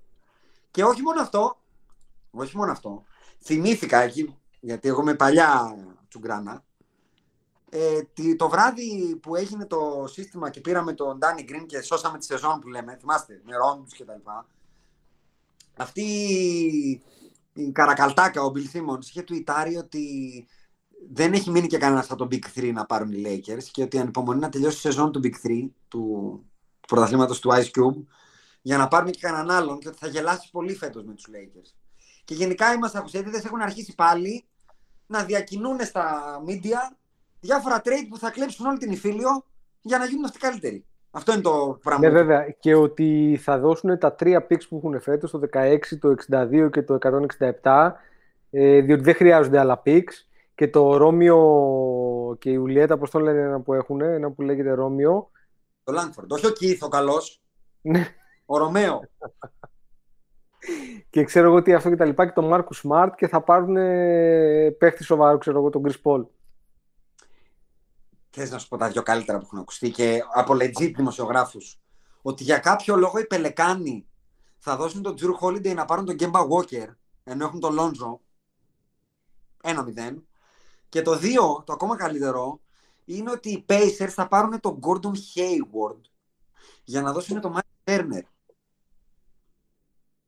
Και 0.70 0.84
όχι 0.84 1.03
μόνο 1.03 1.20
αυτό. 1.20 1.61
Όχι 2.30 2.57
μόνο 2.57 2.72
αυτό. 2.72 3.05
Θυμήθηκα 3.43 3.99
εκεί, 3.99 4.37
γιατί 4.61 4.89
εγώ 4.89 5.01
είμαι 5.01 5.14
παλιά 5.14 5.76
τσουγκράνα. 6.09 6.64
Ε, 7.71 8.03
τι- 8.03 8.37
το 8.37 8.49
βράδυ 8.49 9.17
που 9.17 9.37
έγινε 9.37 9.67
το 9.67 10.05
σύστημα 10.07 10.51
και 10.51 10.61
πήραμε 10.61 10.93
τον 10.93 11.19
Ντάνι 11.19 11.43
Γκριν 11.43 11.67
και 11.67 11.81
σώσαμε 11.81 12.19
τη 12.19 12.25
σεζόν 12.25 12.61
που 12.61 12.69
λέμε, 12.69 12.97
θυμάστε, 13.01 13.41
με 13.45 13.57
ρόντους 13.57 13.93
και 13.93 14.05
τα 14.05 14.14
λοιπά. 14.14 14.47
Αυτή 15.77 16.03
η 17.53 17.73
καρακαλτάκα, 17.73 18.43
ο 18.43 18.53
Bill 18.55 18.77
Simmons, 18.77 19.03
είχε 19.03 19.23
τουιτάρει 19.23 19.77
ότι 19.77 20.03
δεν 21.12 21.33
έχει 21.33 21.51
μείνει 21.51 21.67
και 21.67 21.79
κανένα 21.79 22.01
από 22.01 22.17
τον 22.17 22.29
Big 22.31 22.45
3 22.55 22.73
να 22.73 22.87
πάρουν 22.87 23.12
οι 23.12 23.23
Lakers 23.27 23.64
και 23.64 23.83
ότι 23.83 23.99
ανυπομονεί 23.99 24.41
να 24.41 24.49
τελειώσει 24.49 24.77
η 24.77 24.81
σεζόν 24.81 25.12
του 25.12 25.21
Big 25.23 25.35
3, 25.47 25.71
του, 25.89 25.99
του 26.81 26.87
πρωταθλήματος 26.89 27.41
του 27.41 27.51
Ice 27.53 27.71
Cube, 27.81 28.05
για 28.62 28.77
να 28.77 28.89
πάρουν 28.89 29.11
και 29.11 29.19
κανέναν 29.21 29.51
άλλον 29.51 29.79
και 29.79 29.89
ότι 29.89 29.99
θα 29.99 30.07
γελάσει 30.07 30.51
πολύ 30.51 30.75
φέτος 30.75 31.05
με 31.05 31.14
τους 31.14 31.27
Lakers. 31.29 31.75
Και 32.25 32.35
γενικά 32.35 32.73
οι 32.73 32.79
μασταχουσέτιδες 32.79 33.45
έχουν 33.45 33.61
αρχίσει 33.61 33.95
πάλι 33.95 34.45
να 35.07 35.25
διακινούν 35.25 35.81
στα 35.85 36.23
media 36.47 36.97
διάφορα 37.41 37.80
trade 37.84 38.07
που 38.09 38.18
θα 38.18 38.30
κλέψουν 38.30 38.66
όλη 38.66 38.78
την 38.78 38.93
υφήλιο 38.93 39.45
για 39.80 39.99
να 39.99 40.05
γίνουν 40.05 40.24
αυτοί 40.24 40.39
καλύτεροι. 40.39 40.84
Αυτό 41.11 41.32
είναι 41.32 41.41
το 41.41 41.78
πράγμα. 41.82 42.07
Ναι, 42.07 42.12
βέβαια. 42.12 42.51
Και 42.51 42.74
ότι 42.74 43.39
θα 43.43 43.59
δώσουν 43.59 43.99
τα 43.99 44.14
τρία 44.14 44.47
picks 44.51 44.68
που 44.68 44.76
έχουν 44.76 45.01
φέτος, 45.01 45.30
το 45.30 45.41
16, 45.53 45.78
το 46.01 46.14
62 46.30 46.68
και 46.72 46.82
το 46.82 46.99
167, 47.62 47.93
ε, 48.51 48.80
διότι 48.80 49.03
δεν 49.03 49.14
χρειάζονται 49.14 49.59
άλλα 49.59 49.82
picks. 49.84 50.12
Και 50.55 50.68
το 50.68 50.97
Ρώμιο 50.97 52.37
και 52.39 52.49
η 52.51 52.53
Ιουλιέτα, 52.55 52.99
πώς 52.99 53.11
το 53.11 53.18
λένε 53.18 53.41
ένα 53.41 53.61
που 53.61 53.74
έχουν, 53.74 54.01
ένα 54.01 54.30
που 54.30 54.43
λέγεται 54.43 54.70
Ρώμιο. 54.70 55.30
Το 55.84 55.93
Λάγκφορντ. 55.93 56.32
Όχι 56.32 56.47
ο 56.47 56.51
Κίθ, 56.51 56.82
ο 56.82 56.89
καλός. 56.89 57.41
Ναι. 57.80 58.07
Ο 58.47 58.59
Ρωμαίο. 58.59 59.03
Και 61.11 61.24
ξέρω 61.24 61.47
εγώ 61.47 61.62
τι 61.62 61.74
αυτό 61.74 61.89
και 61.89 61.97
τα 61.97 62.05
λοιπά 62.05 62.26
και 62.26 62.32
τον 62.32 62.45
Μάρκους 62.47 62.78
Σμαρτ 62.78 63.14
και 63.14 63.28
θα 63.28 63.41
πάρουν 63.41 63.76
ε, 63.76 64.70
παίχτη 64.78 65.05
σοβαρό, 65.05 65.39
ξέρω 65.39 65.59
εγώ, 65.59 65.70
τον 65.70 65.82
Chris 65.87 66.01
Paul. 66.03 66.24
Θες 68.39 68.51
να 68.51 68.59
σου 68.59 68.68
πω 68.68 68.76
τα 68.76 68.89
δύο 68.91 69.03
καλύτερα 69.03 69.39
που 69.39 69.45
έχουν 69.45 69.59
ακουστεί 69.59 69.91
και 69.91 70.20
από 70.34 70.53
legit 70.53 70.93
δημοσιογράφους. 70.97 71.80
Ότι 72.22 72.43
για 72.43 72.59
κάποιο 72.59 72.97
λόγο 72.97 73.18
οι 73.18 73.26
Πελεκάνοι 73.26 74.07
θα 74.59 74.76
δώσουν 74.76 75.03
τον 75.03 75.14
Τζουρ 75.14 75.37
Holiday 75.41 75.74
να 75.74 75.84
πάρουν 75.84 76.05
τον 76.05 76.14
Γκέμπα 76.14 76.41
Walker 76.49 76.95
ενώ 77.24 77.45
έχουν 77.45 77.61
τον 77.61 77.76
Lonzo. 77.78 78.18
1-0. 79.62 80.22
Και 80.89 81.03
το 81.03 81.16
δύο, 81.18 81.62
το 81.66 81.72
ακόμα 81.72 81.97
καλύτερο, 81.97 82.61
είναι 83.05 83.30
ότι 83.30 83.51
οι 83.51 83.64
Pacers 83.68 84.09
θα 84.09 84.28
πάρουν 84.28 84.61
τον 84.61 84.78
Gordon 84.82 85.12
Hayward 85.12 86.01
για 86.84 87.03
να 87.03 87.12
δώσουν 87.12 87.41
τον 87.41 87.55
Miles 87.57 87.91
Turner. 87.91 88.22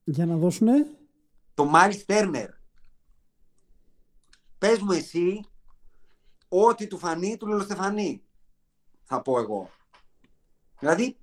Για 0.04 0.26
να 0.26 0.36
δώσουνε; 0.36 0.86
Το 1.54 1.70
Miles 1.74 2.04
Turner. 2.06 2.48
Πες 4.58 4.78
μου 4.78 4.92
εσύ 4.92 5.48
ό,τι 6.48 6.86
του 6.86 6.98
φανεί 6.98 7.36
του 7.36 7.46
Λολοστεφανή. 7.46 8.22
Θα 9.04 9.22
πω 9.22 9.38
εγώ. 9.38 9.70
Δηλαδή, 10.78 11.16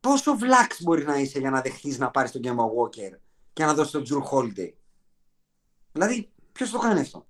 πόσο 0.00 0.36
βλάξ 0.36 0.82
μπορεί 0.82 1.04
να 1.04 1.16
είσαι 1.18 1.38
για 1.38 1.50
να 1.50 1.60
δεχτείς 1.60 1.98
να 1.98 2.10
πάρεις 2.10 2.32
τον 2.32 2.40
Gemma 2.44 2.64
Walker 2.64 3.18
και 3.52 3.64
να 3.64 3.74
δώσεις 3.74 3.92
τον 3.92 4.02
Τζουρ 4.02 4.22
Holiday. 4.32 4.72
Δηλαδή, 5.92 6.30
ποιος 6.52 6.70
το 6.70 6.78
κάνει 6.78 7.00
αυτό; 7.00 7.26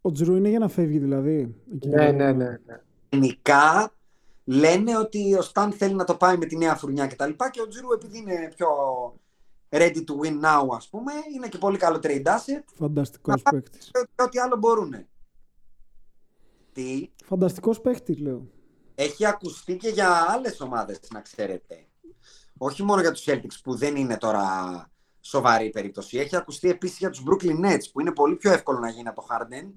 Ο 0.00 0.10
Τζρου 0.12 0.36
είναι 0.36 0.48
για 0.48 0.58
να 0.58 0.68
φεύγει 0.68 0.98
δηλαδή. 0.98 1.54
Εκεί 1.74 1.88
Ναι, 1.88 1.94
πέρα. 1.96 2.12
ναι, 2.12 2.32
ναι. 2.32 2.48
ναι. 2.66 2.80
Γενικά 3.08 3.92
λένε 4.44 4.98
ότι 4.98 5.34
ο 5.34 5.42
Σταν 5.42 5.72
θέλει 5.72 5.94
να 5.94 6.04
το 6.04 6.16
πάει 6.16 6.36
με 6.36 6.46
τη 6.46 6.56
νέα 6.56 6.76
φουρνιά 6.76 7.06
κτλ. 7.06 7.30
Και, 7.30 7.48
και 7.50 7.60
ο 7.60 7.68
Τζουρού 7.68 7.92
επειδή 7.92 8.18
είναι 8.18 8.52
πιο 8.56 8.68
ready 9.68 10.04
to 10.04 10.14
win 10.24 10.40
now 10.44 10.66
ας 10.76 10.88
πούμε, 10.88 11.12
είναι 11.34 11.48
και 11.48 11.58
πολύ 11.58 11.78
καλό 11.78 11.98
trade 12.02 12.22
asset 12.24 12.62
Φανταστικός 12.74 13.42
Να 13.42 13.50
παίκτης. 13.50 13.90
και 13.90 14.22
ό,τι 14.22 14.38
άλλο 14.38 14.56
μπορούν. 14.56 14.94
Τι, 16.72 17.10
Φανταστικός 17.24 17.80
παίκτης 17.80 18.18
λέω. 18.18 18.46
έχει 18.94 19.26
ακουστεί 19.26 19.76
και 19.76 19.88
για 19.88 20.26
άλλες 20.28 20.60
ομάδες 20.60 21.00
να 21.12 21.20
ξέρετε. 21.20 21.86
Όχι 22.58 22.82
μόνο 22.82 23.00
για 23.00 23.12
τους 23.12 23.24
Celtics 23.26 23.58
που 23.62 23.74
δεν 23.74 23.96
είναι 23.96 24.16
τώρα 24.16 24.44
σοβαρή 25.20 25.70
περίπτωση. 25.70 26.18
Έχει 26.18 26.36
ακουστεί 26.36 26.68
επίσης 26.70 26.98
για 26.98 27.10
τους 27.10 27.22
Brooklyn 27.28 27.64
Nets 27.64 27.84
που 27.92 28.00
είναι 28.00 28.12
πολύ 28.12 28.36
πιο 28.36 28.52
εύκολο 28.52 28.78
να 28.78 28.88
γίνει 28.88 29.08
από 29.08 29.20
το 29.20 29.26
Harden 29.30 29.70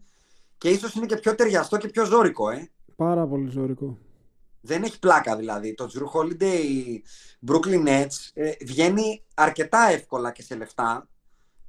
και 0.58 0.70
ίσως 0.70 0.94
είναι 0.94 1.06
και 1.06 1.16
πιο 1.18 1.36
ταιριαστό 1.36 1.78
και 1.78 1.88
πιο 1.88 2.06
ζώρικο, 2.06 2.50
ε. 2.50 2.70
Πάρα 2.96 3.28
πολύ 3.28 3.50
ζωρικό. 3.50 3.98
Δεν 4.62 4.84
έχει 4.84 4.99
πλάκα 4.99 5.36
δηλαδή. 5.36 5.74
Το 5.74 5.89
Drew 5.93 6.20
Holiday 6.20 6.97
Brooklyn 7.47 7.88
Nets 7.88 8.30
ε, 8.34 8.51
βγαίνει 8.66 9.24
αρκετά 9.34 9.89
εύκολα 9.89 10.32
και 10.32 10.41
σε 10.41 10.55
λεφτά. 10.55 11.10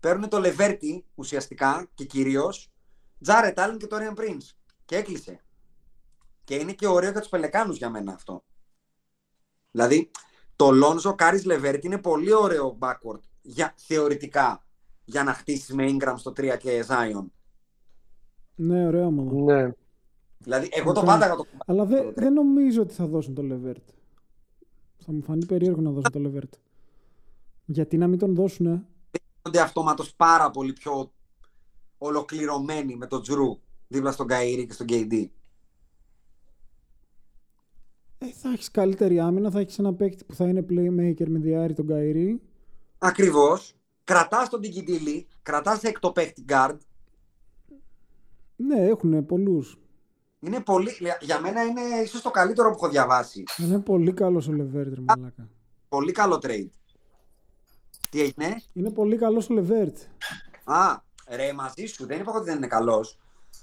Παίρνουν 0.01 0.28
το 0.28 0.38
Λεβέρτι 0.38 1.05
ουσιαστικά 1.14 1.88
και 1.95 2.05
κυρίως 2.05 2.70
Τζάρετ 3.22 3.59
Allen 3.61 3.76
και 3.78 3.86
το 3.86 3.97
Ριαν 3.97 4.14
Prince. 4.18 4.49
Και 4.84 4.97
έκλεισε. 4.97 5.41
Και 6.45 6.55
είναι 6.55 6.72
και 6.72 6.86
ωραίο 6.86 7.11
για 7.11 7.20
τους 7.20 7.28
Πελεκάνους 7.28 7.76
για 7.76 7.91
μένα 7.91 8.12
αυτό. 8.12 8.45
Δηλαδή, 9.70 10.11
το 10.57 10.70
Λόνζο 10.70 11.14
Κάρις 11.14 11.45
Λεβέρτ 11.45 11.87
είναι 11.86 11.99
πολύ 11.99 12.32
ωραίο 12.32 12.78
backcourt 12.81 13.20
για, 13.43 13.74
θεωρητικά 13.76 14.64
για 15.05 15.24
να 15.24 15.34
χτίσεις 15.34 15.74
με 15.74 15.86
Ingram 15.88 16.14
στο 16.16 16.30
3 16.30 16.57
και 16.59 16.84
Zion. 16.88 17.24
Ναι, 18.55 18.86
ωραία 18.86 19.07
ομάδα. 19.07 19.62
ναι. 19.62 19.72
Δηλαδή, 20.43 20.68
εγώ 20.70 20.93
το 20.93 21.01
Κάνει. 21.03 21.20
πάντα 21.20 21.36
το 21.36 21.47
Αλλά 21.66 21.84
δεν 21.84 22.12
δεν 22.14 22.32
νομίζω 22.32 22.82
ότι 22.82 22.95
θα 22.95 23.07
δώσουν 23.07 23.34
το 23.34 23.43
Λεβέρτ. 23.43 23.88
Θα 24.97 25.12
μου 25.12 25.22
φανεί 25.22 25.47
περίεργο 25.47 25.80
να 25.80 25.91
δώσουν 25.91 26.12
το 26.12 26.18
Λεβέρτ. 26.18 26.55
Γιατί 27.64 27.97
να 27.97 28.07
μην 28.07 28.18
τον 28.18 28.34
δώσουνε; 28.34 28.86
γίνονται 29.43 29.61
αυτομάτως 29.62 30.14
πάρα 30.14 30.51
πολύ 30.51 30.72
πιο 30.72 31.12
ολοκληρωμένοι 31.99 32.97
με 32.97 33.07
τον 33.07 33.22
Τζρου 33.22 33.59
δίπλα 33.88 34.12
στον 34.12 34.26
Καΐρι 34.31 34.64
και 34.66 34.72
στον 34.72 34.86
KD. 34.91 35.26
Ε, 38.18 38.26
θα 38.32 38.51
έχεις 38.51 38.70
καλύτερη 38.70 39.20
άμυνα, 39.20 39.51
θα 39.51 39.61
έχεις 39.61 39.78
ένα 39.78 39.95
παίκτη 39.95 40.24
που 40.24 40.34
θα 40.34 40.49
είναι 40.49 40.66
playmaker 40.68 41.26
με 41.28 41.38
δυάρι 41.39 41.74
τον 41.74 41.86
Καΐρι. 41.87 42.41
Ακριβώς. 42.99 43.74
Κρατάς 44.05 44.49
τον 44.49 44.61
Τικιτήλη, 44.61 45.26
κρατάς 45.43 45.82
έκτο 45.83 46.05
παίχτη 46.05 46.45
guard. 46.49 46.76
Ναι, 48.57 48.86
έχουν 48.86 49.26
πολλούς. 49.26 49.78
Είναι 50.41 50.61
πολύ, 50.61 50.93
για 51.20 51.41
μένα 51.41 51.64
είναι 51.64 51.80
ίσως 51.80 52.22
το 52.22 52.30
καλύτερο 52.30 52.70
που 52.70 52.76
έχω 52.76 52.88
διαβάσει. 52.88 53.45
Είναι 53.57 53.80
πολύ 53.80 54.12
καλό 54.12 54.47
ο 54.49 54.53
Λεβέρτ, 54.53 54.95
ρε 54.95 55.01
μαλάκα. 55.01 55.49
Πολύ 55.88 56.12
καλό 56.12 56.38
trade. 56.43 56.70
Τι 58.11 58.20
έγινε; 58.20 58.62
Είναι 58.72 58.91
πολύ 58.91 59.16
καλός 59.16 59.51
ο 59.51 59.55
Λεβέρτ. 59.55 59.97
Α, 60.64 60.97
ρε, 61.28 61.53
μαζί 61.53 61.86
σου. 61.86 62.07
Δεν 62.07 62.20
είπα 62.20 62.32
ότι 62.32 62.45
δεν 62.45 62.57
είναι 62.57 62.66
καλός. 62.66 63.18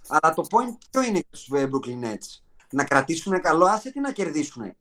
Αλλά 0.07 0.33
το 0.33 0.45
point 0.49 0.77
ποιο 0.91 1.01
είναι 1.01 1.17
για 1.17 1.27
τους 1.29 1.47
ε, 1.51 1.69
Brooklyn 1.71 2.03
Nets; 2.03 2.41
Να 2.71 2.83
κρατήσουν 2.83 3.41
καλό 3.41 3.65
asset 3.65 3.95
ή 3.95 3.99
να 3.99 4.11
κερδίσουν. 4.11 4.75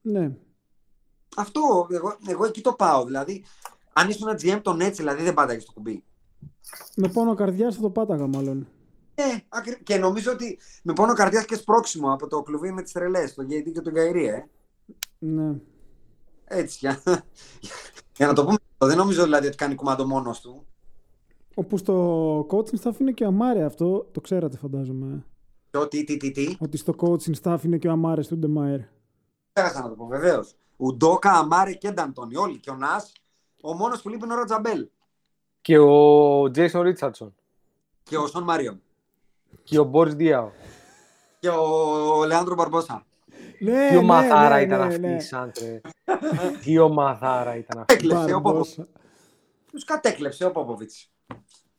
Ναι. 0.00 0.36
Αυτό, 1.36 1.86
εγώ, 1.90 2.16
εγώ 2.26 2.44
εκεί 2.44 2.60
το 2.60 2.72
πάω. 2.72 3.04
Δηλαδή, 3.04 3.44
αν 3.92 4.08
ήσουν 4.08 4.28
ένα 4.28 4.38
GM 4.42 4.62
τον 4.62 4.80
έτσι, 4.80 5.02
δηλαδή 5.02 5.22
δεν 5.22 5.34
πάταγες 5.34 5.64
το 5.64 5.72
κουμπί. 5.72 6.04
Με 6.96 7.08
πόνο 7.08 7.34
καρδιάς 7.34 7.74
θα 7.74 7.80
το 7.80 7.90
πάταγα 7.90 8.26
μάλλον. 8.26 8.68
Ε, 9.14 9.22
ακρι- 9.48 9.82
και 9.82 9.96
νομίζω 9.96 10.32
ότι 10.32 10.58
με 10.82 10.92
πόνο 10.92 11.12
καρδιάς 11.12 11.44
και 11.44 11.54
σπρώξιμο 11.54 12.12
από 12.12 12.26
το 12.26 12.42
κλουβί 12.42 12.72
με 12.72 12.82
τις 12.82 12.92
τρελές, 12.92 13.34
τον 13.34 13.46
JD 13.46 13.72
και 13.72 13.80
τον 13.80 13.92
Καϊρή, 13.94 14.26
ε. 14.26 14.48
Ναι. 15.18 15.54
Έτσι, 16.44 16.78
για, 16.80 17.02
για 18.16 18.26
να 18.26 18.32
το 18.32 18.44
πούμε. 18.44 18.56
Δεν 18.78 18.96
νομίζω 18.96 19.22
δηλαδή 19.22 19.46
ότι 19.46 19.56
κάνει 19.56 19.74
κουμάντο 19.74 20.06
μόνος 20.06 20.40
του. 20.40 20.66
Όπου 21.54 21.76
στο 21.76 22.46
coaching 22.50 22.80
staff 22.82 22.98
είναι 23.00 23.12
και 23.12 23.24
ο 23.24 23.26
Αμάρε 23.26 23.64
αυτό, 23.64 24.08
το 24.12 24.20
ξέρατε 24.20 24.56
φαντάζομαι. 24.56 25.24
Και 25.70 25.78
ότι, 25.78 26.04
τι, 26.04 26.16
τι, 26.16 26.30
τι. 26.30 26.56
Ότι 26.60 26.76
στο 26.76 26.94
coaching 26.98 27.34
staff 27.42 27.58
είναι 27.64 27.78
και 27.78 27.88
ο 27.88 27.90
Αμάρε 27.90 28.20
Στουντεμάιρ. 28.22 28.80
Πέρασα 29.52 29.82
να 29.82 29.88
το 29.88 29.94
πω, 29.94 30.06
βεβαίως. 30.06 30.54
Ουντόκα, 30.76 31.30
Αμάρε 31.32 31.78
και 31.78 31.90
Ντ'Αντόνι. 31.90 32.36
Όλοι. 32.36 32.58
Και 32.58 32.70
ο 32.70 32.74
Νάς, 32.74 33.12
ο 33.62 33.74
μόνος 33.74 34.02
που 34.02 34.08
λείπει 34.08 34.24
είναι 34.24 34.34
ο 34.34 34.36
Ράτζα 34.36 34.62
Μπελ. 34.62 34.88
Και 35.64 35.78
ο 35.78 36.50
Τζέισον 36.50 36.82
Ρίτσαρντσον. 36.82 37.34
Και 38.02 38.16
ο 38.16 38.26
Σον 38.26 38.42
Μάριον. 38.42 38.80
Και 39.62 39.78
ο 39.78 39.84
Μπόρις 39.84 40.14
Διάο. 40.14 40.50
Και 41.38 41.48
ο 41.48 42.24
Λεάνδρο 42.24 42.54
Μπαρμπόσα. 42.54 43.06
Ναι, 43.58 43.88
Τι 43.88 43.92
ναι, 43.92 43.96
ομαδάρα 43.96 44.56
ναι, 44.56 44.62
ήταν 44.62 44.78
ναι, 44.78 44.86
αυτή 44.86 45.00
ναι. 45.00 45.14
η 45.14 45.20
Σάντρε. 45.20 45.80
Τι 46.62 46.78
ομαδάρα 46.78 47.56
ήταν 47.56 47.78
αυτή. 47.78 47.94
Έκλεψε 47.94 48.34
ο 48.34 48.40
Πόποβιτς. 48.40 48.76
Μπαρμπόσα. 48.76 49.00
Τους 49.70 49.84
κατέκλεψε 49.84 50.44
ο 50.44 50.50
Πόποβιτς. 50.50 51.12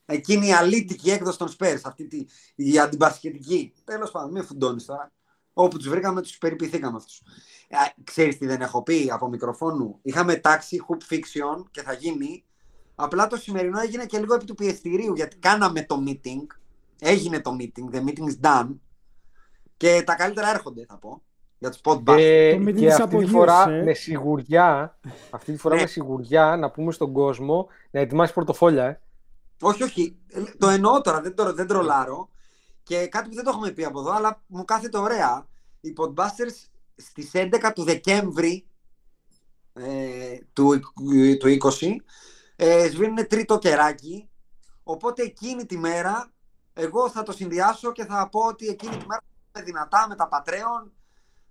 Εκείνη 0.06 0.48
η 0.48 0.54
αλήτικη 0.54 1.12
έκδοση 1.12 1.38
των 1.38 1.48
Σπέρς, 1.48 1.86
αυτή 1.86 2.08
τη, 2.08 2.26
η 2.56 2.80
αντιμπασχετική. 2.80 3.74
Τέλος 3.84 4.12
πάντων, 4.12 4.32
μην 4.32 4.44
φουντώνεις 4.44 4.86
τώρα. 4.86 5.12
Όπου 5.54 5.78
τους 5.78 5.90
βρήκαμε, 5.90 6.22
τους 6.22 6.38
περιποιηθήκαμε 6.38 6.98
αυτούς. 6.98 7.22
Ε, 7.68 7.76
ξέρεις 8.04 8.38
τι 8.38 8.46
δεν 8.46 8.62
έχω 8.62 8.84
πει 8.84 9.10
από 9.12 9.28
μικροφόνου; 9.28 10.00
Είχαμε 10.02 10.36
τάξει 10.36 10.86
hoop 10.88 11.14
fiction 11.14 11.64
και 11.72 11.82
θα 11.82 11.94
γίνει. 11.94 12.46
Απλά 12.96 13.28
το 13.28 13.36
σημερινό 13.36 13.80
έγινε 13.80 14.06
και 14.06 14.20
λίγο 14.20 14.34
επί 14.34 14.46
του 14.46 14.56
πιεστηρίου, 14.56 15.14
γιατί 15.16 15.38
κάναμε 15.38 15.84
το 15.84 16.04
meeting. 16.08 16.46
Έγινε 17.00 17.42
το 17.42 17.56
meeting, 17.60 17.96
the 17.96 18.00
meeting 18.00 18.28
is 18.30 18.40
done. 18.42 18.70
Και 19.78 20.04
τα 20.06 20.16
καλύτερα 20.16 20.50
έρχονται, 20.50 20.86
θα 20.88 20.98
πω. 20.98 21.22
Για 21.58 21.70
τους 21.70 21.80
podbusters. 21.84 22.18
Ε, 22.18 22.56
Το 22.56 22.62
meeting 22.62 22.66
και 22.66 22.72
της 22.74 22.88
αυτή 22.88 22.96
της 22.96 23.00
απογείωσης, 23.00 23.32
φορά 23.36 23.70
ε. 23.70 23.84
με 23.84 23.94
σιγουριά, 23.94 25.00
αυτή 25.30 25.52
τη 25.52 25.58
φορά 25.58 25.76
Ναι. 25.76 25.82
με 25.82 25.88
σιγουριά 25.88 26.56
να 26.58 26.72
πούμε 26.72 26.92
στον 26.92 27.12
κόσμο 27.14 27.68
να 27.92 28.00
ετοιμάσει 28.00 28.34
πορτοφόλια. 28.34 28.86
Ε. 28.86 29.00
Όχι, 29.62 29.84
όχι. 29.84 30.18
Ε, 30.28 30.42
Το 30.58 30.68
εννοώ 30.70 31.02
τώρα, 31.02 31.22
δεν, 31.22 31.36
το, 31.36 31.54
δεν 31.54 31.68
τρολάρω. 31.68 32.30
Και 32.84 33.08
κάτι 33.08 33.30
που 33.30 33.36
δεν 33.36 33.44
το 33.44 33.50
έχουμε 33.50 33.72
πει 33.72 33.84
από 33.84 34.00
εδώ, 34.00 34.12
αλλά 34.12 34.42
μου 34.48 34.66
κάθεται 34.66 34.98
ωραία. 34.98 35.48
Οι 35.82 35.94
Podbusters 35.98 36.70
στις 36.96 37.32
11 37.34 37.72
του 37.76 37.84
Δεκέμβρη 37.84 38.66
ε, 39.74 40.38
του, 40.54 40.80
του 41.40 41.58
20 41.62 41.96
ε, 42.56 42.90
σβήνουν 42.90 43.28
τρίτο 43.28 43.58
κεράκι. 43.58 44.30
Οπότε 44.84 45.24
εκείνη 45.24 45.66
τη 45.66 45.78
μέρα 45.78 46.34
εγώ 46.74 47.10
θα 47.10 47.24
το 47.24 47.32
συνδυάσω 47.32 47.92
και 47.92 48.06
θα 48.06 48.30
πω 48.30 48.40
ότι 48.40 48.68
εκείνη 48.68 48.98
τη 48.98 49.06
μέρα 49.06 49.22
θα 49.52 49.60
είναι 49.60 49.66
δυνατά 49.66 50.06
με 50.10 50.16
τα 50.16 50.30
Patreon, 50.32 50.92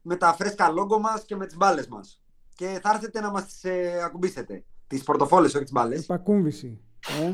με 0.02 0.16
τα 0.16 0.32
φρέσκα 0.32 0.70
λόγκο 0.70 0.98
μας 0.98 1.24
και 1.24 1.36
με 1.36 1.46
τις 1.46 1.56
μπάλες 1.56 1.88
μας. 1.88 2.20
Και 2.54 2.78
θα 2.82 2.90
έρθετε 2.90 3.20
να 3.20 3.30
μας 3.30 3.44
τις 3.44 3.64
ε, 3.64 4.02
ακουμπήσετε. 4.04 4.64
Τις 4.86 5.02
πορτοφόλες, 5.02 5.54
όχι 5.54 5.62
τις 5.62 5.72
μπάλες. 5.72 6.02
Επακούμβηση. 6.02 6.80
Ε. 7.20 7.32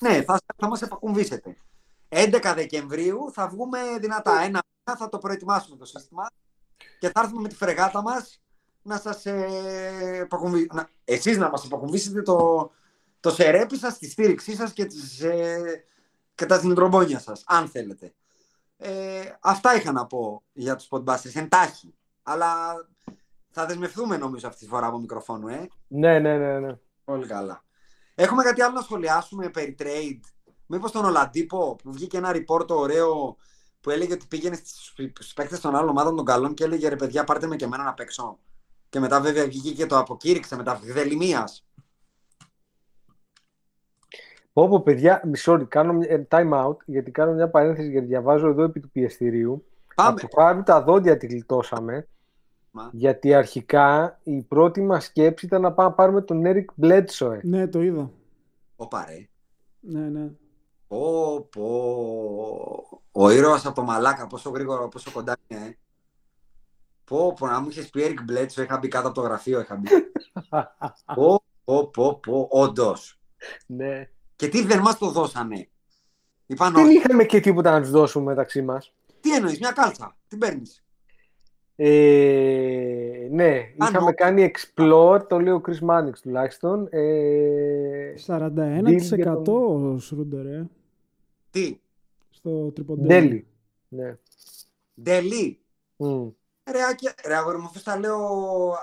Ναι, 0.00 0.22
θα, 0.22 0.40
θα 0.56 0.68
μας 0.68 0.82
επακουμβήσετε. 0.82 1.56
11 2.08 2.52
Δεκεμβρίου 2.54 3.30
θα 3.32 3.48
βγούμε 3.48 3.78
δυνατά. 4.00 4.32
Ένα 4.32 4.60
μήνα 4.76 4.98
θα 4.98 5.08
το 5.08 5.18
προετοιμάσουμε 5.18 5.76
το 5.76 5.84
σύστημα 5.84 6.26
και 6.98 7.10
θα 7.10 7.20
έρθουμε 7.20 7.40
με 7.40 7.48
τη 7.48 7.54
φρεγάτα 7.54 8.02
μας 8.02 8.40
να 8.82 8.98
σας 8.98 9.26
ε, 9.26 10.18
επακουμβι... 10.20 10.68
να... 10.72 10.88
εσείς 11.04 11.38
να 11.38 11.50
μας 11.50 11.64
επακουμβήσετε 11.64 12.22
το, 12.22 12.70
το 13.22 13.30
σερέπι 13.30 13.76
σας, 13.76 13.98
τη 13.98 14.10
στήριξή 14.10 14.54
σας 14.54 14.72
και, 14.72 14.84
τις, 14.84 15.20
ε, 15.20 15.84
και 16.34 16.46
τα 16.46 16.58
συνδρομπόνια 16.58 17.18
σας, 17.18 17.42
αν 17.46 17.68
θέλετε. 17.68 18.14
Ε, 18.76 19.22
αυτά 19.40 19.76
είχα 19.76 19.92
να 19.92 20.06
πω 20.06 20.42
για 20.52 20.76
τους 20.76 20.86
podbusters, 20.90 21.34
εντάχει. 21.34 21.94
Αλλά 22.22 22.74
θα 23.50 23.66
δεσμευτούμε 23.66 24.16
νομίζω 24.16 24.48
αυτή 24.48 24.60
τη 24.64 24.66
φορά 24.66 24.86
από 24.86 24.98
μικροφόνου, 24.98 25.48
ε. 25.48 25.68
Ναι, 25.86 26.18
ναι, 26.18 26.38
ναι. 26.38 26.58
ναι. 26.58 26.76
Πολύ 27.04 27.26
καλά. 27.26 27.64
Έχουμε 28.14 28.42
κάτι 28.42 28.62
άλλο 28.62 28.74
να 28.74 28.80
σχολιάσουμε 28.80 29.48
περί 29.48 29.76
trade. 29.78 30.20
Μήπως 30.66 30.92
τον 30.92 31.04
Ολαντίπο 31.04 31.76
που 31.82 31.92
βγήκε 31.92 32.16
ένα 32.16 32.30
report 32.34 32.68
ωραίο 32.68 33.36
που 33.80 33.90
έλεγε 33.90 34.12
ότι 34.12 34.26
πήγαινε 34.26 34.60
στου 34.64 35.32
παίκτες 35.34 35.60
των 35.60 35.74
άλλων 35.74 35.88
ομάδων 35.88 36.16
των 36.16 36.24
καλών 36.24 36.54
και 36.54 36.64
έλεγε 36.64 36.88
ρε 36.88 36.96
παιδιά, 36.96 37.24
πάρτε 37.24 37.46
με 37.46 37.56
και 37.56 37.64
εμένα 37.64 37.84
να 37.84 37.94
παίξω. 37.94 38.38
Και 38.88 39.00
μετά 39.00 39.20
βέβαια 39.20 39.44
βγήκε 39.44 39.72
και 39.72 39.86
το 39.86 39.98
αποκήρυξε 39.98 40.56
με 40.56 40.62
τα 40.62 40.80
βδελημία. 44.54 44.68
Πω 44.68 44.68
πω 44.68 44.82
παιδιά, 44.82 45.22
sorry, 45.44 45.68
κάνω 45.68 45.92
μια- 45.92 46.10
ε, 46.10 46.26
time 46.30 46.52
out 46.66 46.76
γιατί 46.84 47.10
κάνω 47.10 47.32
μια 47.32 47.50
παρένθεση 47.50 47.90
γιατί 47.90 48.06
διαβάζω 48.06 48.48
εδώ 48.48 48.62
επί 48.62 48.80
του 48.80 48.90
πιεστηρίου. 48.90 49.66
Πάμε. 49.94 50.08
Από 50.10 50.20
το 50.20 50.40
χάρη 50.42 50.62
τα 50.62 50.82
δόντια 50.82 51.16
τη 51.16 51.26
γλιτώσαμε. 51.26 52.06
Μα. 52.70 52.90
Γιατί 52.92 53.34
αρχικά 53.34 54.18
η 54.22 54.42
πρώτη 54.42 54.80
μας 54.82 55.04
σκέψη 55.04 55.46
ήταν 55.46 55.60
να 55.60 55.72
πάμε 55.72 55.88
να 55.88 55.94
πάρουμε 55.94 56.20
τον 56.22 56.42
Eric 56.46 56.64
Bledsoe. 56.84 57.38
Ναι, 57.42 57.66
το 57.68 57.82
είδα. 57.82 58.10
Ωπα 58.76 59.04
ρε. 59.08 59.28
Ναι, 59.80 60.00
ναι. 60.08 60.30
Πω, 60.88 61.40
πω. 61.50 61.66
Ο 63.12 63.30
ήρωας 63.30 63.66
από 63.66 63.74
το 63.74 63.82
Μαλάκα, 63.82 64.26
πόσο 64.26 64.50
γρήγορα, 64.50 64.88
πόσο 64.88 65.10
κοντά 65.12 65.36
είναι. 65.46 65.60
Ε. 65.60 65.76
Πω, 67.04 67.34
πω, 67.38 67.46
να 67.46 67.60
μου 67.60 67.68
είχες 67.68 67.90
πει 67.90 68.02
Eric 68.04 68.30
Bledsoe, 68.32 68.62
είχα 68.64 68.78
μπει 68.78 68.88
κάτω 68.88 69.06
από 69.06 69.20
το 69.20 69.22
γραφείο, 69.26 69.60
είχα 69.60 69.76
μπει. 69.76 69.88
πω, 71.14 71.42
πω, 71.64 71.86
πω, 71.86 72.14
πω, 72.22 72.48
όντως. 72.50 73.20
ναι. 73.66 74.08
Και 74.42 74.48
τι 74.48 74.62
δεν 74.62 74.80
μας 74.80 74.98
το 74.98 75.10
δώσανε. 75.10 75.68
Είπαν 76.46 76.72
Δεν 76.72 76.84
όχι. 76.84 76.94
είχαμε 76.96 77.24
και 77.24 77.40
τίποτα 77.40 77.70
να 77.70 77.80
τους 77.80 77.90
δώσουμε 77.90 78.24
μεταξύ 78.24 78.62
μας. 78.62 78.92
Τι 79.20 79.34
εννοείς, 79.34 79.58
μια 79.58 79.72
κάλτσα. 79.72 80.16
Την 80.28 80.38
παίρνεις. 80.38 80.84
Ε, 81.76 83.28
ναι, 83.30 83.50
Αν 83.78 83.88
είχαμε 83.88 84.04
όχι. 84.04 84.14
κάνει 84.14 84.50
explore, 84.54 85.20
το 85.28 85.40
λέει 85.40 85.52
ο 85.52 85.60
Chris 85.66 85.88
Mannix 85.90 86.12
τουλάχιστον. 86.22 86.88
Ε, 86.90 88.14
41% 88.26 89.52
ο 89.52 89.98
Σρούντερ, 89.98 90.46
ε, 90.46 90.68
Τι, 91.50 91.78
στο 92.30 92.70
τριποντέλι. 92.70 93.08
Ντέλη. 93.08 93.46
Ναι. 93.88 94.16
Ντελή. 95.02 95.60
Μμ. 95.96 96.28
Ρε, 96.70 96.84
Άκη, 96.90 97.08
ρε 97.26 97.36
αγόρι 97.36 97.58
μου, 97.58 97.66
αφού 97.66 97.82
τα 97.82 97.98
λέω 97.98 98.18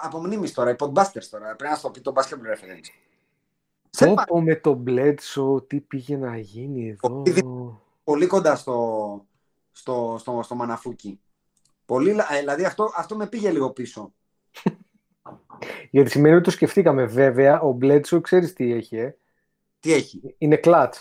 από 0.01 0.19
μνήμης 0.19 0.53
τώρα, 0.53 0.69
οι 0.71 0.75
podbusters 0.79 1.25
τώρα. 1.29 1.55
Πρέπει 1.55 1.71
να 1.71 1.75
στο 1.75 1.89
πει 1.89 2.01
το 2.01 2.13
basketball 2.15 2.53
reference. 2.53 3.08
Σε 3.99 4.05
Πω 4.05 4.13
πα- 4.13 4.25
πω 4.25 4.41
με 4.41 4.55
τον 4.55 4.83
Bledsoe, 4.87 5.67
τι 5.69 5.79
πήγε 5.79 6.17
να 6.17 6.37
γίνει 6.37 6.89
εδώ. 6.89 7.23
Ήδη- 7.25 7.43
πολύ 8.03 8.27
κοντά 8.27 8.55
στο, 8.55 9.25
στο, 9.71 10.15
στο, 10.19 10.39
στο 10.43 10.55
μαναφούκι. 10.55 11.19
Πολύ, 11.85 12.13
λα- 12.13 12.33
ε, 12.33 12.39
δηλαδή 12.39 12.65
αυτό, 12.65 12.91
αυτό 12.95 13.15
με 13.15 13.27
πήγε 13.27 13.51
λίγο 13.51 13.69
πίσω. 13.71 14.13
Γιατί 15.89 16.09
σημαίνει 16.09 16.35
ότι 16.35 16.43
το 16.43 16.51
σκεφτήκαμε. 16.51 17.05
Βέβαια, 17.05 17.61
ο 17.61 17.77
Bledsoe 17.81 18.21
ξέρεις 18.21 18.53
τι 18.53 18.71
έχει, 18.73 18.95
ε; 18.97 19.17
Τι 19.79 19.93
έχει; 19.93 20.35
Είναι 20.37 20.59
clutch. 20.63 20.91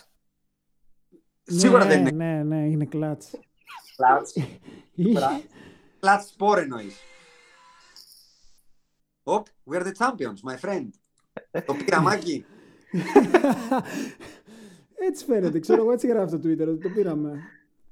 Σίγουρα 1.43 1.85
ναι, 1.85 1.91
δεν 1.91 2.07
είναι 2.07 2.11
Ναι, 2.11 2.43
ναι, 2.43 2.67
είναι 2.69 2.85
κλάτς. 2.85 3.31
κλατς. 3.97 4.35
Είχε- 4.95 5.43
Κλατς 6.01 6.29
σπορ 6.29 6.59
εννοείς. 6.59 6.97
Οπ, 9.23 9.47
we 9.71 9.75
are 9.77 9.83
the 9.85 9.93
champions, 9.99 10.51
my 10.53 10.69
friend. 10.69 10.89
το 11.65 11.75
πήρα, 11.75 12.01
Μάκη. 12.01 12.45
Έτσι 15.09 15.25
φαίνεται, 15.25 15.59
ξέρω 15.59 15.83
εγώ 15.83 15.93
έτσι 15.93 16.07
γράφει 16.07 16.39
το 16.39 16.49
Twitter 16.49 16.67
ότι 16.69 16.79
το 16.83 16.89
πήραμε. 16.95 17.39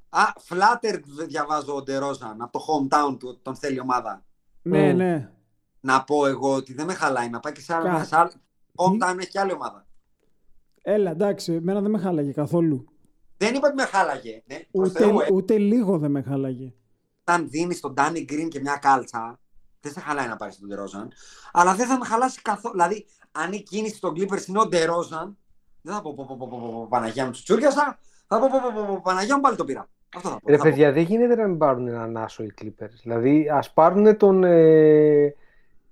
Α, 0.08 0.22
flattered 0.48 1.00
διαβάζω 1.26 1.74
ο 1.76 1.82
Ντερόζαν, 1.82 2.42
από 2.42 2.52
το 2.58 2.64
hometown 2.66 3.16
του, 3.18 3.38
τον 3.42 3.56
θέλει 3.56 3.76
η 3.76 3.80
ομάδα. 3.80 4.24
Ναι, 4.62 4.92
Μμ. 4.92 4.96
ναι. 4.96 5.30
Να 5.80 6.04
πω 6.04 6.26
εγώ 6.26 6.54
ότι 6.54 6.74
δεν 6.74 6.86
με 6.86 6.94
χαλάει 6.94 7.28
να 7.28 7.40
πάει 7.40 7.52
και 7.52 7.60
σε 7.60 7.74
άλλο. 7.74 7.84
Κα- 7.84 8.04
σε 8.04 8.16
άλλο- 8.16 8.32
Hometown 8.76 9.16
έχει 9.18 9.28
και 9.30 9.40
άλλη 9.40 9.52
ομάδα. 9.52 9.86
Έλα, 10.82 11.10
εντάξει, 11.10 11.52
εμένα 11.52 11.80
δεν 11.80 11.90
με 11.90 11.98
χάλαγε 11.98 12.32
καθόλου. 12.32 12.84
Δεν 13.36 13.54
είπα 13.54 13.66
ότι 13.66 13.76
με 13.76 13.82
χάλαγε. 13.84 14.42
Ναι, 14.46 14.60
προς 14.72 14.88
Ούτε, 14.90 14.98
Θεού, 14.98 15.20
ε. 15.20 15.26
ούτε 15.32 15.58
λίγο 15.58 15.98
δεν 15.98 16.10
με 16.10 16.22
χάλαγε. 16.22 16.72
όταν 17.24 17.48
δίνεις 17.50 17.80
τον 17.80 17.94
Danny 17.96 18.24
Green 18.32 18.48
και 18.48 18.60
μια 18.60 18.76
κάλτσα, 18.76 19.40
δεν 19.80 19.92
σε 19.92 20.00
χαλάει 20.00 20.28
να 20.28 20.36
πάρεις 20.36 20.58
τον 20.58 20.68
Ντερόζαν. 20.68 21.12
Αλλά 21.52 21.74
δεν 21.74 21.86
θα 21.86 21.98
με 21.98 22.04
χαλάσει 22.04 22.42
καθόλου. 22.42 22.74
Δηλαδή, 22.74 23.06
αν 23.42 23.52
η 23.52 23.62
κίνηση 23.62 24.00
των 24.00 24.14
Clippers 24.16 24.46
είναι 24.46 24.58
ο 24.58 24.66
Ντερόζαν, 24.66 25.36
δεν 25.82 25.94
θα 25.94 26.02
πω, 26.02 26.14
πω, 26.14 26.24
πω, 26.28 26.36
πω, 26.36 26.48
πω, 26.48 26.58
πω, 26.58 26.70
πω, 26.72 26.86
Παναγία 26.90 27.24
μου 27.24 27.30
τσουτσούριασα. 27.30 27.98
Θα 28.26 28.38
πω, 28.38 28.46
πω, 28.50 28.58
πω, 28.62 28.80
πω, 28.80 28.94
πω, 28.94 29.00
Παναγία 29.02 29.34
μου 29.34 29.40
πάλι 29.40 29.56
το 29.56 29.64
πήρα. 29.64 29.88
Αυτό 30.16 30.28
θα 30.28 30.34
πω. 30.40 30.48
Ρε 30.50 30.56
θα 30.56 30.62
πω. 30.62 30.68
παιδιά, 30.68 30.92
δεν 30.92 31.02
γίνεται 31.02 31.34
να 31.34 31.46
μην 31.46 31.58
πάρουν 31.58 31.88
έναν 31.88 32.16
άσο 32.16 32.42
οι 32.42 32.52
Clippers. 32.62 32.92
Δηλαδή, 33.02 33.48
ας 33.50 33.72
πάρουν 33.72 34.16
τον, 34.16 34.44
ε, 34.44 35.34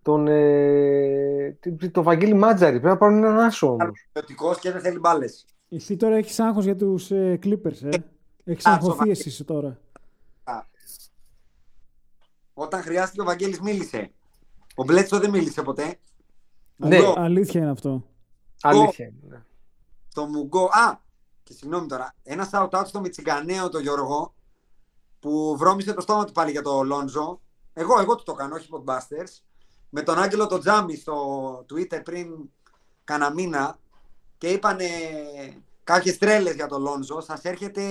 τον, 0.02 0.26
ε, 0.28 1.56
τι- 1.60 1.90
το 1.90 2.02
Βαγγέλη 2.02 2.34
Μάτζαρη. 2.34 2.72
Πρέπει 2.72 2.86
να 2.86 2.96
πάρουν 2.96 3.16
έναν 3.16 3.38
άσο 3.38 3.70
όμως. 3.72 4.06
Ποιοτικός 4.12 4.58
και 4.58 4.70
δεν 4.72 4.80
θέλει 4.80 4.98
μπάλες. 4.98 5.44
Εσύ 5.68 5.96
τώρα 5.96 6.16
έχεις 6.16 6.40
άγχος 6.40 6.64
για 6.64 6.76
τους 6.76 7.10
ε, 7.10 7.38
Clippers, 7.42 7.82
ε; 7.82 7.88
Έχεις 8.46 8.64
Κάτσο, 8.64 8.70
αγχωθεί 8.70 8.96
Βαγγέλη. 8.98 9.22
εσύ 9.26 9.44
τώρα; 9.44 9.78
Όταν 12.54 12.82
χρειάστηκε 12.82 13.20
ο 13.20 13.24
Βαγγέλης 13.24 13.60
μίλησε. 13.60 14.10
Ο 14.74 14.84
Μπλέτσο 14.84 15.18
δεν 15.20 15.30
μίλησε 15.30 15.62
ποτέ. 15.62 15.96
Ναι. 16.76 16.96
Μουγκό, 16.96 17.14
Αλήθεια 17.16 17.60
είναι 17.60 17.70
αυτό. 17.70 18.04
Αλήθεια. 18.60 19.06
είναι, 19.06 19.18
ναι. 19.28 19.42
Το 20.14 20.26
Μουγκό. 20.26 20.64
Α, 20.64 20.98
και 21.42 21.52
συγγνώμη 21.52 21.86
τώρα. 21.86 22.14
Ένα 22.22 22.48
shout-out 22.52 22.82
στο 22.86 23.00
Μιτσιγκανέο 23.00 23.68
το 23.68 23.78
Γιώργο 23.78 24.34
που 25.20 25.56
βρώμισε 25.58 25.92
το 25.92 26.00
στόμα 26.00 26.24
του 26.24 26.32
πάλι 26.32 26.50
για 26.50 26.62
το 26.62 26.82
Λόντζο. 26.82 27.40
Εγώ, 27.72 28.00
εγώ 28.00 28.14
του 28.16 28.22
το 28.22 28.34
κάνω, 28.34 28.54
όχι 28.54 28.68
Podbusters. 28.70 29.42
Με 29.88 30.02
τον 30.02 30.18
Άγγελο 30.18 30.46
το 30.46 30.58
Τζάμι 30.58 30.96
στο 30.96 31.56
Twitter 31.58 32.00
πριν 32.04 32.50
κάνα 33.04 33.30
μήνα 33.30 33.78
και 34.38 34.48
είπανε 34.48 34.88
κάποιες 35.84 36.18
τρέλες 36.18 36.54
για 36.54 36.66
το 36.66 36.78
Λόντζο. 36.78 37.20
Σας 37.20 37.42
έρχεται 37.42 37.82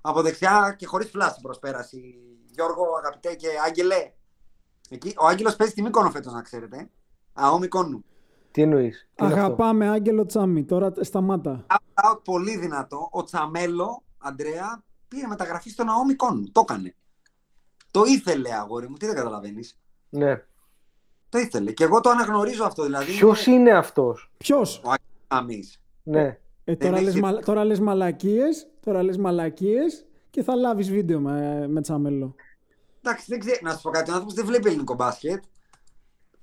από 0.00 0.22
δεξιά 0.22 0.74
και 0.78 0.86
χωρίς 0.86 1.10
φλάση 1.10 1.40
προσπέραση. 1.40 2.14
Γιώργο, 2.50 2.84
αγαπητέ 2.98 3.34
και 3.34 3.48
Άγγελε. 3.66 4.12
Εκεί, 4.88 5.14
ο 5.18 5.26
Άγγελος 5.26 5.56
παίζει 5.56 5.72
τη 5.72 5.82
Μύκονο 5.82 6.10
φέτος, 6.10 6.32
να 6.32 6.42
ξέρετε. 6.42 6.90
Α, 7.34 7.50
ο 7.50 7.58
Μυκόνου. 7.58 8.04
Τι 8.50 8.62
εννοείς; 8.62 9.08
Τι 9.14 9.24
είναι 9.24 9.32
αυτό; 9.34 9.44
Αγαπάμε 9.46 9.88
Άγγελο 9.88 10.26
Τσάμι, 10.26 10.64
τώρα 10.64 10.92
σταμάτα. 11.00 11.66
out 11.94 12.20
πολύ 12.24 12.56
δυνατό. 12.58 13.08
Ο 13.10 13.22
Τσαμέλο, 13.24 14.02
Αντρέα, 14.18 14.82
πήρε 15.08 15.26
μεταγραφή 15.26 15.70
στο 15.70 15.84
Ναόμι 15.84 16.14
Κον. 16.14 16.52
Το 16.52 16.60
έκανε. 16.68 16.94
Το 17.90 18.02
ήθελε, 18.04 18.54
αγόρι 18.54 18.88
μου. 18.88 18.96
Τι 18.96 19.06
δεν 19.06 19.14
καταλαβαίνεις. 19.14 19.78
Ναι. 20.08 20.42
Το 21.28 21.38
ήθελε. 21.38 21.72
Και 21.72 21.84
εγώ 21.84 22.00
το 22.00 22.10
αναγνωρίζω 22.10 22.64
αυτό. 22.64 22.82
Δηλαδή, 22.82 23.12
Ποιος 23.12 23.46
είναι 23.46 23.70
αυτός; 23.70 24.30
Ποιος; 24.36 24.80
Ο 24.84 24.90
Ακάμις. 25.28 25.80
Ναι. 26.02 26.38
Ε, 26.64 26.76
τώρα, 26.76 26.92
Δεν 26.94 27.02
λες, 27.02 27.12
έχει- 27.12 27.22
μαλα... 27.22 27.40
τώρα 27.40 27.64
λες 27.64 27.80
μαλακίες, 27.80 28.66
τώρα 28.80 29.02
λες 29.02 29.16
μαλακίες 29.16 30.06
και 30.30 30.42
θα 30.42 30.54
λάβεις 30.54 30.90
βίντεο 30.90 31.20
με, 31.20 31.66
με 31.68 31.80
τσαμέλο. 31.80 32.34
Εντάξει, 33.02 33.24
δεν 33.28 33.38
ξέρω. 33.38 33.56
Να 33.62 33.70
σου 33.74 33.82
πω 33.82 33.90
κάτι. 33.90 34.10
Ο 34.10 34.12
άνθρωπος 34.12 34.34
δεν 34.34 34.46
βλέπει 34.46 34.68
ελληνικό 34.68 34.94
μπάσκετ. 34.94 35.42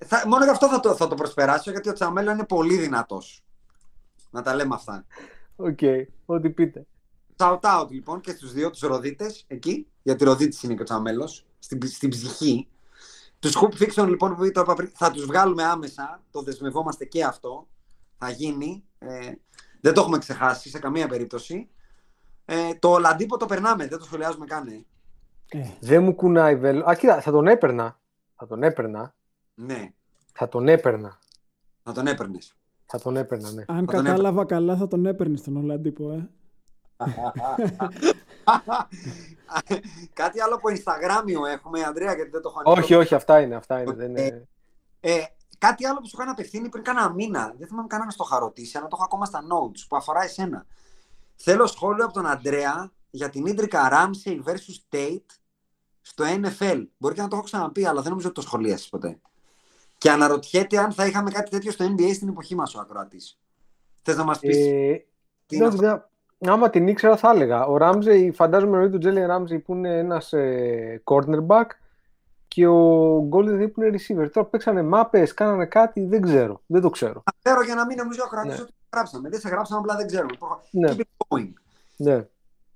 Θα, 0.05 0.27
μόνο 0.27 0.43
γι' 0.43 0.49
αυτό 0.49 0.67
θα 0.67 0.79
το, 0.79 0.95
θα 0.95 1.07
το 1.07 1.15
προσπεράσω, 1.15 1.71
γιατί 1.71 1.89
ο 1.89 1.93
Τσαμέλο 1.93 2.31
είναι 2.31 2.45
πολύ 2.45 2.77
δυνατός. 2.77 3.43
Να 4.29 4.41
τα 4.41 4.55
λέμε 4.55 4.75
αυτά. 4.75 5.05
Οκ. 5.55 5.79
Ό,τι 6.25 6.49
πείτε. 6.49 6.85
Shout 7.37 7.59
out 7.59 7.87
λοιπόν 7.89 8.21
και 8.21 8.31
στους 8.31 8.53
δύο 8.53 8.69
τους 8.69 8.79
Ροδίτες 8.81 9.43
εκεί, 9.47 9.87
γιατί 10.03 10.23
Ροδίτης 10.23 10.63
είναι 10.63 10.73
και 10.73 10.81
ο 10.81 10.85
Τσαμέλος, 10.85 11.45
στην, 11.59 11.87
στην 11.87 12.09
ψυχή. 12.09 12.67
Τους 13.39 13.57
Hoop 13.61 13.83
Fiction 13.83 14.07
λοιπόν 14.07 14.35
που 14.35 14.51
το 14.51 14.61
είπα 14.61 14.73
πριν, 14.73 14.91
θα 14.93 15.11
τους 15.11 15.25
βγάλουμε 15.25 15.63
άμεσα. 15.63 16.21
Το 16.31 16.41
δεσμευόμαστε 16.41 17.05
και 17.05 17.23
αυτό. 17.23 17.67
Θα 18.17 18.29
γίνει. 18.29 18.83
Ε, 18.99 19.31
δεν 19.81 19.93
το 19.93 20.01
έχουμε 20.01 20.17
ξεχάσει 20.17 20.69
σε 20.69 20.79
καμία 20.79 21.07
περίπτωση. 21.07 21.69
Ε, 22.45 22.73
τον 22.79 22.97
Ολαντίπο 22.97 23.38
το 23.37 23.45
περνάμε, 23.45 23.87
δεν 23.87 23.97
το 23.97 24.05
σχολιάζουμε 24.05 24.45
καν. 24.45 24.67
ε. 24.67 24.85
Ε, 25.47 25.69
Δεν 25.79 26.03
μου 26.03 26.15
κουνάει 26.15 26.55
βέλο. 26.55 26.85
Α, 26.89 26.95
κοίτα, 26.95 27.21
θα 27.21 27.31
τον 27.31 27.47
έπαιρνα. 27.47 27.99
Θα 28.35 28.47
τον 28.47 28.63
έπαιρνα. 28.63 29.15
Ναι, 29.53 29.93
Θα 30.33 30.47
τον 30.47 30.67
έπαιρνα. 30.67 31.19
να 31.83 31.93
τον 31.93 32.07
έπαιρνες. 32.07 32.55
Θα 32.85 32.99
τον 32.99 33.17
έπαιρνα, 33.17 33.51
ναι. 33.51 33.63
αν 33.67 33.85
Θα 33.85 33.93
τον 33.93 34.03
κατάλαβα 34.03 34.45
καλά 34.45 34.75
θα 34.77 34.87
τον 34.87 35.05
έπαιρνες 35.05 35.41
τον 35.41 35.57
Ολαντίπο, 35.57 36.11
ε. 36.11 36.29
Κάτι 40.13 40.41
άλλο 40.41 40.55
από 40.55 40.69
Instagramιο 40.69 41.47
έχουμε, 41.53 41.83
Ανδρέα, 41.83 42.13
γιατί 42.13 42.29
δεν 42.29 42.41
το 42.41 42.49
έχω 42.49 42.59
ανοίξει. 42.65 42.93
όχι, 42.93 43.03
όχι, 43.03 43.15
αυτά 43.15 43.41
είναι. 43.41 43.55
Αυτά 43.55 43.81
είναι. 43.81 43.93
Δεν 43.93 44.09
είναι... 44.09 44.47
Ε, 44.99 45.23
κάτι 45.57 45.85
άλλο 45.85 45.99
που 45.99 46.07
σου 46.07 46.15
είχαν 46.19 46.29
απευθύνει 46.29 46.69
πριν 46.69 46.83
κάνα 46.83 47.13
μήνα. 47.13 47.53
Δεν 47.57 47.67
θυμάμαι 47.67 47.87
κανένα 47.87 48.11
το 48.11 48.23
είχα 48.27 48.39
ρωτήσει, 48.39 48.77
αλλά 48.77 48.87
το 48.87 48.95
έχω 48.95 49.03
ακόμα 49.03 49.25
στα 49.25 49.39
notes 49.41 49.85
που 49.87 49.95
αφορά 49.95 50.23
εσένα. 50.23 50.65
Θέλω 51.35 51.67
σχόλιο 51.67 52.05
από 52.05 52.13
τον 52.13 52.27
Αντρέα 52.27 52.91
για 53.09 53.29
την 53.29 53.45
Ίντρικα 53.45 53.89
Ramsey 53.91 54.43
vs. 54.43 54.95
Tate 54.95 55.35
στο 56.01 56.23
NFL. 56.27 56.85
Μπορεί 56.97 57.15
και 57.15 57.21
να 57.21 57.27
το 57.27 57.35
έχω 57.35 57.45
ξαναπεί, 57.45 57.85
αλλά 57.85 58.01
δεν 58.01 58.09
νομίζω 58.09 58.27
ότι 58.27 58.35
το 58.35 58.41
σχολίασες 58.41 58.89
ποτέ. 58.89 59.19
Και 60.01 60.11
αναρωτιέται 60.11 60.77
αν 60.77 60.91
θα 60.91 61.05
είχαμε 61.05 61.31
κάτι 61.31 61.49
τέτοιο 61.49 61.71
στο 61.71 61.85
NBA 61.85 62.13
στην 62.13 62.27
εποχή 62.27 62.55
μας 62.55 62.75
ο 62.75 62.79
Ακροατής. 62.79 63.39
Θες 64.01 64.15
να 64.15 64.23
μας 64.23 64.39
πεις. 64.39 64.57
Ε, 64.57 65.05
τι 65.45 65.55
είναι 65.55 65.67
ναι, 65.67 65.75
δεν- 65.75 66.03
άμα 66.51 66.69
την 66.69 66.87
ήξερα 66.87 67.17
θα 67.17 67.29
έλεγα. 67.29 67.65
Ο 67.65 67.77
Ράμζεϊ, 67.77 68.31
φαντάζομαι 68.31 68.73
εννοεί 68.75 68.89
τον 68.91 68.99
Τζέλι 68.99 69.25
Ράμζεϊ 69.25 69.59
που 69.59 69.73
είναι 69.73 69.97
ένας 69.97 70.33
ε, 70.33 71.01
cornerback 71.03 71.65
και 72.47 72.67
ο 72.67 73.17
Golden 73.31 73.71
που 73.73 73.83
είναι 73.83 73.97
receiver. 73.97 74.29
Τώρα 74.31 74.47
παίξανε 74.47 74.81
μάπες, 74.83 75.33
κάνανε 75.33 75.65
κάτι, 75.65 76.05
δεν 76.05 76.21
ξέρω. 76.21 76.61
Δεν 76.65 76.81
το 76.81 76.89
ξέρω. 76.89 77.23
Ξέρω 77.43 77.61
για 77.63 77.75
να 77.75 77.85
μην 77.85 77.97
νομίζω 77.97 78.21
ο 78.21 78.25
Ακροατής 78.25 78.55
Ναι. 78.55 78.61
ότι 78.61 78.73
γράψαμε. 78.93 79.29
Δεν 79.29 79.39
σε 79.39 79.49
γράψαμε, 79.49 79.79
απλά 79.79 79.95
δεν 79.95 80.07
ξέρουμε. 80.07 80.33
Ναι. 80.71 80.91
Keep 80.91 80.99
it 80.99 81.37
going. 81.37 81.53
Ναι. 81.95 82.25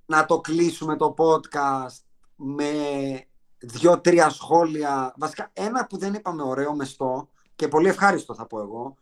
να 0.06 0.24
το 0.26 0.40
κλείσουμε 0.40 0.96
το 0.96 1.14
podcast 1.18 1.96
με 2.36 2.64
δύο-τρία 3.58 4.28
σχόλια. 4.28 5.14
Βασικά, 5.16 5.50
ένα 5.52 5.86
που 5.86 5.96
δεν 5.98 6.14
είπαμε 6.14 6.42
ωραίο 6.42 6.74
μεστό 6.74 7.28
και 7.56 7.68
πολύ 7.68 7.88
ευχάριστο 7.88 8.34
θα 8.34 8.46
πω 8.46 8.60
εγώ, 8.60 8.96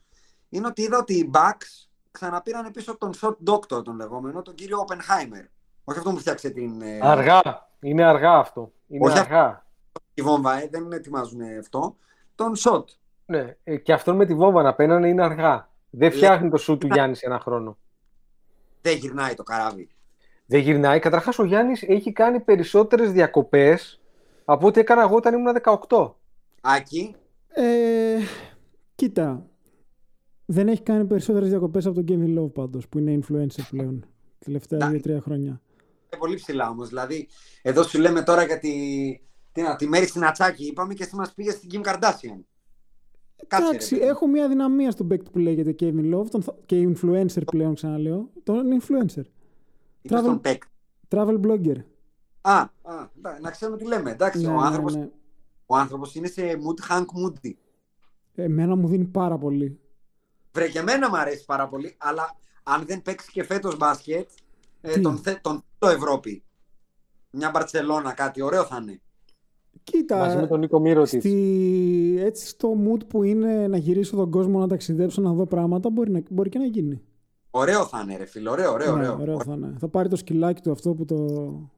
είναι 0.48 0.66
ότι 0.66 0.82
είδα 0.82 0.98
ότι 0.98 1.14
οι 1.14 1.30
Bucks 1.34 1.86
ξαναπήραν 2.10 2.70
πίσω 2.70 2.98
τον 2.98 3.12
Shot 3.20 3.34
Doctor, 3.50 3.84
τον 3.84 3.96
λεγόμενο, 3.96 4.42
τον 4.42 4.54
κύριο 4.54 4.84
Oppenheimer. 4.88 5.44
Όχι 5.84 5.98
αυτό 5.98 6.10
που 6.10 6.18
φτιάξε 6.18 6.50
την 6.50 6.82
ε, 6.82 6.98
Αργά. 7.02 7.40
Είναι 7.80 8.04
αργά 8.04 8.32
αυτό. 8.38 8.72
Είναι 8.88 9.06
Όχι 9.06 9.18
αργά. 9.18 9.66
τη 10.14 10.22
βόμβα, 10.22 10.62
ε, 10.62 10.68
δεν 10.70 10.92
ετοιμάζουν 10.92 11.40
αυτό. 11.60 11.96
Τον 12.34 12.52
Shot. 12.56 12.84
Ναι. 13.26 13.56
Ε, 13.64 13.76
Και 13.76 13.92
αυτόν 13.92 14.16
με 14.16 14.26
τη 14.26 14.34
βόμβα 14.34 14.62
να 14.62 14.74
πένανε 14.74 15.08
είναι 15.08 15.22
αργά. 15.22 15.68
Δεν 15.90 16.12
φτιάχνει 16.12 16.50
το 16.50 16.56
σου 16.56 16.78
του 16.78 16.86
Γιάννης 16.86 17.18
σε 17.18 17.26
ένα 17.26 17.38
χρόνο. 17.40 17.78
Δεν 18.80 18.96
γυρνάει 18.96 19.34
το 19.34 19.42
καράβι. 19.42 19.88
Δεν 20.46 20.60
γυρνάει. 20.60 20.98
Καταρχάς, 20.98 21.38
ο 21.38 21.44
Γιάννης 21.44 21.82
έχει 21.82 22.12
κάνει 22.12 22.40
περισσότερες 22.40 23.12
διακοπές 23.12 24.00
από 24.44 24.66
ό,τι 24.66 24.80
έκανα 24.80 25.02
εγώ 25.02 25.16
όταν 25.16 25.34
ήμουν 25.34 25.54
18. 25.88 26.10
Άκη, 26.60 27.14
Ε, 27.48 28.18
κοίτα, 28.94 29.46
δεν 30.44 30.68
έχει 30.68 30.82
κάνει 30.82 31.04
περισσότερες 31.04 31.48
διακοπές 31.48 31.86
από 31.86 32.02
τον 32.02 32.04
Kevin 32.08 32.38
Love 32.40 32.52
πάντως, 32.52 32.88
που 32.88 32.98
είναι 32.98 33.18
influencer 33.22 33.62
πλέον, 33.70 34.04
τελευταία 34.38 34.78
Να. 34.78 34.88
δύο-τρία 34.88 35.20
χρόνια. 35.20 35.60
είναι 36.10 36.18
πολύ 36.22 36.34
ψηλά 36.36 36.68
όμως. 36.68 36.88
Δηλαδή, 36.88 37.28
εδώ 37.62 37.82
σου 37.82 37.98
λέμε 38.00 38.22
τώρα 38.22 38.44
για 38.44 38.58
τη, 38.58 38.70
τι 39.52 39.62
να, 39.62 39.76
τη 39.76 39.86
μέρη 39.88 40.06
στην 40.06 40.24
Ατσάκη, 40.24 40.66
είπαμε 40.66 40.94
και 40.94 41.02
εσύ 41.02 41.16
μας 41.16 41.34
πήγες 41.34 41.54
στην 41.54 41.70
Kim 41.72 41.86
Kardashian. 41.88 42.40
Κάτσε, 43.46 43.66
Εντάξει, 43.68 43.94
ρε, 43.94 44.00
παιδί. 44.00 44.10
έχω 44.10 44.26
μια 44.26 44.48
δυναμία 44.48 44.90
στον 44.90 45.08
παίκτη 45.08 45.30
που 45.30 45.38
λέγεται 45.38 45.74
Kevin 45.80 46.14
Love 46.14 46.26
τον, 46.30 46.42
θα- 46.42 46.56
και 46.66 46.88
influencer 46.88 47.42
πλέον 47.46 47.74
ξαναλέω. 47.74 48.30
Τον 48.42 48.80
influencer. 48.80 49.22
Είπες 50.02 50.20
travel- 50.20 50.24
τον 50.24 50.40
παίκτη. 50.40 50.66
Travel 51.08 51.40
blogger. 51.40 51.76
Α, 52.46 52.60
α 52.82 53.08
εντάξει, 53.16 53.42
να 53.42 53.50
ξέρουμε 53.50 53.78
τι 53.78 53.86
λέμε. 53.86 54.10
Εντάξει, 54.10 54.40
Ναι, 54.40 54.48
ο, 54.48 54.60
ναι, 54.60 54.66
άνθρωπος, 54.66 54.94
ναι. 54.94 55.08
ο 55.66 55.76
άνθρωπος 55.76 56.14
είναι 56.14 56.26
σε 56.26 56.42
mood, 56.42 56.92
Hank 56.92 57.04
Moody. 57.04 57.52
Εμένα 58.34 58.76
μου 58.76 58.88
δίνει 58.88 59.04
πάρα 59.04 59.38
πολύ. 59.38 59.78
Βρε 60.52 60.68
και 60.68 60.78
εμένα 60.78 61.08
μου 61.08 61.16
αρέσει 61.16 61.44
πάρα 61.44 61.68
πολύ, 61.68 61.96
αλλά 61.98 62.36
αν 62.62 62.84
δεν 62.86 63.02
παίξει 63.02 63.30
και 63.30 63.44
φέτος 63.44 63.76
μπάσκετ, 63.76 64.28
ε, 64.80 64.92
Τι; 64.92 65.00
τον, 65.00 65.18
θε, 65.18 65.34
τον 65.42 65.64
το 65.78 65.88
Ευρώπη. 65.88 66.42
Μια 67.30 67.50
Μπαρτσελώνα, 67.50 68.12
κάτι 68.12 68.42
ωραίο 68.42 68.64
θα 68.64 68.78
είναι. 68.82 69.00
Κοίτα, 69.82 70.16
Μαζί 70.16 70.36
με 70.36 70.46
τον 70.46 70.58
Νίκο 70.60 70.80
Μύρο 70.80 71.04
στη... 71.04 72.16
έτσι 72.20 72.46
στο 72.46 72.76
mood 72.86 73.06
που 73.08 73.22
είναι 73.22 73.66
να 73.68 73.76
γυρίσω 73.76 74.16
τον 74.16 74.30
κόσμο 74.30 74.58
να 74.58 74.68
ταξιδέψω 74.68 75.20
να 75.20 75.32
δω 75.32 75.46
πράγματα 75.46 75.90
μπορεί, 75.90 76.10
να... 76.10 76.22
μπορεί 76.30 76.48
και 76.48 76.58
να 76.58 76.66
γίνει. 76.66 77.02
Ωραίο 77.50 77.86
θα 77.86 78.00
είναι, 78.02 78.16
ρε 78.16 78.24
φίλε. 78.24 78.50
Ωραίο, 78.50 78.72
ωραίο. 78.72 78.96
Ναι, 78.96 79.08
ωραίο. 79.08 79.22
ωραίο 79.22 79.40
θα, 79.40 79.52
είναι. 79.52 79.74
θα 79.78 79.88
πάρει 79.88 80.08
το 80.08 80.16
σκυλάκι 80.16 80.62
του 80.62 80.70
αυτό 80.70 80.94
που 80.94 81.04
το 81.04 81.16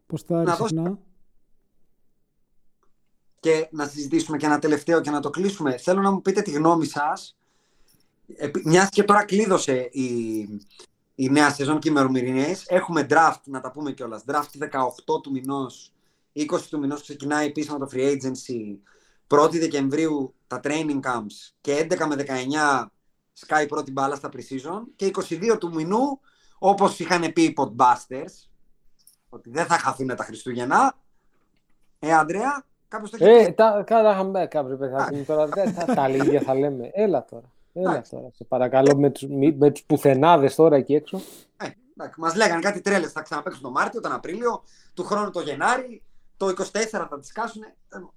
ποστάρει 0.07 0.47
Να 0.47 0.57
δώσει- 0.57 0.75
συχνά; 0.75 0.99
Και 3.41 3.69
να 3.71 3.87
συζητήσουμε 3.89 4.37
και 4.37 4.47
ένα 4.47 4.59
τελευταίο 4.59 5.01
και 5.01 5.11
να 5.11 5.21
το 5.21 5.31
κλείσουμε. 5.31 5.77
Θέλω 5.77 6.01
να 6.01 6.11
μου 6.11 6.23
πείτε 6.23 6.43
τη 6.43 6.51
γνώμη 6.51 6.87
σας. 6.87 7.37
Μιας 8.65 8.89
και 8.89 9.03
τώρα 9.03 9.25
κλείδωσε 9.25 9.89
η, 9.93 10.07
η 11.15 11.31
νέα 11.31 11.51
σεζόν 11.55 11.79
και 11.79 11.89
οι 11.89 11.93
ημερομηνίε. 11.95 12.57
Έχουμε 12.67 13.07
draft, 13.11 13.41
να 13.45 13.61
τα 13.61 13.71
πούμε 13.71 13.93
κιόλας. 13.93 14.25
Draft 14.27 14.59
18 14.59 15.21
του 15.23 15.31
μηνός, 15.31 15.93
20 16.33 16.69
του 16.71 16.79
μηνός 16.79 17.03
ξεκινάει 17.03 17.47
επίσημα 17.47 17.79
το 17.79 17.89
free 17.93 18.13
agency. 18.13 18.77
1η 19.29 19.59
Δεκεμβρίου 19.59 20.35
τα 20.47 20.61
training 20.65 21.01
camps 21.01 21.53
και 21.61 21.87
11 21.91 22.07
με 22.07 22.15
19 22.15 22.87
σκάει 23.33 23.65
η 23.65 23.67
πρώτη 23.67 23.91
μπάλα 23.93 24.15
στα 24.15 24.29
pre-season. 24.33 24.83
Και 24.97 25.07
22 25.07 25.57
του 25.61 25.75
μηνού, 25.75 26.21
όπως 26.59 26.99
είχαν 26.99 27.33
πει 27.33 27.43
οι 27.43 27.55
Podbusters, 27.57 28.49
ότι 29.37 29.51
δεν 29.51 29.66
θα 29.66 29.78
χαθούν 29.78 30.07
τα 30.07 30.24
Χριστούγεννα. 30.24 30.97
Ε, 31.99 32.12
Αντρέα, 32.14 32.64
κάποιος 32.89 33.11
το 33.11 33.16
έχεις 33.20 33.47
Ε, 33.47 33.53
τα 33.53 33.82
κάτα 33.87 34.11
είχαμε 34.12 34.47
κάποιο 34.47 34.76
παιδάκι 34.76 35.14
μου 35.16 35.24
τώρα. 35.24 35.47
Δεν 35.47 35.72
θα 35.72 35.84
τα 35.95 36.09
ίδια 36.09 36.41
θα 36.41 36.55
λέμε. 36.55 36.91
Έλα 36.93 37.24
τώρα. 37.24 37.53
Έλα 37.72 37.91
Εντάξει. 37.91 38.11
τώρα. 38.11 38.28
Σε 38.34 38.45
παρακαλώ 38.45 38.97
με 38.97 39.11
τους, 39.11 39.22
μη- 39.28 39.57
με 39.59 39.70
τους 39.70 39.82
πουθενάδες 39.82 40.55
τώρα 40.55 40.76
εκεί 40.76 40.95
έξω. 40.95 41.20
Ε, 41.57 41.66
εντάξει, 41.97 42.20
μας 42.20 42.34
λέγανε 42.34 42.61
κάτι 42.61 42.80
τρέλες, 42.80 43.12
θα 43.12 43.20
ξαναπαίξουν 43.22 43.62
τον 43.62 43.70
Μάρτιο, 43.72 44.01
τον 44.01 44.12
Απρίλιο, 44.12 44.62
του 44.95 45.05
χρόνου 45.05 45.30
το 45.30 45.41
Γενάρη, 45.41 46.03
το 46.37 46.49
24 46.49 47.07
θα 47.11 47.18
τις 47.20 47.32
κάσουν. 47.32 47.62
Ε, 47.62 47.68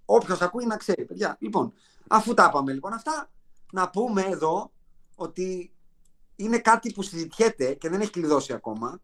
όποιος 0.06 0.42
ακούει 0.42 0.66
να 0.66 0.78
ξέρει, 0.78 1.06
παιδιά. 1.06 1.38
Λοιπόν, 1.40 1.74
αφού 2.10 2.34
τα 2.34 2.48
είπαμε 2.50 2.74
λοιπόν 2.74 2.94
αυτά, 2.94 3.30
να 3.72 3.90
πούμε 3.90 4.22
εδώ 4.22 4.72
ότι 5.16 5.72
είναι 6.36 6.58
κάτι 6.58 6.92
που 6.94 7.02
συζητιέται 7.02 7.74
και 7.74 7.90
δεν 7.90 8.02
έχει 8.02 8.12
κλειδώσει 8.12 8.54
ακόμα, 8.54 9.00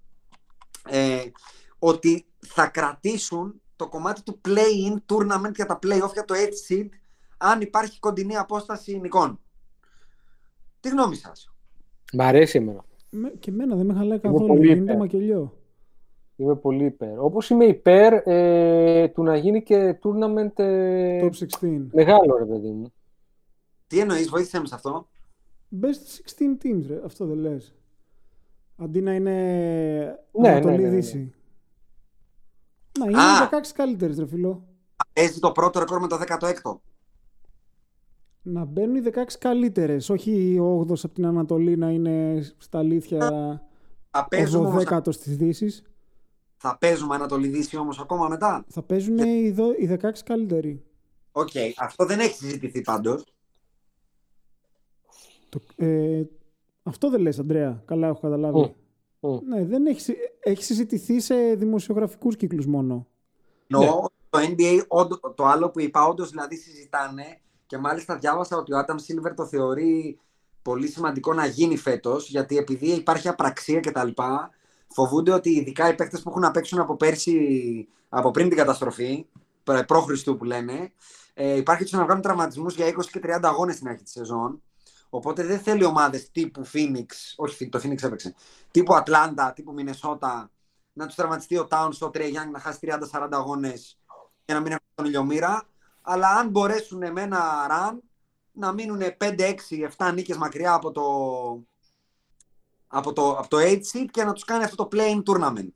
ε, 0.90 1.22
ότι 1.80 2.26
θα 2.40 2.68
κρατήσουν 2.68 3.62
το 3.76 3.88
κομμάτι 3.90 4.24
του 4.24 4.42
play-in 4.48 4.94
tournament 5.14 5.54
για 5.56 5.66
τα 5.66 5.80
play-off 5.84 6.14
για 6.14 6.26
το 6.26 6.34
8 6.34 6.74
seed 6.74 6.88
αν 7.38 7.62
υπάρχει 7.62 8.00
κοντινή 8.00 8.36
απόσταση 8.38 9.00
νικών. 9.00 9.40
Τι 10.80 10.90
γνώμη 10.90 11.16
σας; 11.16 11.54
Μ' 12.14 12.22
αρέσει 12.22 12.58
εμένα. 12.58 12.86
Με- 13.10 13.34
Και 13.40 13.50
εμένα 13.52 13.76
δεν 13.76 13.86
με 13.86 13.94
χαλάει 13.94 14.20
Εγώ 14.22 14.34
καθόλου. 14.34 14.48
πολύ 14.48 14.60
Γίνεται 14.68 14.82
υπέρ. 14.84 14.98
μακελιό. 14.98 15.58
Είμαι 16.36 16.56
πολύ 16.56 16.86
υπέρ. 16.86 17.20
Όπως 17.20 17.50
είμαι 17.50 17.66
υπέρ 17.66 18.14
ε, 18.28 19.08
του 19.08 19.24
να 19.24 19.36
γίνει 19.38 19.64
και 19.64 20.00
tournament 20.04 20.60
ε, 20.60 21.22
Top 21.26 21.32
16. 21.62 21.86
μεγάλο, 21.92 22.38
ρε 22.38 22.46
παιδί 22.46 22.70
μου. 22.70 22.94
Τι 23.88 24.00
εννοείς, 24.00 24.30
βοήθησέ 24.30 24.60
με 24.60 24.68
σε 24.68 24.76
αυτό. 24.76 25.08
Best 25.82 26.22
16 26.40 26.58
teams, 26.64 26.84
ρε. 26.88 27.02
Αυτό 27.06 27.26
δεν 27.26 27.38
λες. 27.38 27.76
Αντί 28.78 29.02
να 29.02 29.14
είναι 29.14 29.32
Ναι, 30.32 30.50
Ανατολή 30.50 30.76
ναι, 30.76 30.82
ναι, 30.82 30.90
ναι. 30.90 30.96
Δύση. 30.96 31.34
Να 33.00 33.06
είναι 33.06 33.22
Α. 33.22 33.50
16 33.52 33.72
καλύτερες, 33.74 34.18
ρε 34.18 34.28
φίλο. 34.28 34.64
Παίζει 35.14 35.40
το 35.40 35.52
πρώτο 35.52 35.80
ρεκόρ 35.80 36.00
με 36.02 36.08
το 36.08 36.18
16ο. 36.20 36.80
Να 38.42 38.66
μπαίνουν 38.66 38.96
οι 38.96 39.02
16 39.14 39.38
καλύτερες, 39.40 40.10
όχι 40.10 40.60
ο 40.60 40.80
8ος 40.90 41.04
από 41.04 41.14
την 41.14 41.26
Ανατολή 41.26 41.78
να 41.78 41.90
είναι 41.90 42.42
στα 42.58 42.80
αλήθεια. 42.80 43.20
Θα 44.12 44.28
παίζουμε, 44.28 44.68
ο 44.68 44.70
όμως, 44.70 44.84
12ο 44.84 45.16
της 45.16 45.38
Δύσης. 45.38 45.84
θα 46.58 46.78
παίζουμε 46.78 47.16
Ανατολή 47.16 47.48
Δύση 47.48 47.78
όμως 47.78 48.00
ακόμα 48.00 48.28
μετά. 48.28 48.66
Θα 48.70 48.82
παίζουν 48.82 49.18
οι, 49.18 49.52
δο- 49.52 49.74
οι 49.78 49.86
16 50.02 50.24
καλύτεροι. 50.26 50.84
Οκ, 51.32 51.50
αυτό 51.78 52.06
δεν 52.06 52.20
έχει 52.20 52.36
συζητηθεί 52.36 52.82
πάντως. 52.82 53.24
Το, 55.50 55.60
ε, 55.76 56.24
αυτό 56.84 57.10
δεν 57.10 57.22
λες, 57.22 57.40
Αντρέα. 57.40 57.82
Καλά 57.86 58.08
έχω 58.08 58.20
καταλάβει. 58.20 58.60
Μμ, 58.60 58.66
μμ. 59.26 59.48
Ναι, 59.48 59.66
δεν 59.66 59.86
έχει, 59.86 60.02
συ- 60.02 60.18
έχει 60.40 60.64
συζητηθεί 60.64 61.20
σε 61.20 61.36
δημοσιογραφικούς 61.56 62.36
κύκλους 62.36 62.66
μόνο. 62.66 63.08
Εννοώ 63.68 64.02
το 64.30 64.40
NBA, 64.42 64.84
όντω- 64.88 65.34
το 65.36 65.46
άλλο 65.46 65.70
που 65.70 65.80
είπα, 65.80 66.06
όντως 66.08 66.30
δηλαδή 66.30 66.56
συζητάνε 66.56 67.40
και 67.66 67.78
μάλιστα 67.78 68.18
διάβασα 68.18 68.58
ότι 68.58 68.74
ο 68.74 68.78
Άνταμ 68.78 68.98
Σίλβερ 68.98 69.34
το 69.34 69.46
θεωρεί 69.46 70.20
πολύ 70.62 70.88
σημαντικό 70.88 71.34
να 71.34 71.46
γίνει 71.46 71.78
φέτος, 71.78 72.30
γιατί 72.30 72.58
επειδή 72.58 72.88
υπάρχει 72.92 73.28
απραξία 73.28 73.80
κτλ. 73.80 74.08
Φοβούνται 74.88 75.32
ότι 75.32 75.50
ειδικά 75.50 75.90
οι 75.90 75.96
παίκτες 75.96 76.22
που 76.22 76.30
έχουν 76.30 76.42
να 76.42 76.52
παίξουν 76.52 76.80
από 76.80 76.96
πέρσι, 76.96 77.88
από 78.10 78.32
πριν 78.32 78.48
την 78.48 78.58
καταστροφή, 78.58 79.26
προ- 79.64 79.86
προ 79.86 80.02
Χριστού 80.02 80.38
που 80.38 80.44
λένε, 80.44 80.92
ε, 81.34 81.56
υπάρχει 81.58 81.84
τους 81.84 81.92
να 81.92 82.04
βγάλουν 82.04 82.22
τραυματισμούς 82.22 82.76
για 82.76 82.86
20 82.88 83.10
και 83.12 83.20
30 83.20 83.40
αγώνες 83.50 83.76
στην 83.76 83.88
αρχή 83.88 84.04
της 84.04 84.12
σεζόν. 84.12 84.62
Οπότε 85.10 85.44
δεν 85.44 85.60
θέλει 85.60 85.86
ομάδες 85.86 86.32
τύπου 86.32 86.66
Phoenix, 86.74 87.06
όχι 87.36 87.70
το 87.70 87.80
Phoenix 87.84 88.04
έπαιξε, 88.04 88.36
τύπου 88.72 88.96
Ατλάντα, 88.96 89.54
τύπου 89.54 89.74
Μινεσότα, 89.74 90.52
να 90.94 91.06
τους 91.06 91.16
τραυματιστεί 91.16 91.58
ο 91.58 91.68
Towns, 91.72 91.98
ο 92.00 92.10
Trae 92.14 92.28
Young 92.28 92.50
να 92.52 92.60
χάσει 92.60 92.80
30-40 93.12 93.28
αγώνες 93.32 94.00
και 94.46 94.54
να 94.54 94.60
μην 94.60 94.72
έχουν 94.72 94.86
στον 94.96 95.06
ήλιο 95.06 95.29
μοίρα. 95.29 95.64
Αλλά 96.02 96.30
αν 96.30 96.50
μπορέσουν 96.50 97.12
με 97.12 97.22
ένα 97.22 97.68
run 97.70 97.98
να 98.52 98.72
μείνουν 98.72 99.02
5-6-7 99.18 100.12
νίκες 100.14 100.38
μακριά 100.38 100.74
από 100.74 100.92
το, 100.92 101.04
από 102.88 103.14
το, 103.14 103.32
από 103.32 103.48
το 103.48 103.58
8 103.58 103.62
seed 103.62 104.06
και 104.12 104.24
να 104.24 104.34
τους 104.34 104.44
κάνει 104.44 104.64
αυτό 104.64 104.76
το 104.76 104.88
play-in 104.92 105.24
tournament. 105.24 105.72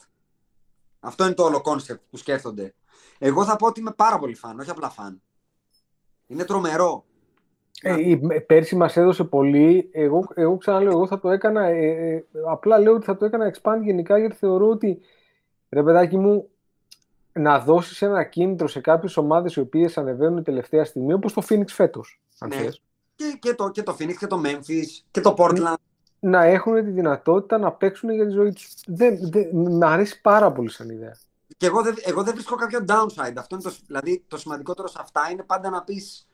Αυτό 1.00 1.26
είναι 1.26 1.34
το 1.34 1.44
όλο 1.44 1.62
concept 1.66 2.00
που 2.10 2.18
σκέφτονται. 2.18 2.74
Εγώ 3.18 3.46
θα 3.46 3.56
πω 3.56 3.68
ότι 3.68 3.80
είμαι 3.80 3.92
πάρα 3.92 4.20
πολύ 4.20 4.36
φαν, 4.36 4.60
όχι 4.60 4.70
απλά 4.70 4.90
φαν. 4.90 5.22
Είναι 6.28 6.44
τρομερό. 6.44 7.06
Ε, 7.82 8.10
η- 8.10 8.20
με- 8.22 8.40
πέρσι 8.40 8.76
μας 8.76 8.98
έδωσε 8.98 9.24
πολύ. 9.24 9.90
Εγώ, 9.94 10.28
εγώ 10.36 10.58
ξαναλέω, 10.58 10.92
εγώ 10.92 11.08
θα 11.08 11.20
το 11.20 11.30
έκανα. 11.30 11.66
ε, 11.66 12.14
ε, 12.16 12.24
απλά 12.48 12.80
λέω 12.80 12.94
ότι 12.94 13.06
θα 13.06 13.18
το 13.18 13.26
έκανα 13.26 13.54
expand 13.54 13.80
γενικά 13.84 14.18
γιατί 14.18 14.36
θεωρώ 14.36 14.70
ότι 14.70 15.00
ρε 15.70 15.84
παιδάκι 15.84 16.18
μου 16.18 16.50
να 17.34 17.60
δώσεις 17.60 18.02
ένα 18.02 18.24
κίνητρο 18.24 18.68
σε 18.68 18.80
κάποιες 18.80 19.18
ομάδες 19.18 19.56
οι 19.56 19.60
οποίες 19.60 19.98
ανεβαίνουν 19.98 20.44
τελευταία 20.44 20.86
στιγμή 20.86 21.14
όπως 21.14 21.34
το 21.34 21.42
Phoenix 21.50 21.66
φέτος. 21.68 22.22
Αν 22.40 22.50
Ναι. 22.50 22.56
θες, 22.56 22.82
Και, 23.16 23.38
και, 23.40 23.54
το, 23.54 23.70
και 23.70 23.84
το 23.84 23.96
Phoenix 24.00 24.14
και 24.14 24.28
το 24.28 24.42
Memphis 24.46 25.04
και 25.12 25.22
το 25.22 25.34
Portland. 25.38 25.74
να 26.20 26.44
έχουν 26.44 26.84
τη 26.84 26.90
δυνατότητα 26.92 27.58
να 27.58 27.72
παίξουν 27.72 28.10
για 28.10 28.26
τη 28.26 28.32
ζωή 28.32 28.52
τους. 28.52 28.74
Δεν, 28.88 29.18
δεν, 29.32 29.50
μ' 29.54 29.84
αρέσει 29.84 30.22
πάρα 30.22 30.52
πολύ 30.52 30.70
σαν 30.70 30.90
ιδέα. 30.90 31.18
Και 31.58 31.66
εγώ 31.66 31.82
δεν, 31.82 31.94
εγώ 32.06 32.24
δεν 32.24 32.34
βρίσκω 32.34 32.56
κάποιο 32.56 32.80
downside. 32.88 33.34
Αυτό 33.38 33.56
είναι 33.56 33.64
το, 33.64 33.72
δηλαδή, 33.88 34.24
το 34.28 34.38
σημαντικότερο 34.38 34.88
σε 34.88 34.98
αυτά 35.02 35.22
είναι 35.32 35.44
πάντα 35.44 35.70
να 35.70 35.84
πεις 35.84 36.28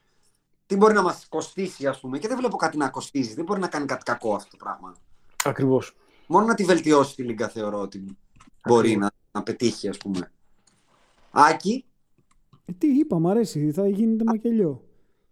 τι 0.65 0.75
μπορεί 0.75 0.93
να 0.93 1.01
μας 1.01 1.25
κοστίσει, 1.29 1.87
ας 1.87 1.99
πούμε. 1.99 2.17
Και 2.19 2.27
δεν 2.27 2.37
βλέπω 2.37 2.57
κάτι 2.57 2.77
να 2.77 2.89
κοστίζει. 2.89 3.33
Δεν 3.33 3.45
μπορεί 3.45 3.59
να 3.59 3.67
κάνει 3.67 3.85
κάτι 3.85 4.03
κακό 4.03 4.35
αυτό 4.35 4.49
το 4.49 4.57
πράγμα. 4.63 4.95
Ακριβώς. 5.45 5.95
Μόνο 6.27 6.45
να 6.45 6.53
τη 6.53 6.63
βελτιώσει 6.63 7.15
τη 7.15 7.23
Λίγκα 7.23 7.47
θεωρώ 7.47 7.79
ότι 7.81 8.17
μπορεί 8.67 8.97
να, 8.97 9.11
να 9.31 9.43
πετύχει, 9.43 9.87
ας 9.89 9.97
πούμε. 9.97 10.31
Άκη, 11.31 11.85
Ε, 12.65 12.71
τι 12.77 12.87
είπα, 12.87 13.19
μ' 13.19 13.27
αρέσει, 13.27 13.71
θα 13.71 13.87
γίνεται 13.87 14.23
μακελιό. 14.23 14.81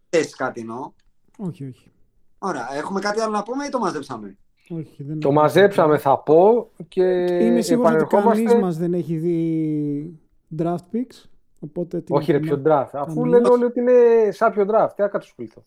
θες 0.10 0.36
κάτι 0.36 0.60
εννοώ. 0.62 0.92
Όχι, 1.38 1.68
όχι. 1.68 1.92
Ωραία, 2.40 2.74
έχουμε 2.76 3.00
κάτι 3.00 3.20
άλλο 3.20 3.32
να 3.32 3.44
πούμε 3.44 3.66
ή 3.66 3.70
το 3.70 3.80
μαζέψαμε; 3.80 4.38
όχι 4.70 5.04
δεν 5.04 5.20
Το 5.20 5.32
μαζέψαμε 5.32 5.98
θα 5.98 6.20
πω 6.20 6.72
και 6.88 7.04
Είμαι 7.04 7.62
σίγουρος 7.62 7.92
ότι 7.92 7.96
επανερχόμαστε... 7.96 8.44
κανείς 8.44 8.62
μας 8.64 8.78
δεν 8.78 8.94
έχει 8.94 9.18
δει 9.18 10.20
draft 10.58 10.86
picks. 10.94 11.24
Οπότε 11.64 12.02
τι 12.02 12.14
Όχι 12.14 12.32
να 12.32 12.38
ρε, 12.38 12.44
πούμε. 12.44 12.62
ποιο 12.62 12.72
draft. 12.72 12.90
Αφού 12.94 13.16
Κανείς. 13.16 13.32
λένε 13.32 13.48
όλοι 13.50 13.64
ότι 13.64 13.80
είναι 13.80 14.32
σάπιο 14.32 14.64
draft. 14.70 14.90
Τι 14.96 15.02
να 15.02 15.08
κατασχοληθώ. 15.08 15.64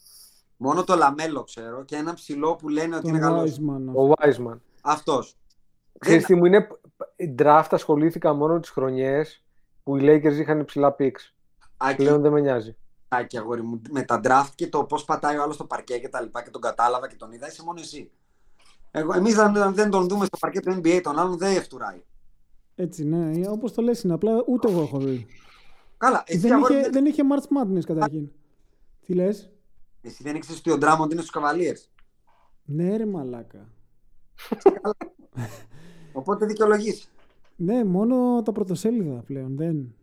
Μόνο 0.56 0.84
το 0.84 0.94
Λαμέλο 0.94 1.42
ξέρω 1.42 1.84
και 1.84 1.96
ένα 1.96 2.14
ψηλό 2.14 2.56
που 2.56 2.68
λένε 2.68 2.94
ότι 2.96 3.04
Τον 3.04 3.14
είναι 3.14 3.24
καλός. 3.24 3.58
Wiseman. 3.60 3.94
Ο 3.94 4.12
Wiseman. 4.18 4.56
Αυτός. 4.82 5.36
Ξέρεις 5.98 6.24
τι 6.24 6.34
μου 6.34 6.44
είναι, 6.44 6.66
draft 7.38 7.66
ασχολήθηκα 7.70 8.32
μόνο 8.32 8.60
τις 8.60 8.70
χρονιές 8.70 9.44
που 9.82 9.96
οι 9.96 10.00
Lakers 10.02 10.32
είχαν 10.38 10.60
υψηλά 10.60 10.96
picks. 10.98 11.32
Άκη, 11.76 11.96
Πλέον 11.96 12.20
δεν 12.22 12.32
με 12.32 12.40
νοιάζει. 12.40 12.76
Άκη, 13.08 13.38
αγόρι 13.38 13.62
μου, 13.62 13.80
με 13.90 14.02
τα 14.02 14.20
draft 14.24 14.50
και 14.54 14.68
το 14.68 14.84
πώς 14.84 15.04
πατάει 15.04 15.36
ο 15.36 15.42
άλλος 15.42 15.54
στο 15.54 15.64
παρκέ 15.64 15.98
και 15.98 16.08
τα 16.08 16.20
λοιπά 16.20 16.42
και 16.42 16.50
τον 16.50 16.60
κατάλαβα 16.60 17.08
και 17.08 17.16
τον 17.16 17.32
είδα, 17.32 17.46
είσαι 17.48 17.62
μόνο 17.64 17.80
εσύ. 17.80 18.10
Εγώ, 18.90 19.12
εμείς 19.14 19.38
αν, 19.38 19.56
αν 19.56 19.74
δεν 19.74 19.90
τον 19.90 20.08
δούμε 20.08 20.24
στο 20.24 20.36
παρκέ 20.40 20.60
του 20.60 20.80
NBA, 20.82 21.00
τον 21.02 21.18
άλλον 21.18 21.38
δεν 21.38 21.62
φτουράει. 21.62 22.02
Έτσι, 22.74 23.04
ναι. 23.04 23.48
Όπως 23.48 23.72
το 23.72 23.82
λες 23.82 24.02
είναι. 24.02 24.14
Απλά 24.14 24.42
ούτε 24.46 24.70
εγώ 24.70 24.80
έχω 24.82 24.98
δει. 24.98 25.26
Καλά, 25.96 26.22
εσύ, 26.26 26.38
δεν, 26.38 26.52
αγόρι, 26.52 26.72
είχε, 26.72 26.82
δεν... 26.82 26.92
δεν 26.92 27.06
είχε 27.06 27.22
March 27.30 27.62
Madness 27.62 27.84
καταρχήν. 27.84 28.28
Τι 29.06 29.14
λες; 29.14 29.50
εσύ 30.02 30.22
δεν 30.22 30.34
ήξερες 30.36 30.58
ότι 30.58 30.70
ο 30.70 30.78
Ντράμοντ 30.78 31.12
είναι 31.12 31.20
στους 31.20 31.34
Cavaliers; 31.34 31.88
Ναι 32.64 32.96
ρε 32.96 33.06
μαλάκα. 33.06 33.68
Οπότε 36.12 36.46
δικαιολογείς. 36.46 37.10
Ναι, 37.56 37.84
μόνο 37.84 38.42
τα 38.42 38.52
πρωτοσέλιδα 38.52 39.22
πλέον. 39.26 39.56
Δεν. 39.56 39.94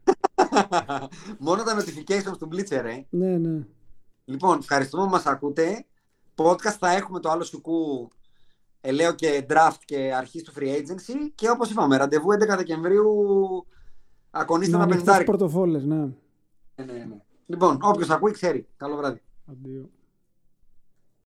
Μόνο 1.39 1.64
τα 1.64 1.78
notifications 1.78 2.38
του 2.39 2.50
Blitzer, 2.52 2.84
ε. 2.86 3.02
Ναι, 3.10 3.38
ναι. 3.38 3.66
Λοιπόν, 4.26 4.58
ευχαριστούμε 4.60 5.04
που 5.04 5.10
μας 5.10 5.26
ακούτε. 5.26 5.86
Podcast 6.36 6.76
θα 6.80 6.91
έχουμε 6.91 7.20
το 7.20 7.30
άλλο 7.30 7.44
σουκού 7.44 8.10
ελαίο 8.82 9.14
και 9.14 9.46
draft 9.50 9.78
και 9.86 10.14
αρχής 10.14 10.44
του 10.44 10.54
free 10.56 10.78
agency 10.78 11.32
και 11.36 11.50
όπως 11.50 11.70
είπαμε, 11.70 11.98
ραντεβού 11.98 12.28
11 12.32 12.58
Δεκεμβρίου 12.58 13.06
ακονίστε 14.36 14.72
Να 14.72 14.78
τα 14.78 14.84
ανοιχτές 14.84 15.04
πενθάρι. 15.06 15.26
πορτοφόλες, 15.26 15.86
ναι. 15.86 15.96
Ναι, 15.96 16.12
ναι, 16.86 16.94
ναι. 16.94 17.16
Λοιπόν, 17.46 17.78
όποιος 17.82 18.10
ακούει 18.10 18.32
ξέρει. 18.32 18.68
Καλό 18.78 18.96
βράδυ. 18.96 19.22
Αντίο. 19.52 19.90